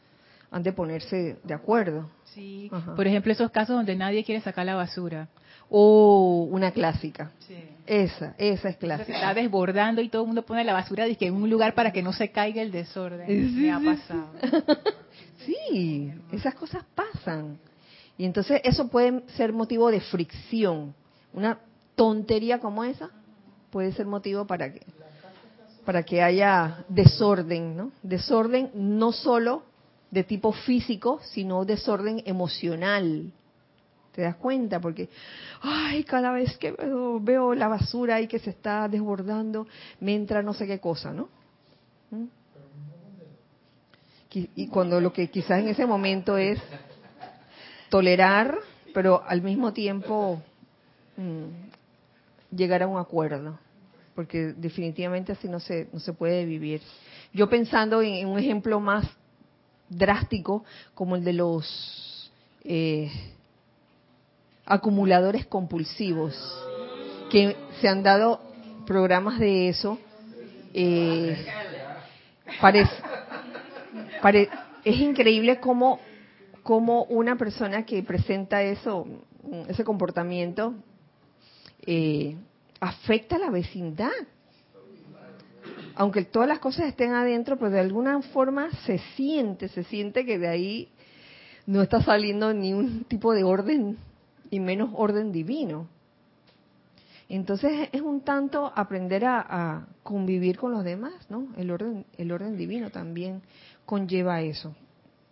han 0.52 0.62
de 0.62 0.72
ponerse 0.72 1.38
de 1.42 1.54
acuerdo. 1.54 2.10
Sí, 2.26 2.70
por 2.94 3.06
ejemplo, 3.06 3.32
esos 3.32 3.50
casos 3.50 3.74
donde 3.74 3.96
nadie 3.96 4.22
quiere 4.22 4.40
sacar 4.42 4.66
la 4.66 4.74
basura. 4.74 5.28
Oh, 5.70 6.46
una 6.50 6.70
clásica. 6.70 7.32
Esa, 7.86 8.34
esa 8.36 8.68
es 8.68 8.76
clásica. 8.76 9.06
Se 9.06 9.12
está 9.14 9.32
desbordando 9.32 10.02
y 10.02 10.10
todo 10.10 10.22
el 10.22 10.26
mundo 10.26 10.44
pone 10.44 10.62
la 10.62 10.74
basura 10.74 11.06
que 11.16 11.26
en 11.26 11.34
un 11.34 11.48
lugar 11.48 11.74
para 11.74 11.90
que 11.90 12.02
no 12.02 12.12
se 12.12 12.30
caiga 12.30 12.60
el 12.60 12.70
desorden. 12.70 13.26
Sí, 13.26 13.60
Me 13.60 13.72
ha 13.72 13.80
pasado. 13.80 14.26
Sí. 15.44 16.12
esas 16.30 16.54
cosas 16.54 16.84
pasan. 16.94 17.58
Y 18.16 18.24
entonces 18.24 18.60
eso 18.62 18.86
puede 18.88 19.24
ser 19.30 19.52
motivo 19.52 19.90
de 19.90 20.00
fricción. 20.00 20.94
Una 21.32 21.58
tontería 21.96 22.60
como 22.60 22.84
esa 22.84 23.10
puede 23.70 23.90
ser 23.92 24.06
motivo 24.06 24.46
para 24.46 24.72
que 24.72 24.82
para 25.84 26.04
que 26.04 26.22
haya 26.22 26.84
desorden, 26.88 27.76
¿no? 27.76 27.90
Desorden 28.04 28.70
no 28.74 29.10
solo 29.10 29.64
de 30.12 30.22
tipo 30.22 30.52
físico, 30.52 31.20
sino 31.24 31.64
desorden 31.64 32.22
emocional 32.24 33.32
¿Te 34.12 34.22
das 34.22 34.36
cuenta? 34.36 34.78
Porque, 34.78 35.08
ay, 35.62 36.04
cada 36.04 36.32
vez 36.32 36.56
que 36.58 36.74
veo, 37.20 37.54
la 37.54 37.68
basura 37.68 38.16
ahí 38.16 38.28
que 38.28 38.38
se 38.38 38.50
está 38.50 38.86
desbordando, 38.86 39.66
me 40.00 40.14
entra 40.14 40.42
no 40.42 40.52
sé 40.52 40.66
qué 40.66 40.78
cosa, 40.78 41.12
¿no? 41.12 41.28
¿Mm? 42.10 42.24
Y 44.54 44.68
cuando 44.68 44.98
lo 45.00 45.12
que 45.12 45.28
quizás 45.28 45.60
en 45.60 45.68
ese 45.68 45.84
momento 45.84 46.38
es 46.38 46.58
tolerar, 47.90 48.58
pero 48.94 49.22
al 49.26 49.42
mismo 49.42 49.74
tiempo 49.74 50.42
mm, 51.18 52.56
llegar 52.56 52.82
a 52.82 52.86
un 52.86 52.98
acuerdo, 52.98 53.58
porque 54.14 54.54
definitivamente 54.54 55.32
así 55.32 55.48
no 55.48 55.60
se, 55.60 55.88
no 55.92 56.00
se 56.00 56.14
puede 56.14 56.46
vivir. 56.46 56.80
Yo 57.34 57.48
pensando 57.50 58.00
en, 58.00 58.26
un 58.26 58.38
ejemplo 58.38 58.80
más 58.80 59.06
drástico 59.96 60.64
como 60.94 61.16
el 61.16 61.24
de 61.24 61.32
los 61.32 62.30
eh, 62.64 63.10
acumuladores 64.64 65.46
compulsivos, 65.46 66.34
que 67.30 67.56
se 67.80 67.88
han 67.88 68.02
dado 68.02 68.40
programas 68.86 69.38
de 69.38 69.68
eso. 69.68 69.98
Eh, 70.74 71.46
es 74.84 74.96
increíble 74.96 75.60
cómo, 75.60 76.00
cómo 76.62 77.04
una 77.04 77.36
persona 77.36 77.84
que 77.84 78.02
presenta 78.02 78.62
eso, 78.62 79.06
ese 79.68 79.84
comportamiento, 79.84 80.74
eh, 81.84 82.36
afecta 82.80 83.36
a 83.36 83.40
la 83.40 83.50
vecindad. 83.50 84.10
Aunque 85.94 86.24
todas 86.24 86.48
las 86.48 86.58
cosas 86.58 86.86
estén 86.86 87.12
adentro, 87.12 87.58
pero 87.58 87.70
de 87.70 87.80
alguna 87.80 88.20
forma 88.22 88.70
se 88.86 88.98
siente, 89.16 89.68
se 89.68 89.84
siente 89.84 90.24
que 90.24 90.38
de 90.38 90.48
ahí 90.48 90.88
no 91.66 91.82
está 91.82 92.02
saliendo 92.02 92.52
ni 92.52 92.72
un 92.72 93.04
tipo 93.04 93.32
de 93.32 93.44
orden 93.44 93.98
y 94.50 94.60
menos 94.60 94.90
orden 94.94 95.32
divino. 95.32 95.88
Entonces 97.28 97.88
es 97.92 98.02
un 98.02 98.20
tanto 98.20 98.72
aprender 98.74 99.24
a, 99.24 99.86
convivir 100.02 100.58
con 100.58 100.72
los 100.72 100.84
demás, 100.84 101.14
¿no? 101.30 101.48
El 101.56 101.70
orden, 101.70 102.04
el 102.18 102.32
orden 102.32 102.56
divino 102.56 102.90
también 102.90 103.40
conlleva 103.86 104.42
eso. 104.42 104.74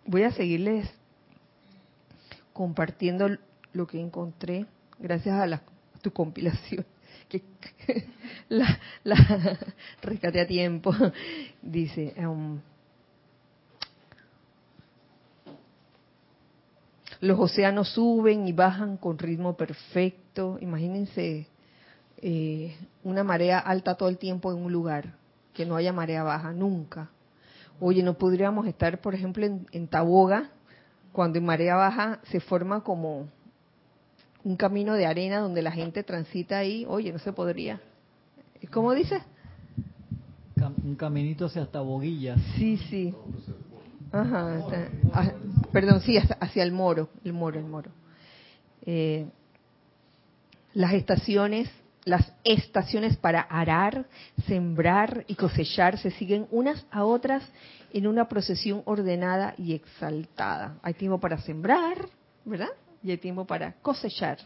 Voy 0.07 0.23
a 0.23 0.31
seguirles 0.31 0.89
compartiendo 2.53 3.29
lo 3.73 3.87
que 3.87 4.01
encontré 4.01 4.67
gracias 4.99 5.41
a, 5.41 5.47
la, 5.47 5.63
tu 6.01 6.13
compilación 6.13 6.87
que 7.29 7.43
la, 8.49 8.79
la 9.05 9.17
rescaté 10.03 10.41
a 10.41 10.47
tiempo. 10.47 10.93
Dice, 11.63 12.15
um, 12.19 12.61
Los 17.21 17.39
océanos 17.39 17.91
suben 17.91 18.49
y 18.49 18.53
bajan 18.53 18.97
con 18.97 19.19
ritmo 19.19 19.55
perfecto. 19.55 20.57
Imagínense 20.63 21.47
eh, 22.23 22.77
una 23.05 23.23
marea 23.25 23.59
alta 23.59 23.95
todo 23.95 24.09
el 24.09 24.17
tiempo 24.17 24.51
en 24.51 24.59
un 24.59 24.73
lugar, 24.73 25.13
que 25.53 25.67
no 25.67 25.77
haya 25.77 25.93
marea 25.93 26.23
baja, 26.23 26.53
nunca. 26.53 27.11
Oye, 27.79 28.03
no 28.03 28.15
podríamos 28.15 28.67
estar, 28.67 29.03
por 29.03 29.15
ejemplo, 29.15 29.45
en, 29.45 29.67
en 29.73 29.87
Taboga, 29.87 30.49
cuando 31.13 31.39
en 31.39 31.45
marea 31.45 31.77
baja 31.77 32.21
se 32.31 32.41
forma 32.41 32.83
como 32.83 33.29
un 34.45 34.57
camino 34.57 34.95
de 34.95 35.07
arena 35.07 35.41
donde 35.41 35.63
la 35.63 35.73
gente 35.73 36.03
transita 36.03 36.59
ahí. 36.59 36.85
Oye, 36.89 37.13
no 37.13 37.19
se 37.19 37.33
podría. 37.33 37.81
¿Cómo 38.71 38.93
dice? 38.93 39.21
Un 40.85 40.95
caminito 40.97 41.47
hacia 41.47 41.67
Taboguilla. 41.67 42.37
Sí, 42.57 42.77
sí. 42.77 43.15
Ajá, 44.13 44.67
ah, 45.15 45.33
perdón, 45.73 46.01
sí, 46.01 46.19
hacia 46.19 46.63
el 46.63 46.73
moro, 46.73 47.09
el 47.25 47.33
moro, 47.33 47.59
el 47.59 47.65
moro. 47.65 47.91
Eh, 48.85 49.27
las 50.75 50.95
estaciones, 50.95 51.71
las 52.05 52.33
estaciones 52.45 53.17
para 53.17 53.41
arar, 53.41 54.07
sembrar 54.47 55.25
y 55.29 55.37
cosechar 55.37 55.99
se 55.99 56.11
siguen 56.11 56.47
unas 56.51 56.85
a 56.91 57.05
otras 57.05 57.43
en 57.93 58.07
una 58.07 58.29
procesión 58.29 58.83
ordenada 58.85 59.55
y 59.57 59.75
exaltada. 59.75 60.79
Hay 60.83 60.95
tiempo 60.95 61.19
para 61.21 61.39
sembrar, 61.39 62.09
¿verdad? 62.45 62.71
Y 63.03 63.11
hay 63.11 63.19
tiempo 63.19 63.45
para 63.47 63.73
cosechar. 63.75 64.39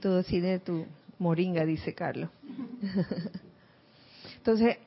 Todo 0.00 0.22
tiene 0.22 0.58
tu 0.58 0.86
moringa, 1.18 1.64
dice 1.64 1.94
Carlos. 1.94 2.28
Entonces, 4.36 4.78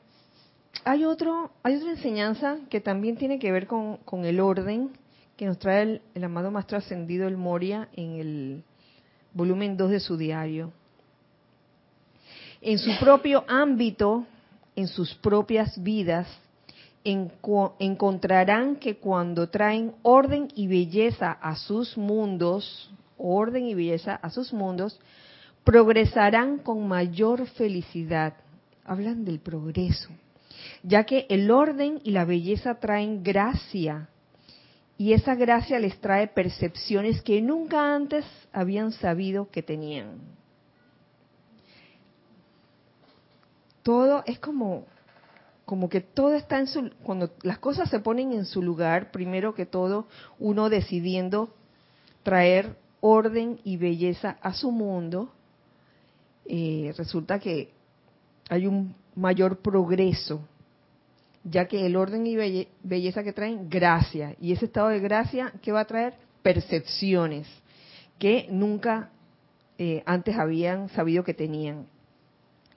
hay 0.84 1.04
otro, 1.04 1.50
hay 1.62 1.76
otra 1.76 1.90
enseñanza 1.90 2.58
que 2.70 2.80
también 2.80 3.16
tiene 3.16 3.38
que 3.38 3.50
ver 3.50 3.66
con, 3.66 3.98
el 4.24 4.38
orden 4.40 4.90
que 5.36 5.46
nos 5.46 5.58
trae 5.58 6.00
el, 6.14 6.24
amado 6.24 6.50
más 6.50 6.66
trascendido 6.66 7.26
el 7.26 7.36
Moria 7.36 7.88
en 7.94 8.20
el 8.20 8.64
volumen 9.32 9.76
2 9.76 9.90
de 9.90 10.00
su 10.00 10.16
diario. 10.16 10.72
En 12.60 12.78
su 12.78 12.90
propio 13.00 13.44
ámbito, 13.48 14.26
en 14.74 14.88
sus 14.88 15.14
propias 15.14 15.82
vidas, 15.82 16.28
encontrarán 17.06 18.76
que 18.76 18.96
cuando 18.96 19.48
traen 19.48 19.94
orden 20.02 20.48
y 20.54 20.66
belleza 20.66 21.30
a 21.30 21.56
sus 21.56 21.96
mundos, 21.96 22.90
orden 23.16 23.66
y 23.66 23.74
belleza 23.74 24.16
a 24.16 24.30
sus 24.30 24.52
mundos, 24.52 24.98
progresarán 25.64 26.58
con 26.58 26.86
mayor 26.86 27.46
felicidad. 27.48 28.34
Hablan 28.84 29.24
del 29.24 29.40
progreso, 29.40 30.10
ya 30.82 31.04
que 31.04 31.26
el 31.28 31.50
orden 31.50 32.00
y 32.04 32.10
la 32.10 32.24
belleza 32.24 32.76
traen 32.76 33.22
gracia, 33.22 34.08
y 34.98 35.12
esa 35.12 35.34
gracia 35.34 35.78
les 35.78 36.00
trae 36.00 36.28
percepciones 36.28 37.20
que 37.22 37.42
nunca 37.42 37.94
antes 37.94 38.24
habían 38.52 38.92
sabido 38.92 39.50
que 39.50 39.62
tenían. 39.62 40.20
Todo 43.82 44.24
es 44.26 44.38
como 44.38 44.86
como 45.66 45.88
que 45.88 46.00
todo 46.00 46.34
está 46.34 46.58
en 46.60 46.68
su 46.68 46.90
cuando 47.02 47.32
las 47.42 47.58
cosas 47.58 47.90
se 47.90 47.98
ponen 47.98 48.32
en 48.32 48.46
su 48.46 48.62
lugar, 48.62 49.10
primero 49.10 49.54
que 49.54 49.66
todo 49.66 50.06
uno 50.38 50.70
decidiendo 50.70 51.52
traer 52.22 52.76
orden 53.00 53.60
y 53.64 53.76
belleza 53.76 54.38
a 54.40 54.54
su 54.54 54.70
mundo, 54.70 55.32
eh, 56.46 56.94
resulta 56.96 57.40
que 57.40 57.72
hay 58.48 58.66
un 58.68 58.94
mayor 59.16 59.58
progreso, 59.58 60.40
ya 61.42 61.66
que 61.66 61.84
el 61.84 61.96
orden 61.96 62.26
y 62.26 62.66
belleza 62.82 63.24
que 63.24 63.32
traen, 63.32 63.68
gracia. 63.68 64.36
Y 64.40 64.52
ese 64.52 64.66
estado 64.66 64.88
de 64.88 65.00
gracia, 65.00 65.52
¿qué 65.62 65.72
va 65.72 65.80
a 65.80 65.86
traer? 65.86 66.14
Percepciones 66.42 67.48
que 68.20 68.46
nunca 68.50 69.10
eh, 69.78 70.02
antes 70.06 70.36
habían 70.36 70.88
sabido 70.90 71.24
que 71.24 71.34
tenían. 71.34 71.86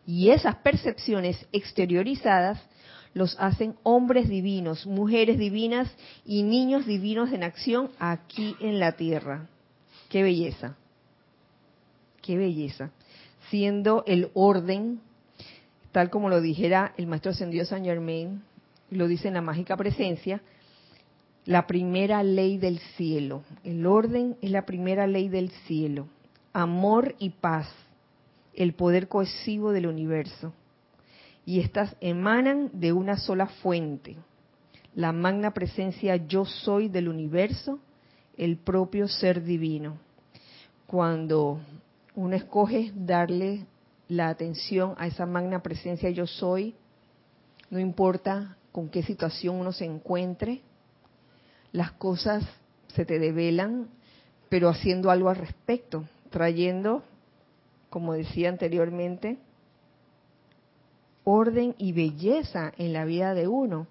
Y 0.07 0.31
esas 0.31 0.55
percepciones 0.55 1.45
exteriorizadas 1.51 2.59
los 3.13 3.35
hacen 3.39 3.75
hombres 3.83 4.29
divinos, 4.29 4.85
mujeres 4.85 5.37
divinas 5.37 5.91
y 6.25 6.43
niños 6.43 6.85
divinos 6.85 7.31
en 7.31 7.43
acción 7.43 7.89
aquí 7.99 8.55
en 8.59 8.79
la 8.79 8.93
tierra. 8.93 9.47
Qué 10.09 10.23
belleza, 10.23 10.75
qué 12.21 12.37
belleza. 12.37 12.91
Siendo 13.49 14.03
el 14.05 14.29
orden, 14.33 15.01
tal 15.91 16.09
como 16.09 16.29
lo 16.29 16.41
dijera 16.41 16.93
el 16.97 17.07
maestro 17.07 17.31
ascendido 17.31 17.65
San 17.65 17.83
Germain, 17.83 18.43
lo 18.91 19.07
dice 19.07 19.27
en 19.27 19.33
la 19.35 19.41
mágica 19.41 19.75
presencia, 19.75 20.41
la 21.45 21.65
primera 21.65 22.21
ley 22.21 22.57
del 22.57 22.79
cielo. 22.95 23.43
El 23.63 23.85
orden 23.85 24.37
es 24.41 24.51
la 24.51 24.65
primera 24.65 25.07
ley 25.07 25.29
del 25.29 25.49
cielo. 25.67 26.07
Amor 26.53 27.15
y 27.19 27.31
paz, 27.31 27.67
el 28.53 28.73
poder 28.73 29.07
cohesivo 29.07 29.71
del 29.71 29.87
universo. 29.87 30.53
Y 31.49 31.61
estas 31.61 31.95
emanan 31.99 32.69
de 32.73 32.93
una 32.93 33.17
sola 33.17 33.47
fuente, 33.47 34.17
la 34.93 35.11
magna 35.11 35.49
presencia 35.51 36.15
yo 36.15 36.45
soy 36.45 36.89
del 36.89 37.09
universo, 37.09 37.79
el 38.37 38.57
propio 38.57 39.07
ser 39.07 39.43
divino. 39.43 39.97
Cuando 40.85 41.59
uno 42.13 42.35
escoge 42.35 42.91
darle 42.93 43.65
la 44.09 44.29
atención 44.29 44.93
a 44.99 45.07
esa 45.07 45.25
magna 45.25 45.63
presencia 45.63 46.11
yo 46.11 46.27
soy, 46.27 46.75
no 47.71 47.79
importa 47.79 48.55
con 48.71 48.87
qué 48.87 49.01
situación 49.01 49.55
uno 49.55 49.71
se 49.71 49.85
encuentre, 49.85 50.61
las 51.71 51.93
cosas 51.93 52.45
se 52.93 53.05
te 53.05 53.17
develan, 53.17 53.87
pero 54.49 54.69
haciendo 54.69 55.09
algo 55.09 55.29
al 55.29 55.37
respecto, 55.37 56.07
trayendo, 56.29 57.01
como 57.89 58.13
decía 58.13 58.49
anteriormente, 58.49 59.39
orden 61.29 61.75
y 61.77 61.91
belleza 61.91 62.73
en 62.77 62.91
la 62.91 63.05
vida 63.05 63.35
de 63.35 63.47
uno. 63.47 63.87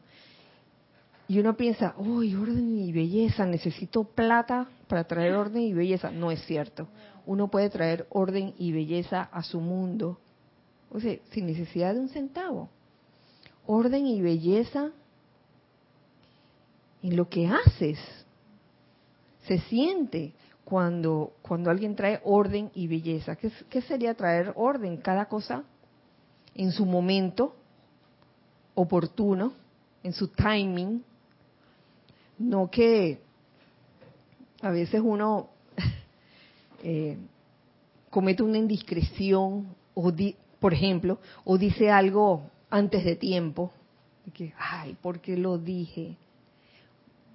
Y 1.28 1.38
uno 1.38 1.56
piensa, 1.56 1.94
uy, 1.98 2.34
orden 2.34 2.78
y 2.78 2.90
belleza, 2.90 3.46
necesito 3.46 4.04
plata 4.04 4.66
para 4.88 5.04
traer 5.04 5.34
orden 5.34 5.62
y 5.62 5.72
belleza. 5.72 6.10
No 6.10 6.30
es 6.32 6.42
cierto. 6.46 6.88
Uno 7.26 7.48
puede 7.48 7.70
traer 7.70 8.06
orden 8.10 8.54
y 8.58 8.72
belleza 8.72 9.22
a 9.22 9.42
su 9.42 9.60
mundo, 9.60 10.18
o 10.90 10.98
sea, 10.98 11.16
sin 11.30 11.46
necesidad 11.46 11.94
de 11.94 12.00
un 12.00 12.08
centavo. 12.08 12.70
Orden 13.66 14.06
y 14.06 14.20
belleza 14.20 14.90
en 17.02 17.16
lo 17.16 17.28
que 17.28 17.46
haces. 17.46 17.98
Se 19.46 19.58
siente 19.58 20.32
cuando, 20.64 21.34
cuando 21.42 21.70
alguien 21.70 21.94
trae 21.94 22.20
orden 22.24 22.70
y 22.74 22.88
belleza. 22.88 23.36
¿Qué, 23.36 23.52
¿Qué 23.68 23.82
sería 23.82 24.14
traer 24.14 24.52
orden? 24.56 24.96
Cada 24.96 25.26
cosa 25.26 25.64
en 26.58 26.72
su 26.72 26.84
momento 26.84 27.54
oportuno, 28.74 29.52
en 30.02 30.12
su 30.12 30.28
timing, 30.28 31.02
no 32.38 32.68
que 32.70 33.20
a 34.60 34.70
veces 34.70 35.00
uno 35.02 35.50
eh, 36.82 37.16
comete 38.10 38.42
una 38.42 38.58
indiscreción 38.58 39.74
o 39.94 40.12
por 40.58 40.74
ejemplo 40.74 41.20
o 41.44 41.56
dice 41.56 41.90
algo 41.90 42.50
antes 42.70 43.04
de 43.04 43.16
tiempo 43.16 43.72
que 44.34 44.52
ay 44.58 44.96
por 45.00 45.20
qué 45.20 45.36
lo 45.36 45.58
dije 45.58 46.16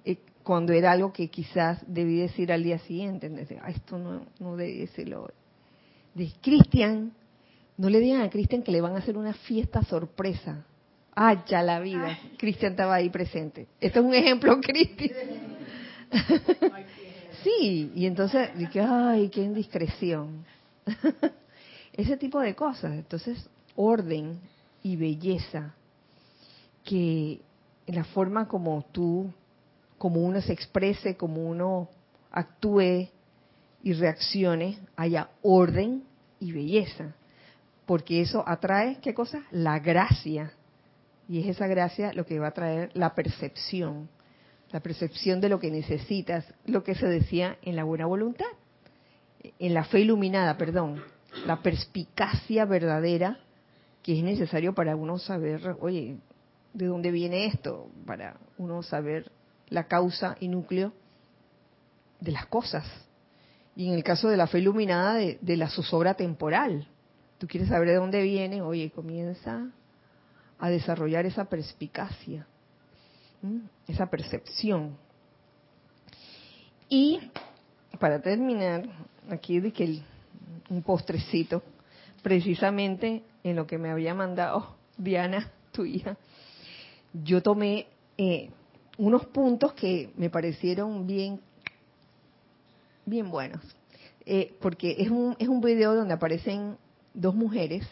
eh, 0.04 0.18
cuando 0.42 0.72
era 0.72 0.92
algo 0.92 1.12
que 1.12 1.28
quizás 1.28 1.82
debí 1.86 2.18
decir 2.18 2.52
al 2.52 2.62
día 2.62 2.78
siguiente 2.78 3.30
ah, 3.62 3.70
esto 3.70 3.98
no 3.98 4.26
no 4.38 4.56
debe 4.56 4.80
decirlo 4.80 5.30
de 6.14 6.30
Cristian 6.40 7.12
no 7.76 7.88
le 7.88 8.00
digan 8.00 8.22
a 8.22 8.30
Cristian 8.30 8.62
que 8.62 8.72
le 8.72 8.80
van 8.80 8.94
a 8.94 8.98
hacer 8.98 9.16
una 9.16 9.34
fiesta 9.34 9.82
sorpresa 9.82 10.64
Ah, 11.14 11.44
ya 11.46 11.62
la 11.62 11.78
vida. 11.78 12.18
Cristian 12.36 12.72
estaba 12.72 12.96
ahí 12.96 13.08
presente. 13.08 13.68
Esto 13.80 14.00
es 14.00 14.04
un 14.04 14.14
ejemplo, 14.14 14.60
Cristian. 14.60 15.12
sí, 17.42 17.92
y 17.94 18.06
entonces 18.06 18.50
dije, 18.58 18.80
ay, 18.80 19.28
qué 19.28 19.42
indiscreción. 19.42 20.44
Ese 21.92 22.16
tipo 22.16 22.40
de 22.40 22.54
cosas. 22.56 22.94
Entonces, 22.94 23.48
orden 23.76 24.40
y 24.82 24.96
belleza. 24.96 25.74
Que 26.84 27.40
en 27.86 27.94
la 27.94 28.04
forma 28.04 28.48
como 28.48 28.84
tú, 28.90 29.30
como 29.98 30.20
uno 30.20 30.40
se 30.40 30.52
exprese, 30.52 31.16
como 31.16 31.48
uno 31.48 31.88
actúe 32.32 33.08
y 33.84 33.92
reaccione, 33.92 34.78
haya 34.96 35.28
orden 35.42 36.02
y 36.40 36.50
belleza. 36.50 37.14
Porque 37.86 38.20
eso 38.20 38.42
atrae, 38.46 38.98
¿qué 39.00 39.14
cosa? 39.14 39.42
La 39.50 39.78
gracia 39.78 40.52
y 41.28 41.40
es 41.40 41.46
esa 41.46 41.66
gracia 41.66 42.12
lo 42.12 42.26
que 42.26 42.38
va 42.38 42.48
a 42.48 42.52
traer 42.52 42.90
la 42.94 43.14
percepción, 43.14 44.08
la 44.70 44.80
percepción 44.80 45.40
de 45.40 45.48
lo 45.48 45.58
que 45.58 45.70
necesitas, 45.70 46.44
lo 46.66 46.82
que 46.82 46.94
se 46.94 47.06
decía 47.06 47.58
en 47.62 47.76
la 47.76 47.84
buena 47.84 48.06
voluntad, 48.06 48.46
en 49.58 49.74
la 49.74 49.84
fe 49.84 50.00
iluminada, 50.00 50.56
perdón, 50.56 51.02
la 51.46 51.62
perspicacia 51.62 52.64
verdadera 52.64 53.38
que 54.02 54.18
es 54.18 54.22
necesario 54.22 54.74
para 54.74 54.96
uno 54.96 55.18
saber, 55.18 55.76
oye, 55.80 56.18
¿de 56.74 56.86
dónde 56.86 57.10
viene 57.10 57.46
esto? 57.46 57.88
Para 58.04 58.36
uno 58.58 58.82
saber 58.82 59.32
la 59.70 59.84
causa 59.84 60.36
y 60.40 60.48
núcleo 60.48 60.92
de 62.20 62.32
las 62.32 62.46
cosas. 62.46 62.84
Y 63.74 63.88
en 63.88 63.94
el 63.94 64.04
caso 64.04 64.28
de 64.28 64.36
la 64.36 64.46
fe 64.46 64.58
iluminada, 64.58 65.14
de, 65.14 65.38
de 65.40 65.56
la 65.56 65.70
zozobra 65.70 66.14
temporal. 66.14 66.86
Tú 67.44 67.48
quieres 67.48 67.68
saber 67.68 67.88
de 67.88 67.96
dónde 67.96 68.22
viene, 68.22 68.62
oye, 68.62 68.90
comienza 68.90 69.70
a 70.58 70.70
desarrollar 70.70 71.26
esa 71.26 71.44
perspicacia, 71.44 72.46
esa 73.86 74.06
percepción. 74.06 74.96
Y 76.88 77.20
para 78.00 78.22
terminar, 78.22 78.88
aquí 79.28 79.60
de 79.60 79.74
que 79.74 80.00
un 80.70 80.82
postrecito, 80.82 81.62
precisamente 82.22 83.22
en 83.42 83.56
lo 83.56 83.66
que 83.66 83.76
me 83.76 83.90
había 83.90 84.14
mandado 84.14 84.76
Diana, 84.96 85.52
tu 85.70 85.84
hija, 85.84 86.16
yo 87.12 87.42
tomé 87.42 87.88
eh, 88.16 88.48
unos 88.96 89.26
puntos 89.26 89.74
que 89.74 90.14
me 90.16 90.30
parecieron 90.30 91.06
bien, 91.06 91.38
bien 93.04 93.30
buenos, 93.30 93.60
eh, 94.24 94.56
porque 94.62 94.96
es 94.98 95.10
un, 95.10 95.36
es 95.38 95.48
un 95.48 95.60
video 95.60 95.94
donde 95.94 96.14
aparecen 96.14 96.78
dos 97.14 97.34
mujeres 97.34 97.86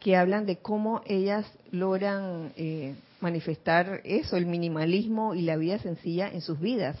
que 0.00 0.16
hablan 0.16 0.44
de 0.44 0.56
cómo 0.58 1.02
ellas 1.06 1.46
logran 1.70 2.52
eh, 2.56 2.94
manifestar 3.20 4.02
eso, 4.04 4.36
el 4.36 4.44
minimalismo 4.44 5.34
y 5.34 5.42
la 5.42 5.56
vida 5.56 5.78
sencilla 5.78 6.28
en 6.28 6.42
sus 6.42 6.60
vidas, 6.60 6.98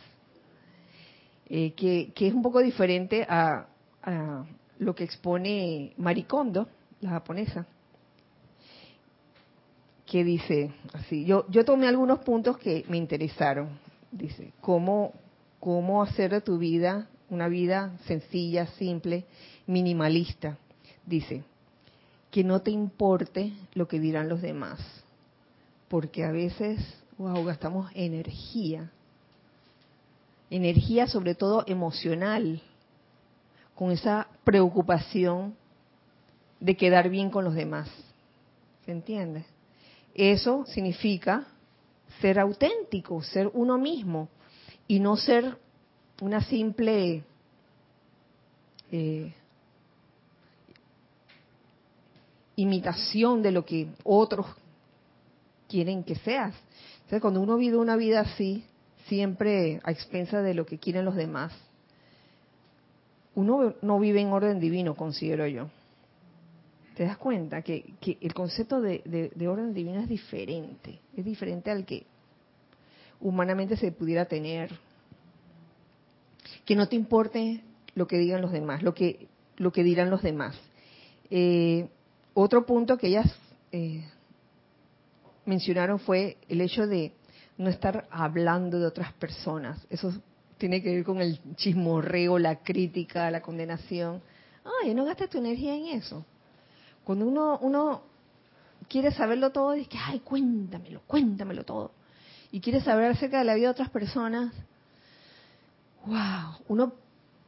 eh, 1.50 1.72
que, 1.72 2.12
es 2.16 2.32
un 2.32 2.42
poco 2.42 2.60
diferente 2.60 3.26
a, 3.28 3.66
lo 4.78 4.94
que 4.94 5.04
expone 5.04 5.92
Maricondo, 5.98 6.66
la 7.00 7.10
japonesa, 7.10 7.66
que 10.06 10.24
dice 10.24 10.72
así, 10.92 11.24
yo, 11.24 11.46
yo 11.48 11.64
tomé 11.64 11.88
algunos 11.88 12.20
puntos 12.20 12.58
que 12.58 12.84
me 12.88 12.96
interesaron, 12.96 13.78
dice, 14.10 14.52
cómo, 14.60 15.12
cómo 15.60 16.02
hacer 16.02 16.30
de 16.32 16.40
tu 16.40 16.58
vida 16.58 17.08
una 17.30 17.48
vida 17.48 17.96
sencilla, 18.06 18.66
simple, 18.78 19.24
minimalista, 19.66 20.58
dice, 21.06 21.44
que 22.34 22.42
no 22.42 22.62
te 22.62 22.72
importe 22.72 23.52
lo 23.74 23.86
que 23.86 24.00
dirán 24.00 24.28
los 24.28 24.42
demás, 24.42 24.80
porque 25.86 26.24
a 26.24 26.32
veces 26.32 26.84
wow, 27.16 27.44
gastamos 27.44 27.92
energía. 27.94 28.90
Energía 30.50 31.06
sobre 31.06 31.36
todo 31.36 31.62
emocional, 31.68 32.60
con 33.76 33.92
esa 33.92 34.26
preocupación 34.42 35.54
de 36.58 36.76
quedar 36.76 37.08
bien 37.08 37.30
con 37.30 37.44
los 37.44 37.54
demás. 37.54 37.88
¿Se 38.84 38.90
entiende? 38.90 39.44
Eso 40.12 40.66
significa 40.66 41.46
ser 42.20 42.40
auténtico, 42.40 43.22
ser 43.22 43.48
uno 43.54 43.78
mismo 43.78 44.28
y 44.88 44.98
no 44.98 45.16
ser 45.16 45.56
una 46.20 46.40
simple 46.42 47.22
eh, 48.90 49.32
imitación 52.56 53.42
de 53.42 53.52
lo 53.52 53.64
que 53.64 53.88
otros 54.02 54.46
quieren 55.68 56.04
que 56.04 56.14
seas. 56.16 56.54
Entonces, 56.96 57.20
cuando 57.20 57.40
uno 57.40 57.56
vive 57.56 57.76
una 57.76 57.96
vida 57.96 58.20
así, 58.20 58.64
siempre 59.06 59.80
a 59.84 59.90
expensa 59.90 60.42
de 60.42 60.54
lo 60.54 60.66
que 60.66 60.78
quieren 60.78 61.04
los 61.04 61.16
demás, 61.16 61.52
uno 63.34 63.74
no 63.82 63.98
vive 63.98 64.20
en 64.20 64.32
orden 64.32 64.60
divino, 64.60 64.94
considero 64.94 65.46
yo. 65.46 65.68
¿Te 66.96 67.04
das 67.04 67.16
cuenta 67.16 67.62
que, 67.62 67.84
el 68.20 68.32
concepto 68.34 68.80
de, 68.80 69.32
orden 69.48 69.74
divino 69.74 70.00
es 70.00 70.08
diferente? 70.08 71.00
Es 71.16 71.24
diferente 71.24 71.70
al 71.70 71.84
que 71.84 72.06
humanamente 73.20 73.76
se 73.76 73.90
pudiera 73.90 74.26
tener. 74.26 74.70
Que 76.64 76.76
no 76.76 76.88
te 76.88 76.94
importe 76.94 77.62
lo 77.94 78.06
que 78.06 78.18
digan 78.18 78.40
los 78.40 78.52
demás, 78.52 78.82
lo 78.82 78.94
que, 78.94 79.26
lo 79.56 79.72
que 79.72 79.82
dirán 79.82 80.08
los 80.08 80.22
demás. 80.22 80.56
Eh, 81.30 81.88
otro 82.34 82.66
punto 82.66 82.98
que 82.98 83.06
ellas 83.08 83.32
eh, 83.72 84.04
mencionaron 85.46 85.98
fue 85.98 86.36
el 86.48 86.60
hecho 86.60 86.86
de 86.86 87.12
no 87.56 87.70
estar 87.70 88.06
hablando 88.10 88.78
de 88.78 88.86
otras 88.86 89.12
personas. 89.14 89.86
Eso 89.88 90.12
tiene 90.58 90.82
que 90.82 90.94
ver 90.94 91.04
con 91.04 91.20
el 91.20 91.40
chismorreo, 91.56 92.38
la 92.38 92.56
crítica, 92.56 93.30
la 93.30 93.40
condenación. 93.40 94.20
Ay, 94.82 94.94
no 94.94 95.04
gastes 95.04 95.30
tu 95.30 95.38
energía 95.38 95.74
en 95.74 95.86
eso. 95.86 96.24
Cuando 97.04 97.26
uno, 97.26 97.58
uno 97.60 98.02
quiere 98.88 99.12
saberlo 99.12 99.50
todo, 99.50 99.72
dice 99.72 99.88
que, 99.88 99.98
ay, 99.98 100.20
cuéntamelo, 100.20 101.02
cuéntamelo 101.06 101.64
todo. 101.64 101.92
Y 102.50 102.60
quiere 102.60 102.80
saber 102.80 103.10
acerca 103.10 103.38
de 103.38 103.44
la 103.44 103.54
vida 103.54 103.66
de 103.66 103.72
otras 103.72 103.90
personas, 103.90 104.54
wow, 106.06 106.56
uno 106.68 106.94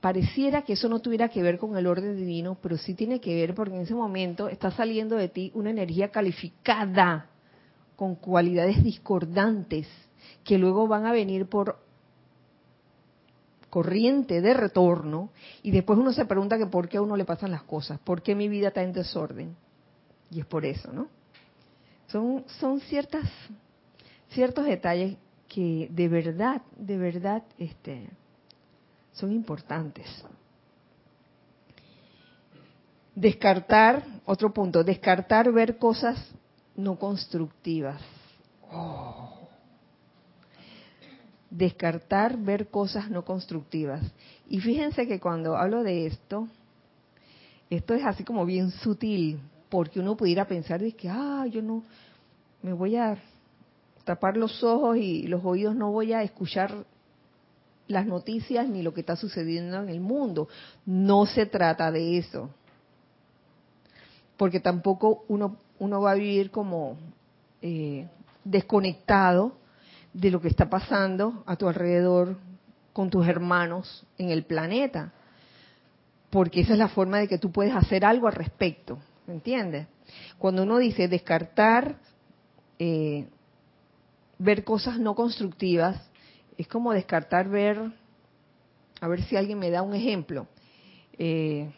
pareciera 0.06 0.62
que 0.62 0.74
eso 0.74 0.88
no 0.88 1.00
tuviera 1.00 1.28
que 1.28 1.42
ver 1.42 1.58
con 1.58 1.76
el 1.76 1.84
orden 1.84 2.16
divino, 2.16 2.56
pero 2.62 2.76
sí 2.78 2.94
tiene 2.94 3.20
que 3.20 3.34
ver 3.34 3.56
porque 3.56 3.74
en 3.74 3.80
ese 3.80 3.94
momento 3.96 4.48
está 4.48 4.70
saliendo 4.70 5.16
de 5.16 5.28
ti 5.28 5.50
una 5.52 5.70
energía 5.70 6.12
calificada 6.12 7.28
con 7.96 8.14
cualidades 8.14 8.84
discordantes 8.84 9.88
que 10.44 10.58
luego 10.58 10.86
van 10.86 11.06
a 11.06 11.12
venir 11.12 11.46
por 11.46 11.80
corriente 13.68 14.40
de 14.40 14.54
retorno 14.54 15.30
y 15.64 15.72
después 15.72 15.98
uno 15.98 16.12
se 16.12 16.24
pregunta 16.24 16.56
que 16.56 16.66
por 16.66 16.88
qué 16.88 16.98
a 16.98 17.02
uno 17.02 17.16
le 17.16 17.24
pasan 17.24 17.50
las 17.50 17.64
cosas, 17.64 17.98
por 17.98 18.22
qué 18.22 18.36
mi 18.36 18.48
vida 18.48 18.68
está 18.68 18.84
en 18.84 18.92
desorden. 18.92 19.56
Y 20.30 20.38
es 20.38 20.46
por 20.46 20.64
eso, 20.64 20.92
¿no? 20.92 21.08
Son, 22.06 22.44
son 22.60 22.78
ciertas, 22.78 23.28
ciertos 24.28 24.66
detalles 24.66 25.16
que 25.48 25.88
de 25.90 26.06
verdad, 26.06 26.62
de 26.76 26.96
verdad, 26.96 27.42
este, 27.58 28.08
son 29.16 29.32
importantes. 29.32 30.06
Descartar, 33.14 34.04
otro 34.26 34.52
punto, 34.52 34.84
descartar 34.84 35.50
ver 35.50 35.78
cosas 35.78 36.18
no 36.76 36.98
constructivas. 36.98 38.00
Oh. 38.70 39.48
Descartar 41.48 42.36
ver 42.36 42.68
cosas 42.68 43.10
no 43.10 43.24
constructivas. 43.24 44.02
Y 44.48 44.60
fíjense 44.60 45.06
que 45.06 45.18
cuando 45.18 45.56
hablo 45.56 45.82
de 45.82 46.06
esto, 46.06 46.46
esto 47.70 47.94
es 47.94 48.04
así 48.04 48.22
como 48.22 48.44
bien 48.44 48.70
sutil, 48.70 49.40
porque 49.70 49.98
uno 49.98 50.14
pudiera 50.14 50.46
pensar 50.46 50.80
de 50.80 50.92
que, 50.92 51.08
ah, 51.08 51.46
yo 51.50 51.62
no, 51.62 51.82
me 52.62 52.74
voy 52.74 52.96
a 52.96 53.16
tapar 54.04 54.36
los 54.36 54.62
ojos 54.62 54.98
y 54.98 55.26
los 55.26 55.42
oídos, 55.42 55.74
no 55.74 55.90
voy 55.90 56.12
a 56.12 56.22
escuchar 56.22 56.84
las 57.88 58.06
noticias 58.06 58.68
ni 58.68 58.82
lo 58.82 58.92
que 58.92 59.00
está 59.00 59.16
sucediendo 59.16 59.80
en 59.82 59.88
el 59.88 60.00
mundo. 60.00 60.48
No 60.84 61.26
se 61.26 61.46
trata 61.46 61.90
de 61.90 62.18
eso. 62.18 62.50
Porque 64.36 64.60
tampoco 64.60 65.24
uno, 65.28 65.56
uno 65.78 66.00
va 66.00 66.12
a 66.12 66.16
vivir 66.16 66.50
como 66.50 66.96
eh, 67.62 68.06
desconectado 68.44 69.56
de 70.12 70.30
lo 70.30 70.40
que 70.40 70.48
está 70.48 70.68
pasando 70.68 71.42
a 71.46 71.56
tu 71.56 71.68
alrededor 71.68 72.36
con 72.92 73.10
tus 73.10 73.26
hermanos 73.26 74.06
en 74.18 74.30
el 74.30 74.44
planeta. 74.44 75.12
Porque 76.30 76.60
esa 76.60 76.72
es 76.72 76.78
la 76.78 76.88
forma 76.88 77.18
de 77.18 77.28
que 77.28 77.38
tú 77.38 77.52
puedes 77.52 77.74
hacer 77.74 78.04
algo 78.04 78.26
al 78.26 78.34
respecto. 78.34 78.98
¿Me 79.26 79.34
entiendes? 79.34 79.86
Cuando 80.38 80.62
uno 80.62 80.78
dice 80.78 81.08
descartar, 81.08 81.96
eh, 82.78 83.26
ver 84.38 84.64
cosas 84.64 84.98
no 84.98 85.14
constructivas, 85.14 86.00
es 86.58 86.68
como 86.68 86.92
descartar 86.92 87.48
ver, 87.48 87.92
a 89.00 89.08
ver 89.08 89.22
si 89.24 89.36
alguien 89.36 89.58
me 89.58 89.70
da 89.70 89.82
un 89.82 89.94
ejemplo, 89.94 90.46
eh, 91.18 91.70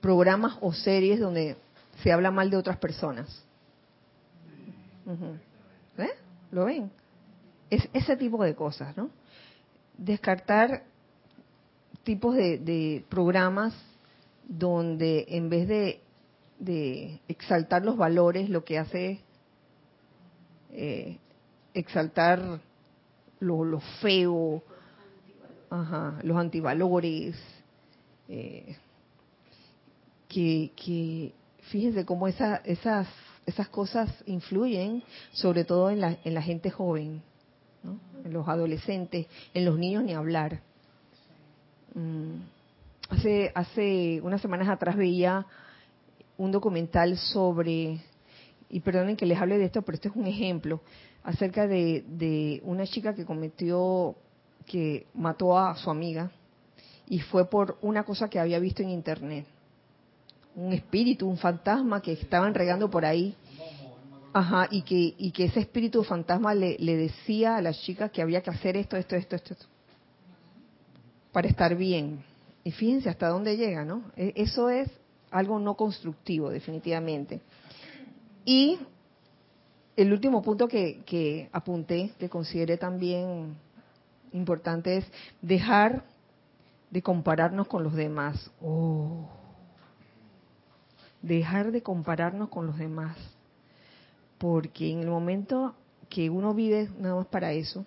programas 0.00 0.56
o 0.60 0.72
series 0.72 1.18
donde 1.18 1.56
se 2.02 2.12
habla 2.12 2.30
mal 2.30 2.50
de 2.50 2.56
otras 2.56 2.76
personas. 2.76 3.42
¿Eh? 5.98 6.10
¿Lo 6.50 6.66
ven? 6.66 6.90
Es 7.70 7.88
ese 7.92 8.16
tipo 8.16 8.42
de 8.44 8.54
cosas, 8.54 8.96
¿no? 8.96 9.10
Descartar 9.96 10.84
tipos 12.02 12.36
de, 12.36 13.04
programas 13.08 13.74
donde 14.46 15.24
en 15.28 15.48
vez 15.48 15.68
de, 15.68 16.00
de, 16.58 17.20
exaltar 17.28 17.84
los 17.84 17.96
valores, 17.96 18.50
lo 18.50 18.64
que 18.64 18.78
hace 18.78 19.20
eh, 20.72 21.18
exaltar 21.74 22.60
lo, 23.40 23.80
feo, 24.00 24.62
los 26.22 26.36
antivalores, 26.36 27.36
eh, 28.28 28.76
que, 30.28 30.72
que 30.74 31.32
fíjense 31.70 32.04
cómo 32.04 32.26
esa, 32.28 32.56
esas, 32.64 33.08
esas 33.46 33.68
cosas 33.68 34.10
influyen 34.26 35.02
sobre 35.32 35.64
todo 35.64 35.90
en 35.90 36.00
la, 36.00 36.16
en 36.24 36.34
la 36.34 36.42
gente 36.42 36.70
joven, 36.70 37.22
en 38.24 38.32
los 38.32 38.48
adolescentes, 38.48 39.26
en 39.52 39.64
los 39.64 39.78
niños 39.78 40.04
ni 40.04 40.14
hablar. 40.14 40.60
Mm, 41.94 42.36
hace, 43.10 43.52
hace 43.54 44.20
unas 44.22 44.40
semanas 44.40 44.68
atrás 44.68 44.96
veía 44.96 45.46
un 46.36 46.50
documental 46.50 47.16
sobre, 47.16 48.00
y 48.68 48.80
perdonen 48.80 49.16
que 49.16 49.26
les 49.26 49.38
hable 49.38 49.58
de 49.58 49.66
esto, 49.66 49.82
pero 49.82 49.96
este 49.96 50.08
es 50.08 50.16
un 50.16 50.26
ejemplo, 50.26 50.80
acerca 51.24 51.66
de, 51.66 52.60
una 52.64 52.86
chica 52.86 53.14
que 53.14 53.24
cometió, 53.24 54.14
que 54.66 55.06
mató 55.14 55.58
a 55.58 55.74
su 55.76 55.90
amiga 55.90 56.30
y 57.08 57.20
fue 57.20 57.48
por 57.48 57.78
una 57.82 58.04
cosa 58.04 58.28
que 58.28 58.38
había 58.38 58.58
visto 58.58 58.82
en 58.82 58.90
internet. 58.90 59.46
Un 60.54 60.72
espíritu, 60.72 61.28
un 61.28 61.38
fantasma 61.38 62.00
que 62.00 62.12
estaban 62.12 62.54
regando 62.54 62.88
por 62.88 63.04
ahí. 63.04 63.34
Ajá, 64.32 64.68
y 64.70 64.82
que, 64.82 65.14
y 65.16 65.30
que 65.30 65.44
ese 65.44 65.60
espíritu 65.60 66.02
fantasma 66.02 66.54
le, 66.54 66.76
decía 66.78 67.56
a 67.56 67.62
la 67.62 67.72
chica 67.72 68.08
que 68.08 68.20
había 68.20 68.42
que 68.42 68.50
hacer 68.50 68.76
esto, 68.76 68.96
esto, 68.96 69.14
esto, 69.16 69.36
esto, 69.36 69.54
esto, 69.54 69.66
para 71.32 71.48
estar 71.48 71.76
bien. 71.76 72.22
Y 72.64 72.72
fíjense 72.72 73.08
hasta 73.08 73.28
dónde 73.28 73.56
llega, 73.56 73.84
¿no? 73.84 74.10
E, 74.16 74.32
eso 74.36 74.70
es 74.70 74.90
algo 75.30 75.60
no 75.60 75.74
constructivo, 75.74 76.50
definitivamente. 76.50 77.40
Y 78.44 78.78
el 79.96 80.12
último 80.12 80.42
punto 80.42 80.66
que, 80.68 81.48
apunté, 81.52 82.12
que 82.18 82.28
consideré 82.28 82.76
también 82.76 83.56
importante, 84.32 84.98
es 84.98 85.06
dejar 85.40 86.04
de 86.90 87.02
compararnos 87.02 87.68
con 87.68 87.84
los 87.84 87.94
demás. 87.94 88.50
Oh. 88.60 89.28
Dejar 91.22 91.70
de 91.70 91.82
compararnos 91.82 92.48
con 92.48 92.66
los 92.66 92.76
demás. 92.76 93.16
Porque 94.38 94.90
en 94.90 95.00
el 95.00 95.08
momento 95.08 95.74
que 96.08 96.28
uno 96.28 96.54
vive 96.54 96.88
nada 96.98 97.14
más 97.14 97.26
para 97.26 97.52
eso, 97.52 97.86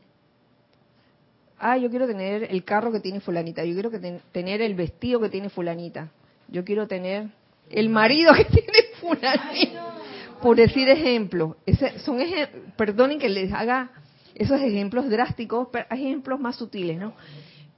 ah, 1.60 1.78
yo 1.78 1.90
quiero 1.90 2.08
tener 2.08 2.44
el 2.50 2.64
carro 2.64 2.92
que 2.92 3.00
tiene 3.00 3.20
fulanita, 3.20 3.64
yo 3.66 3.74
quiero 3.74 3.92
que 3.92 4.22
tener 4.32 4.62
el 4.62 4.76
vestido 4.76 5.20
que 5.20 5.30
tiene 5.30 5.50
fulanita, 5.50 6.10
yo 6.48 6.64
quiero 6.64 6.88
tener 6.88 7.30
el 7.70 7.90
marido 7.90 8.34
que 8.34 8.46
tiene 8.62 8.80
fulanita 9.00 9.98
por 10.42 10.58
decir 10.58 10.90
ejemplos, 10.90 11.56
son 12.04 12.20
perdonen 12.76 13.20
que 13.20 13.30
les 13.30 13.52
haga 13.52 13.92
esos 14.36 14.62
ejemplos 14.62 15.10
drásticos, 15.10 15.70
pero 15.72 15.86
ejemplos 15.90 16.40
más 16.40 16.56
sutiles, 16.56 17.00
¿no? 17.00 17.14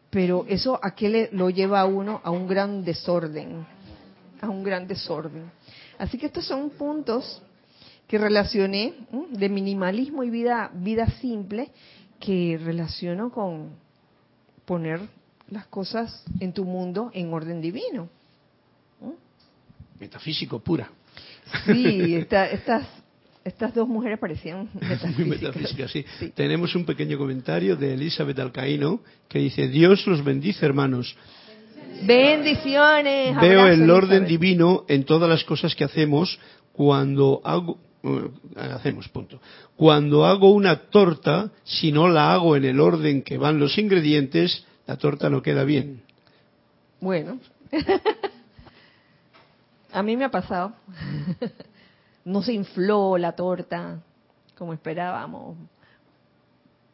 Pero 0.09 0.45
eso 0.47 0.79
a 0.81 0.95
qué 0.95 1.09
le, 1.09 1.29
lo 1.31 1.49
lleva 1.49 1.81
a 1.81 1.85
uno 1.85 2.19
a 2.23 2.31
un 2.31 2.47
gran 2.47 2.83
desorden, 2.83 3.65
a 4.41 4.49
un 4.49 4.63
gran 4.63 4.87
desorden. 4.87 5.51
Así 5.97 6.17
que 6.17 6.25
estos 6.25 6.45
son 6.45 6.71
puntos 6.71 7.41
que 8.07 8.17
relacioné 8.17 8.93
de 9.29 9.49
minimalismo 9.49 10.23
y 10.23 10.29
vida, 10.29 10.71
vida 10.73 11.07
simple, 11.21 11.71
que 12.19 12.59
relaciono 12.61 13.31
con 13.31 13.77
poner 14.65 14.99
las 15.49 15.67
cosas 15.67 16.23
en 16.39 16.53
tu 16.53 16.65
mundo 16.65 17.11
en 17.13 17.33
orden 17.33 17.61
divino. 17.61 18.09
Metafísico 19.99 20.59
pura. 20.59 20.89
Sí, 21.65 22.15
estas, 22.15 22.87
estas 23.43 23.73
dos 23.73 23.87
mujeres 23.87 24.19
parecían 24.19 24.69
metafísicas. 25.17 25.91
sí. 25.91 26.05
Tenemos 26.35 26.75
un 26.75 26.85
pequeño 26.85 27.17
comentario 27.17 27.75
de 27.75 27.93
Elizabeth 27.93 28.39
Alcaíno 28.39 29.01
que 29.27 29.39
dice, 29.39 29.67
Dios 29.67 30.05
los 30.07 30.23
bendice 30.23 30.65
hermanos. 30.65 31.15
Bendiciones. 32.03 33.35
Veo 33.41 33.67
el 33.67 33.89
orden 33.89 34.25
divino 34.25 34.85
en 34.87 35.03
todas 35.03 35.29
las 35.29 35.43
cosas 35.43 35.75
que 35.75 35.83
hacemos 35.83 36.39
cuando 36.71 37.41
hago 37.43 37.77
eh, 38.03 38.29
hacemos 38.55 39.09
punto. 39.09 39.41
Cuando 39.75 40.25
hago 40.25 40.51
una 40.51 40.89
torta, 40.89 41.51
si 41.63 41.91
no 41.91 42.07
la 42.07 42.33
hago 42.33 42.55
en 42.55 42.63
el 42.63 42.79
orden 42.79 43.23
que 43.23 43.37
van 43.37 43.59
los 43.59 43.77
ingredientes, 43.77 44.65
la 44.87 44.95
torta 44.95 45.29
no 45.29 45.41
queda 45.41 45.65
bien. 45.65 46.01
Bueno, 47.01 47.39
a 49.91 50.03
mí 50.03 50.17
me 50.17 50.25
ha 50.25 50.31
pasado. 50.31 50.73
no 52.25 52.41
se 52.41 52.53
infló 52.53 53.17
la 53.17 53.33
torta 53.33 54.01
como 54.57 54.73
esperábamos. 54.73 55.57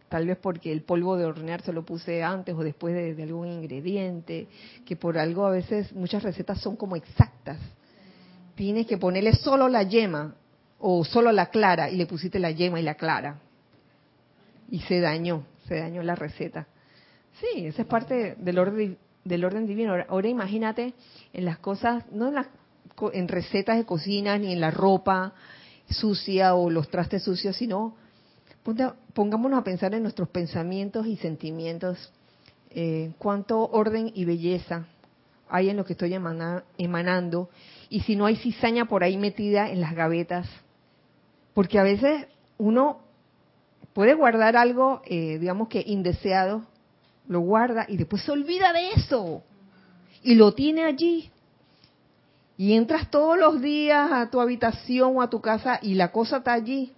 Tal 0.08 0.28
vez 0.28 0.38
porque 0.38 0.72
el 0.72 0.84
polvo 0.84 1.18
de 1.18 1.26
hornear 1.26 1.62
se 1.62 1.74
lo 1.74 1.84
puse 1.84 2.24
antes 2.24 2.56
o 2.56 2.64
después 2.64 2.94
de, 2.94 3.22
algún 3.22 3.48
ingrediente, 3.48 4.48
que 4.86 4.96
por 4.96 5.18
algo 5.18 5.46
a 5.46 5.52
veces 5.52 5.92
muchas 5.94 6.24
recetas 6.24 6.62
son 6.62 6.76
como 6.76 6.96
exactas. 6.96 7.58
Tienes 8.54 8.86
que 8.86 8.98
ponerle 8.98 9.34
solo 9.34 9.68
la 9.68 9.84
yema 9.84 10.36
o 10.80 11.04
solo 11.04 11.32
la 11.32 11.48
clara 11.48 11.90
y 11.90 11.98
le 11.98 12.06
pusiste 12.06 12.40
la 12.40 12.52
yema 12.52 12.80
y 12.80 12.84
la 12.84 12.96
clara. 12.96 13.40
Y 14.70 14.80
se 14.82 15.02
dañó, 15.02 15.44
se 15.68 15.80
dañó 15.80 16.04
la 16.04 16.16
receta. 16.16 16.68
Sí, 17.40 17.66
esa 17.66 17.82
es 17.82 17.88
parte 17.88 18.36
del 18.38 18.60
orden, 18.60 18.98
del 19.24 19.44
orden 19.44 19.66
divino. 19.66 19.96
Ahora, 20.08 20.28
imagínate 20.30 20.94
en 21.34 21.46
las 21.46 21.58
cosas, 21.58 22.06
no 22.12 22.30
en, 22.30 22.36
las, 22.36 22.48
en 23.14 23.28
recetas 23.28 23.78
de 23.78 23.86
cocina 23.86 24.38
ni 24.38 24.54
en 24.54 24.62
la 24.62 24.72
ropa 24.72 25.34
sucia 25.90 26.56
o 26.56 26.70
los 26.70 26.90
trastes 26.90 27.24
sucios, 27.24 27.56
sino 27.56 27.96
pongámonos 29.14 29.60
a 29.60 29.64
pensar 29.64 29.94
en 29.94 30.04
nuestros 30.04 30.30
pensamientos 30.30 31.06
y 31.06 31.18
sentimientos. 31.18 32.12
Eh, 32.72 33.14
cuánto 33.20 33.70
orden 33.70 34.12
y 34.14 34.26
belleza 34.26 34.86
hay 35.48 35.70
en 35.70 35.78
lo 35.78 35.86
que 35.86 35.94
estoy 35.94 36.14
emanando 36.14 37.50
y 37.90 38.02
si 38.02 38.18
no 38.18 38.26
hay 38.26 38.36
cizaña 38.36 38.86
por 38.86 39.04
ahí 39.04 39.16
metida 39.16 39.70
en 39.70 39.80
las 39.80 39.96
gavetas 39.96 40.48
porque 41.56 41.80
a 41.80 41.84
veces 41.84 42.28
uno 42.58 43.00
puede 43.94 44.14
guardar 44.14 44.58
algo, 44.58 45.02
eh, 45.06 45.40
digamos 45.40 45.70
que 45.70 45.82
indeseado, 45.88 46.64
lo 47.28 47.40
guarda 47.40 47.86
y 47.88 47.98
después 47.98 48.22
se 48.24 48.32
olvida 48.32 48.74
de 48.74 48.92
eso 48.92 49.42
y 50.22 50.36
lo 50.36 50.54
tiene 50.54 50.84
allí. 50.84 51.32
Y 52.58 52.74
entras 52.74 53.10
todos 53.12 53.38
los 53.38 53.62
días 53.62 54.12
a 54.12 54.30
tu 54.30 54.40
habitación 54.40 55.18
o 55.18 55.22
a 55.22 55.30
tu 55.30 55.42
casa 55.42 55.80
y 55.82 55.96
la 55.96 56.12
cosa 56.12 56.38
está 56.38 56.54
allí. 56.54 56.94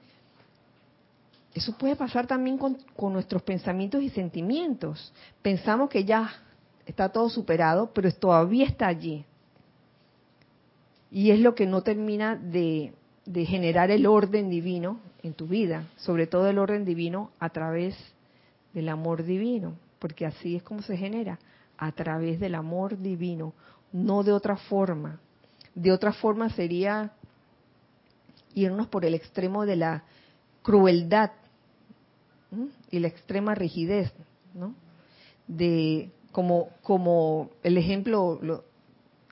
Eso 1.53 1.75
puede 1.77 1.95
pasar 1.95 2.27
también 2.27 2.57
con, 2.57 2.77
nuestros 3.13 3.41
pensamientos 3.41 4.03
y 4.03 4.09
sentimientos. 4.09 5.11
Pensamos 5.41 5.89
que 5.89 6.05
ya 6.05 6.31
está 6.85 7.09
todo 7.09 7.29
superado, 7.29 7.91
pero 7.93 8.11
todavía 8.11 8.65
está 8.65 8.87
allí. 8.87 9.25
Y 11.09 11.31
es 11.31 11.39
lo 11.39 11.55
que 11.55 11.65
no 11.65 11.81
termina 11.81 12.35
de 12.35 12.93
generar 13.45 13.89
el 13.89 14.05
orden 14.05 14.49
divino 14.49 14.99
en 15.23 15.33
tu 15.33 15.47
vida, 15.47 15.87
sobre 15.97 16.27
todo 16.27 16.47
el 16.47 16.59
orden 16.59 16.85
divino 16.85 17.31
a 17.39 17.49
través 17.49 17.95
del 18.73 18.89
amor 18.89 19.23
divino, 19.23 19.73
porque 19.99 20.25
así 20.25 20.55
es 20.55 20.63
como 20.63 20.81
se 20.81 20.97
genera, 20.97 21.39
a 21.77 21.91
través 21.91 22.39
del 22.39 22.55
amor 22.55 22.99
divino, 22.99 23.53
no 23.91 24.23
de 24.23 24.31
otra 24.31 24.57
forma. 24.57 25.19
De 25.77 25.91
otra 25.91 26.11
forma 26.11 26.49
sería 26.49 27.11
irnos 28.55 28.87
por 28.87 29.05
el 29.05 29.13
extremo 29.13 29.67
de 29.67 29.75
la 29.75 30.03
crueldad 30.63 31.29
y 32.89 32.97
la 32.97 33.07
extrema 33.07 33.53
rigidez, 33.53 34.11
¿no? 34.55 34.73
De 35.47 36.09
como 36.31 36.69
como 36.81 37.51
el 37.61 37.77
ejemplo 37.77 38.39
lo, 38.41 38.63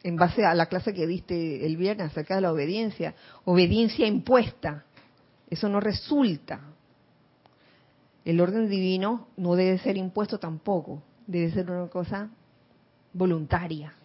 en 0.03 0.17
base 0.17 0.45
a 0.45 0.53
la 0.53 0.67
clase 0.67 0.93
que 0.93 1.07
diste 1.07 1.65
el 1.65 1.77
viernes 1.77 2.11
acerca 2.11 2.35
de 2.35 2.41
la 2.41 2.51
obediencia, 2.51 3.15
obediencia 3.45 4.05
impuesta. 4.05 4.85
Eso 5.49 5.67
no 5.67 5.79
resulta. 5.79 6.61
El 8.23 8.39
orden 8.39 8.69
divino 8.69 9.29
no 9.35 9.55
debe 9.55 9.79
ser 9.79 9.97
impuesto 9.97 10.37
tampoco, 10.37 11.01
debe 11.25 11.49
ser 11.49 11.71
una 11.71 11.87
cosa 11.87 12.29
voluntaria, 13.13 13.95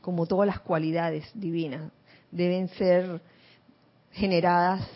como 0.00 0.26
todas 0.26 0.46
las 0.46 0.60
cualidades 0.60 1.30
divinas, 1.34 1.92
deben 2.30 2.68
ser 2.68 3.20
generadas 4.12 4.86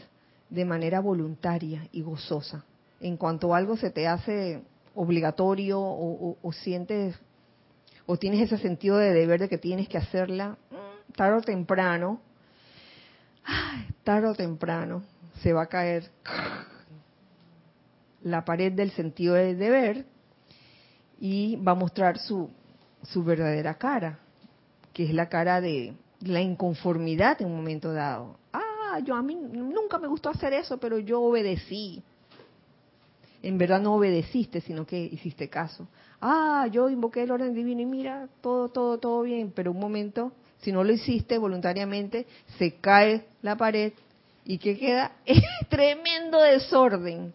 de 0.50 0.64
manera 0.64 1.00
voluntaria 1.00 1.88
y 1.92 2.02
gozosa. 2.02 2.64
En 3.00 3.16
cuanto 3.16 3.54
algo 3.54 3.76
se 3.76 3.90
te 3.90 4.06
hace 4.06 4.62
obligatorio 4.94 5.80
o, 5.80 6.52
sientes 6.52 7.16
o 8.06 8.16
tienes 8.16 8.40
ese 8.42 8.58
sentido 8.58 8.98
de 8.98 9.12
deber 9.12 9.40
de 9.40 9.48
que 9.48 9.58
tienes 9.58 9.88
que 9.88 9.98
hacerla, 9.98 10.58
mm, 10.70 11.12
tarde 11.12 11.38
o 11.38 11.42
temprano, 11.42 12.20
tarde 14.04 14.28
o 14.28 14.34
temprano 14.34 15.02
se 15.42 15.52
va 15.52 15.62
a 15.62 15.66
caer 15.66 16.10
la 18.22 18.44
pared 18.44 18.72
del 18.72 18.90
sentido 18.92 19.34
de 19.34 19.54
deber 19.54 20.06
y 21.18 21.56
va 21.56 21.72
a 21.72 21.76
mostrar 21.76 22.18
su, 22.18 22.50
su 23.02 23.24
verdadera 23.24 23.74
cara, 23.74 24.18
que 24.94 25.04
es 25.04 25.12
la 25.12 25.28
cara 25.28 25.60
de 25.60 25.92
la 26.20 26.40
inconformidad 26.40 27.42
en 27.42 27.48
un 27.48 27.56
momento 27.56 27.92
dado. 27.92 28.38
Ah, 28.54 28.98
yo 29.04 29.14
a 29.14 29.22
mí 29.22 29.34
nunca 29.34 29.98
me 29.98 30.08
gustó 30.08 30.30
hacer 30.30 30.54
eso, 30.54 30.78
pero 30.78 30.98
yo 30.98 31.20
obedecí. 31.20 32.02
En 33.42 33.58
verdad 33.58 33.82
no 33.82 33.96
obedeciste, 33.96 34.62
sino 34.62 34.86
que 34.86 34.98
hiciste 34.98 35.50
caso 35.50 35.86
ah, 36.24 36.66
yo 36.70 36.88
invoqué 36.88 37.22
el 37.22 37.30
orden 37.30 37.54
divino 37.54 37.82
y 37.82 37.86
mira, 37.86 38.28
todo, 38.40 38.70
todo, 38.70 38.98
todo 38.98 39.22
bien, 39.22 39.52
pero 39.54 39.70
un 39.70 39.78
momento, 39.78 40.32
si 40.62 40.72
no 40.72 40.82
lo 40.82 40.92
hiciste 40.92 41.36
voluntariamente, 41.36 42.26
se 42.58 42.76
cae 42.76 43.26
la 43.42 43.56
pared 43.56 43.92
y 44.46 44.58
que 44.58 44.78
queda 44.78 45.12
tremendo 45.68 46.40
desorden 46.40 47.34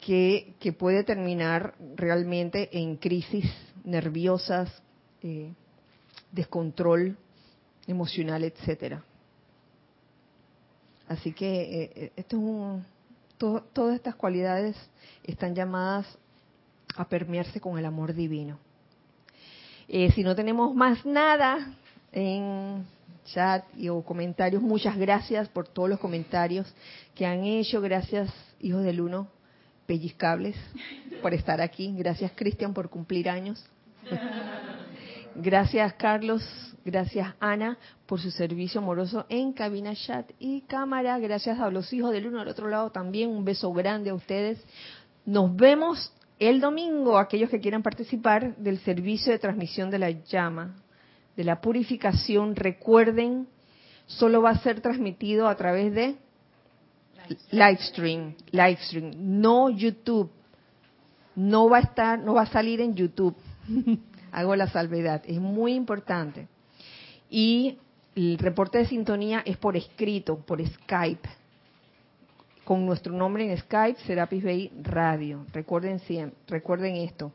que, 0.00 0.54
que, 0.58 0.72
puede 0.72 1.04
terminar 1.04 1.74
realmente 1.94 2.68
en 2.76 2.96
crisis 2.96 3.48
nerviosas, 3.84 4.68
eh, 5.22 5.52
descontrol 6.32 7.16
emocional, 7.86 8.42
etcétera. 8.42 9.04
Así 11.08 11.32
que 11.32 11.62
eh, 11.62 11.92
eh, 11.94 12.12
esto 12.16 12.36
es 12.36 12.42
un, 12.42 12.84
todas 13.36 13.94
estas 13.94 14.14
cualidades 14.14 14.76
están 15.24 15.54
llamadas 15.54 16.06
a 16.96 17.08
permearse 17.08 17.60
con 17.60 17.78
el 17.78 17.84
amor 17.84 18.14
divino. 18.14 18.58
Eh, 19.88 20.10
si 20.12 20.22
no 20.22 20.34
tenemos 20.34 20.74
más 20.74 21.04
nada 21.04 21.74
en 22.12 22.86
chat 23.24 23.64
y, 23.76 23.88
o 23.88 24.02
comentarios, 24.02 24.62
muchas 24.62 24.96
gracias 24.96 25.48
por 25.48 25.68
todos 25.68 25.88
los 25.88 25.98
comentarios 25.98 26.72
que 27.14 27.26
han 27.26 27.44
hecho. 27.44 27.80
Gracias, 27.80 28.32
hijos 28.60 28.84
del 28.84 29.00
uno, 29.00 29.28
pellizcables, 29.86 30.56
por 31.20 31.34
estar 31.34 31.60
aquí. 31.60 31.92
Gracias, 31.96 32.32
Cristian, 32.34 32.72
por 32.72 32.88
cumplir 32.88 33.28
años. 33.28 33.64
Gracias, 35.34 35.94
Carlos. 35.94 36.42
Gracias, 36.84 37.34
Ana, 37.38 37.78
por 38.06 38.20
su 38.20 38.30
servicio 38.30 38.80
amoroso 38.80 39.24
en 39.28 39.52
cabina, 39.52 39.94
chat 39.94 40.28
y 40.38 40.62
cámara. 40.62 41.18
Gracias 41.18 41.60
a 41.60 41.70
los 41.70 41.92
hijos 41.92 42.12
del 42.12 42.26
uno 42.26 42.40
al 42.40 42.48
otro 42.48 42.68
lado 42.68 42.90
también. 42.90 43.30
Un 43.30 43.44
beso 43.44 43.72
grande 43.72 44.10
a 44.10 44.14
ustedes. 44.14 44.62
Nos 45.24 45.54
vemos 45.54 46.12
el 46.40 46.60
domingo, 46.60 47.18
aquellos 47.18 47.50
que 47.50 47.60
quieran 47.60 47.82
participar 47.82 48.56
del 48.56 48.80
servicio 48.80 49.32
de 49.32 49.38
transmisión 49.38 49.90
de 49.90 49.98
la 50.00 50.10
llama, 50.10 50.74
de 51.36 51.44
la 51.44 51.60
purificación, 51.60 52.56
recuerden, 52.56 53.46
solo 54.06 54.42
va 54.42 54.50
a 54.50 54.58
ser 54.58 54.80
transmitido 54.80 55.46
a 55.46 55.54
través 55.56 55.94
de 55.94 56.16
livestream, 57.52 58.34
livestream, 58.50 59.12
no 59.16 59.70
YouTube. 59.70 60.30
No 61.34 61.70
va 61.70 61.78
a 61.78 61.80
estar, 61.80 62.18
no 62.18 62.34
va 62.34 62.42
a 62.42 62.46
salir 62.46 62.80
en 62.80 62.94
YouTube. 62.94 63.36
Hago 64.32 64.56
la 64.56 64.66
salvedad, 64.66 65.22
es 65.26 65.38
muy 65.38 65.74
importante. 65.74 66.48
Y 67.30 67.78
el 68.16 68.38
reporte 68.38 68.78
de 68.78 68.86
sintonía 68.86 69.42
es 69.46 69.56
por 69.56 69.76
escrito, 69.76 70.38
por 70.38 70.66
Skype 70.66 71.28
con 72.64 72.86
nuestro 72.86 73.12
nombre 73.12 73.50
en 73.50 73.58
Skype, 73.58 74.00
Serapis 74.06 74.44
Bay 74.44 74.72
Radio. 74.82 75.44
Recuerden, 75.52 76.00
recuerden 76.46 76.96
esto. 76.96 77.32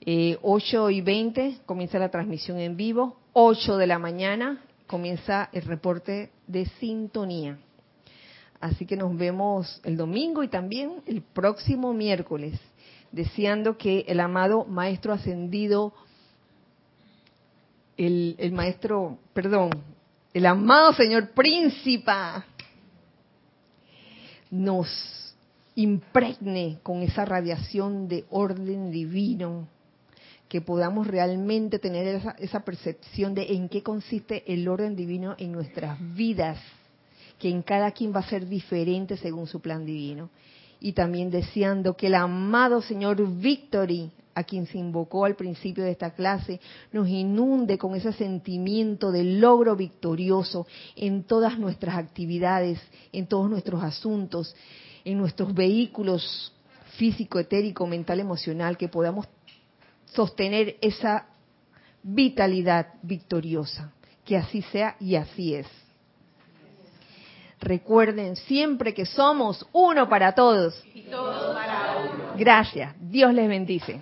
Eh, 0.00 0.38
8 0.42 0.90
y 0.90 1.00
20 1.00 1.58
comienza 1.66 1.98
la 1.98 2.10
transmisión 2.10 2.58
en 2.58 2.76
vivo. 2.76 3.16
8 3.34 3.76
de 3.76 3.86
la 3.86 3.98
mañana 3.98 4.64
comienza 4.86 5.48
el 5.52 5.62
reporte 5.62 6.30
de 6.46 6.66
sintonía. 6.80 7.58
Así 8.60 8.86
que 8.86 8.96
nos 8.96 9.16
vemos 9.16 9.80
el 9.84 9.96
domingo 9.96 10.42
y 10.42 10.48
también 10.48 11.02
el 11.06 11.22
próximo 11.22 11.92
miércoles, 11.92 12.58
deseando 13.10 13.76
que 13.76 14.04
el 14.08 14.20
amado 14.20 14.64
Maestro 14.64 15.12
Ascendido, 15.12 15.92
el, 18.06 18.52
Maestro, 18.52 19.18
perdón, 19.32 19.70
el 20.34 20.46
amado 20.46 20.92
Señor 20.94 21.30
Príncipa, 21.30 22.44
nos 24.50 24.88
impregne 25.74 26.78
con 26.82 27.02
esa 27.02 27.24
radiación 27.24 28.08
de 28.08 28.24
orden 28.30 28.90
divino, 28.90 29.68
que 30.48 30.60
podamos 30.60 31.06
realmente 31.06 31.78
tener 31.78 32.06
esa, 32.06 32.32
esa, 32.32 32.60
percepción 32.60 33.34
de 33.34 33.54
en 33.54 33.70
qué 33.70 33.82
consiste 33.82 34.52
el 34.52 34.68
orden 34.68 34.94
divino 34.94 35.34
en 35.38 35.52
nuestras 35.52 35.98
vidas, 36.14 36.58
que 37.38 37.48
en 37.48 37.62
cada 37.62 37.92
quien 37.92 38.14
va 38.14 38.20
a 38.20 38.28
ser 38.28 38.46
diferente 38.46 39.16
según 39.16 39.46
su 39.46 39.60
plan 39.60 39.86
divino. 39.86 40.28
Y 40.78 40.92
también 40.92 41.30
deseando 41.30 41.96
que 41.96 42.08
el 42.08 42.14
amado 42.16 42.82
Señor 42.82 43.16
Victory, 43.38 44.10
a 44.34 44.44
quien 44.44 44.66
se 44.66 44.78
invocó 44.78 45.24
al 45.24 45.36
principio 45.36 45.84
de 45.84 45.90
esta 45.90 46.10
clase, 46.10 46.60
nos 46.92 47.08
inunde 47.08 47.78
con 47.78 47.94
ese 47.94 48.12
sentimiento 48.12 49.12
de 49.12 49.24
logro 49.24 49.76
victorioso 49.76 50.66
en 50.96 51.24
todas 51.24 51.58
nuestras 51.58 51.96
actividades, 51.96 52.80
en 53.12 53.26
todos 53.26 53.48
nuestros 53.50 53.82
asuntos, 53.82 54.54
en 55.04 55.18
nuestros 55.18 55.52
vehículos 55.54 56.52
físico, 56.96 57.38
etérico, 57.38 57.86
mental, 57.86 58.20
emocional, 58.20 58.76
que 58.76 58.88
podamos 58.88 59.26
sostener 60.06 60.76
esa 60.80 61.26
vitalidad 62.02 62.94
victoriosa. 63.02 63.92
Que 64.24 64.36
así 64.36 64.62
sea 64.62 64.96
y 65.00 65.16
así 65.16 65.54
es. 65.54 65.66
Recuerden 67.60 68.36
siempre 68.36 68.92
que 68.92 69.06
somos 69.06 69.66
uno 69.72 70.08
para 70.08 70.34
todos. 70.34 70.82
Y 70.94 71.02
todos 71.02 71.54
para 71.54 71.96
uno. 71.98 72.21
Gracias. 72.42 72.92
Dios 72.98 73.32
les 73.32 73.48
bendice. 73.48 74.00